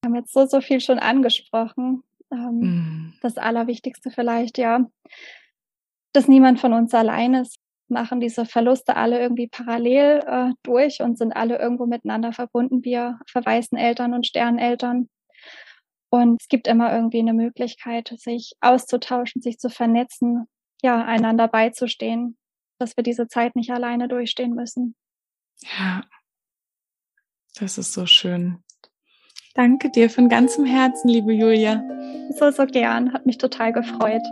Wir 0.00 0.08
haben 0.08 0.14
jetzt 0.14 0.32
so, 0.32 0.46
so 0.46 0.60
viel 0.60 0.80
schon 0.80 0.98
angesprochen. 0.98 2.02
Ähm, 2.32 2.60
mm. 2.60 3.14
Das 3.20 3.36
Allerwichtigste 3.36 4.10
vielleicht, 4.10 4.56
ja, 4.56 4.86
dass 6.12 6.28
niemand 6.28 6.60
von 6.60 6.72
uns 6.72 6.94
allein 6.94 7.34
ist, 7.34 7.58
machen 7.88 8.20
diese 8.20 8.44
Verluste 8.46 8.96
alle 8.96 9.20
irgendwie 9.20 9.48
parallel 9.48 10.22
äh, 10.26 10.52
durch 10.62 11.00
und 11.00 11.18
sind 11.18 11.32
alle 11.32 11.58
irgendwo 11.58 11.86
miteinander 11.86 12.32
verbunden, 12.32 12.84
wir 12.84 13.18
verwaisten 13.26 13.78
Eltern 13.78 14.14
und 14.14 14.26
Sterneltern. 14.26 15.08
Und 16.10 16.40
es 16.40 16.48
gibt 16.48 16.66
immer 16.66 16.92
irgendwie 16.92 17.18
eine 17.18 17.34
Möglichkeit, 17.34 18.14
sich 18.16 18.52
auszutauschen, 18.60 19.42
sich 19.42 19.58
zu 19.58 19.68
vernetzen, 19.68 20.46
ja, 20.82 21.04
einander 21.04 21.48
beizustehen, 21.48 22.36
dass 22.78 22.96
wir 22.96 23.04
diese 23.04 23.28
Zeit 23.28 23.56
nicht 23.56 23.70
alleine 23.70 24.08
durchstehen 24.08 24.54
müssen. 24.54 24.94
Ja, 25.78 26.02
das 27.60 27.76
ist 27.76 27.92
so 27.92 28.06
schön. 28.06 28.62
Danke 29.54 29.90
dir 29.90 30.08
von 30.08 30.28
ganzem 30.28 30.64
Herzen, 30.64 31.08
liebe 31.08 31.32
Julia. 31.32 31.82
So, 32.38 32.50
so 32.52 32.64
gern. 32.64 33.12
Hat 33.12 33.26
mich 33.26 33.38
total 33.38 33.72
gefreut. 33.72 34.22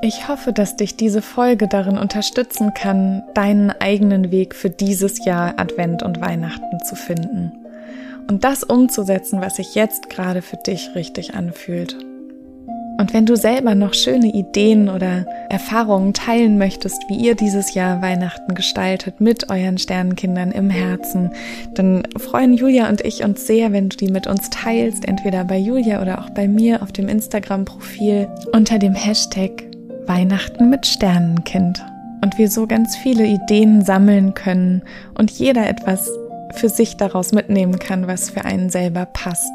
Ich 0.00 0.28
hoffe, 0.28 0.52
dass 0.52 0.76
dich 0.76 0.96
diese 0.96 1.22
Folge 1.22 1.66
darin 1.66 1.98
unterstützen 1.98 2.72
kann, 2.72 3.24
deinen 3.34 3.72
eigenen 3.72 4.30
Weg 4.30 4.54
für 4.54 4.70
dieses 4.70 5.24
Jahr 5.24 5.58
Advent 5.58 6.04
und 6.04 6.20
Weihnachten 6.20 6.78
zu 6.84 6.94
finden 6.94 7.67
und 8.28 8.44
das 8.44 8.62
umzusetzen, 8.62 9.40
was 9.40 9.56
sich 9.56 9.74
jetzt 9.74 10.10
gerade 10.10 10.42
für 10.42 10.56
dich 10.56 10.94
richtig 10.94 11.34
anfühlt. 11.34 11.96
Und 12.98 13.14
wenn 13.14 13.26
du 13.26 13.36
selber 13.36 13.76
noch 13.76 13.94
schöne 13.94 14.26
Ideen 14.26 14.88
oder 14.88 15.24
Erfahrungen 15.48 16.14
teilen 16.14 16.58
möchtest, 16.58 17.00
wie 17.08 17.14
ihr 17.14 17.36
dieses 17.36 17.74
Jahr 17.74 18.02
Weihnachten 18.02 18.54
gestaltet 18.56 19.20
mit 19.20 19.50
euren 19.50 19.78
Sternenkindern 19.78 20.50
im 20.50 20.68
Herzen, 20.68 21.30
dann 21.74 22.02
freuen 22.16 22.54
Julia 22.54 22.88
und 22.88 23.02
ich 23.02 23.22
uns 23.22 23.46
sehr, 23.46 23.72
wenn 23.72 23.88
du 23.88 23.96
die 23.96 24.10
mit 24.10 24.26
uns 24.26 24.50
teilst, 24.50 25.06
entweder 25.06 25.44
bei 25.44 25.58
Julia 25.58 26.02
oder 26.02 26.18
auch 26.20 26.30
bei 26.30 26.48
mir 26.48 26.82
auf 26.82 26.90
dem 26.90 27.08
Instagram-Profil 27.08 28.28
unter 28.52 28.80
dem 28.80 28.94
Hashtag 28.94 29.62
Weihnachten 30.06 30.68
mit 30.68 30.84
Sternenkind. 30.84 31.84
Und 32.20 32.36
wir 32.36 32.50
so 32.50 32.66
ganz 32.66 32.96
viele 32.96 33.26
Ideen 33.26 33.84
sammeln 33.84 34.34
können 34.34 34.82
und 35.16 35.30
jeder 35.30 35.68
etwas 35.68 36.10
für 36.54 36.68
sich 36.68 36.96
daraus 36.96 37.32
mitnehmen 37.32 37.78
kann, 37.78 38.06
was 38.06 38.30
für 38.30 38.44
einen 38.44 38.70
selber 38.70 39.06
passt. 39.06 39.52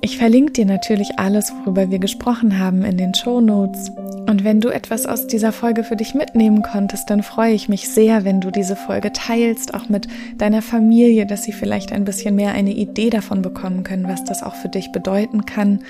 Ich 0.00 0.16
verlinke 0.16 0.52
dir 0.52 0.64
natürlich 0.64 1.18
alles, 1.18 1.52
worüber 1.52 1.90
wir 1.90 1.98
gesprochen 1.98 2.58
haben, 2.58 2.84
in 2.84 2.96
den 2.96 3.14
Show 3.14 3.40
Notes. 3.40 3.90
Und 4.28 4.44
wenn 4.44 4.60
du 4.60 4.68
etwas 4.68 5.06
aus 5.06 5.26
dieser 5.26 5.50
Folge 5.50 5.82
für 5.82 5.96
dich 5.96 6.14
mitnehmen 6.14 6.62
konntest, 6.62 7.10
dann 7.10 7.22
freue 7.22 7.52
ich 7.52 7.68
mich 7.68 7.88
sehr, 7.88 8.24
wenn 8.24 8.40
du 8.40 8.52
diese 8.52 8.76
Folge 8.76 9.12
teilst, 9.12 9.74
auch 9.74 9.88
mit 9.88 10.06
deiner 10.36 10.62
Familie, 10.62 11.26
dass 11.26 11.42
sie 11.42 11.52
vielleicht 11.52 11.92
ein 11.92 12.04
bisschen 12.04 12.36
mehr 12.36 12.52
eine 12.52 12.72
Idee 12.72 13.10
davon 13.10 13.42
bekommen 13.42 13.82
können, 13.82 14.06
was 14.06 14.22
das 14.24 14.42
auch 14.44 14.54
für 14.54 14.68
dich 14.68 14.92
bedeuten 14.92 15.46
kann. 15.46 15.80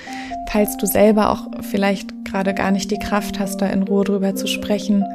Falls 0.49 0.77
du 0.77 0.87
selber 0.87 1.29
auch 1.29 1.47
vielleicht 1.61 2.25
gerade 2.25 2.55
gar 2.55 2.71
nicht 2.71 2.89
die 2.89 2.99
Kraft 2.99 3.39
hast, 3.39 3.57
da 3.57 3.67
in 3.67 3.83
Ruhe 3.83 4.05
drüber 4.05 4.35
zu 4.35 4.47
sprechen, 4.47 5.05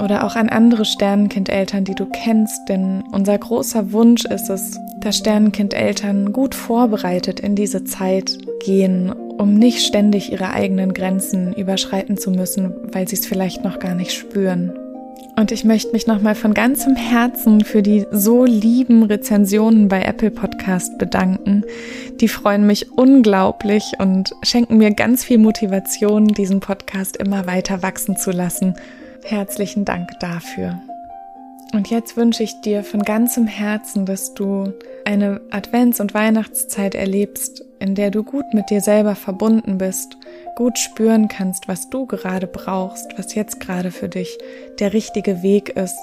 oder 0.00 0.24
auch 0.24 0.36
an 0.36 0.48
andere 0.48 0.84
Sternenkindeltern, 0.84 1.84
die 1.84 1.94
du 1.94 2.06
kennst, 2.06 2.68
denn 2.68 3.04
unser 3.12 3.36
großer 3.36 3.92
Wunsch 3.92 4.24
ist 4.24 4.50
es, 4.50 4.78
dass 5.00 5.18
Sternenkindeltern 5.18 6.32
gut 6.32 6.54
vorbereitet 6.54 7.40
in 7.40 7.54
diese 7.54 7.84
Zeit 7.84 8.38
gehen, 8.64 9.12
um 9.12 9.54
nicht 9.54 9.84
ständig 9.84 10.32
ihre 10.32 10.50
eigenen 10.50 10.94
Grenzen 10.94 11.52
überschreiten 11.52 12.16
zu 12.16 12.30
müssen, 12.30 12.74
weil 12.92 13.08
sie 13.08 13.16
es 13.16 13.26
vielleicht 13.26 13.64
noch 13.64 13.78
gar 13.78 13.94
nicht 13.94 14.12
spüren. 14.12 14.72
Und 15.36 15.52
ich 15.52 15.64
möchte 15.64 15.92
mich 15.92 16.06
nochmal 16.06 16.34
von 16.34 16.52
ganzem 16.52 16.96
Herzen 16.96 17.64
für 17.64 17.80
die 17.80 18.04
so 18.10 18.44
lieben 18.44 19.04
Rezensionen 19.04 19.88
bei 19.88 20.02
Apple 20.02 20.30
Podcast 20.30 20.98
bedanken. 20.98 21.64
Die 22.20 22.28
freuen 22.28 22.66
mich 22.66 22.92
unglaublich 22.92 23.92
und 23.98 24.32
schenken 24.42 24.76
mir 24.76 24.92
ganz 24.92 25.24
viel 25.24 25.38
Motivation, 25.38 26.26
diesen 26.28 26.60
Podcast 26.60 27.16
immer 27.16 27.46
weiter 27.46 27.82
wachsen 27.82 28.18
zu 28.18 28.32
lassen 28.32 28.74
Herzlichen 29.24 29.84
Dank 29.84 30.18
dafür. 30.20 30.80
Und 31.72 31.88
jetzt 31.88 32.16
wünsche 32.16 32.42
ich 32.42 32.60
dir 32.62 32.82
von 32.82 33.02
ganzem 33.02 33.46
Herzen, 33.46 34.04
dass 34.04 34.34
du 34.34 34.72
eine 35.04 35.40
Advents- 35.50 36.00
und 36.00 36.14
Weihnachtszeit 36.14 36.94
erlebst, 36.94 37.64
in 37.78 37.94
der 37.94 38.10
du 38.10 38.24
gut 38.24 38.52
mit 38.52 38.70
dir 38.70 38.80
selber 38.80 39.14
verbunden 39.14 39.78
bist, 39.78 40.16
gut 40.56 40.78
spüren 40.78 41.28
kannst, 41.28 41.68
was 41.68 41.88
du 41.88 42.06
gerade 42.06 42.46
brauchst, 42.46 43.16
was 43.16 43.34
jetzt 43.34 43.60
gerade 43.60 43.92
für 43.92 44.08
dich 44.08 44.36
der 44.80 44.92
richtige 44.92 45.42
Weg 45.42 45.70
ist. 45.70 45.98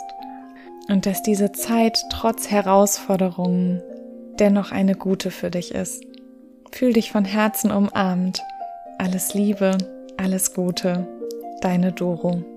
Und 0.87 1.05
dass 1.05 1.21
diese 1.21 1.51
Zeit 1.51 2.01
trotz 2.09 2.49
Herausforderungen 2.49 3.81
dennoch 4.39 4.71
eine 4.71 4.95
gute 4.95 5.31
für 5.31 5.51
dich 5.51 5.75
ist. 5.75 6.03
Fühl 6.71 6.93
dich 6.93 7.11
von 7.11 7.25
Herzen 7.25 7.71
umarmt. 7.71 8.41
Alles 8.97 9.33
Liebe, 9.33 9.77
alles 10.15 10.53
Gute, 10.53 11.07
deine 11.61 11.91
Doro. 11.91 12.56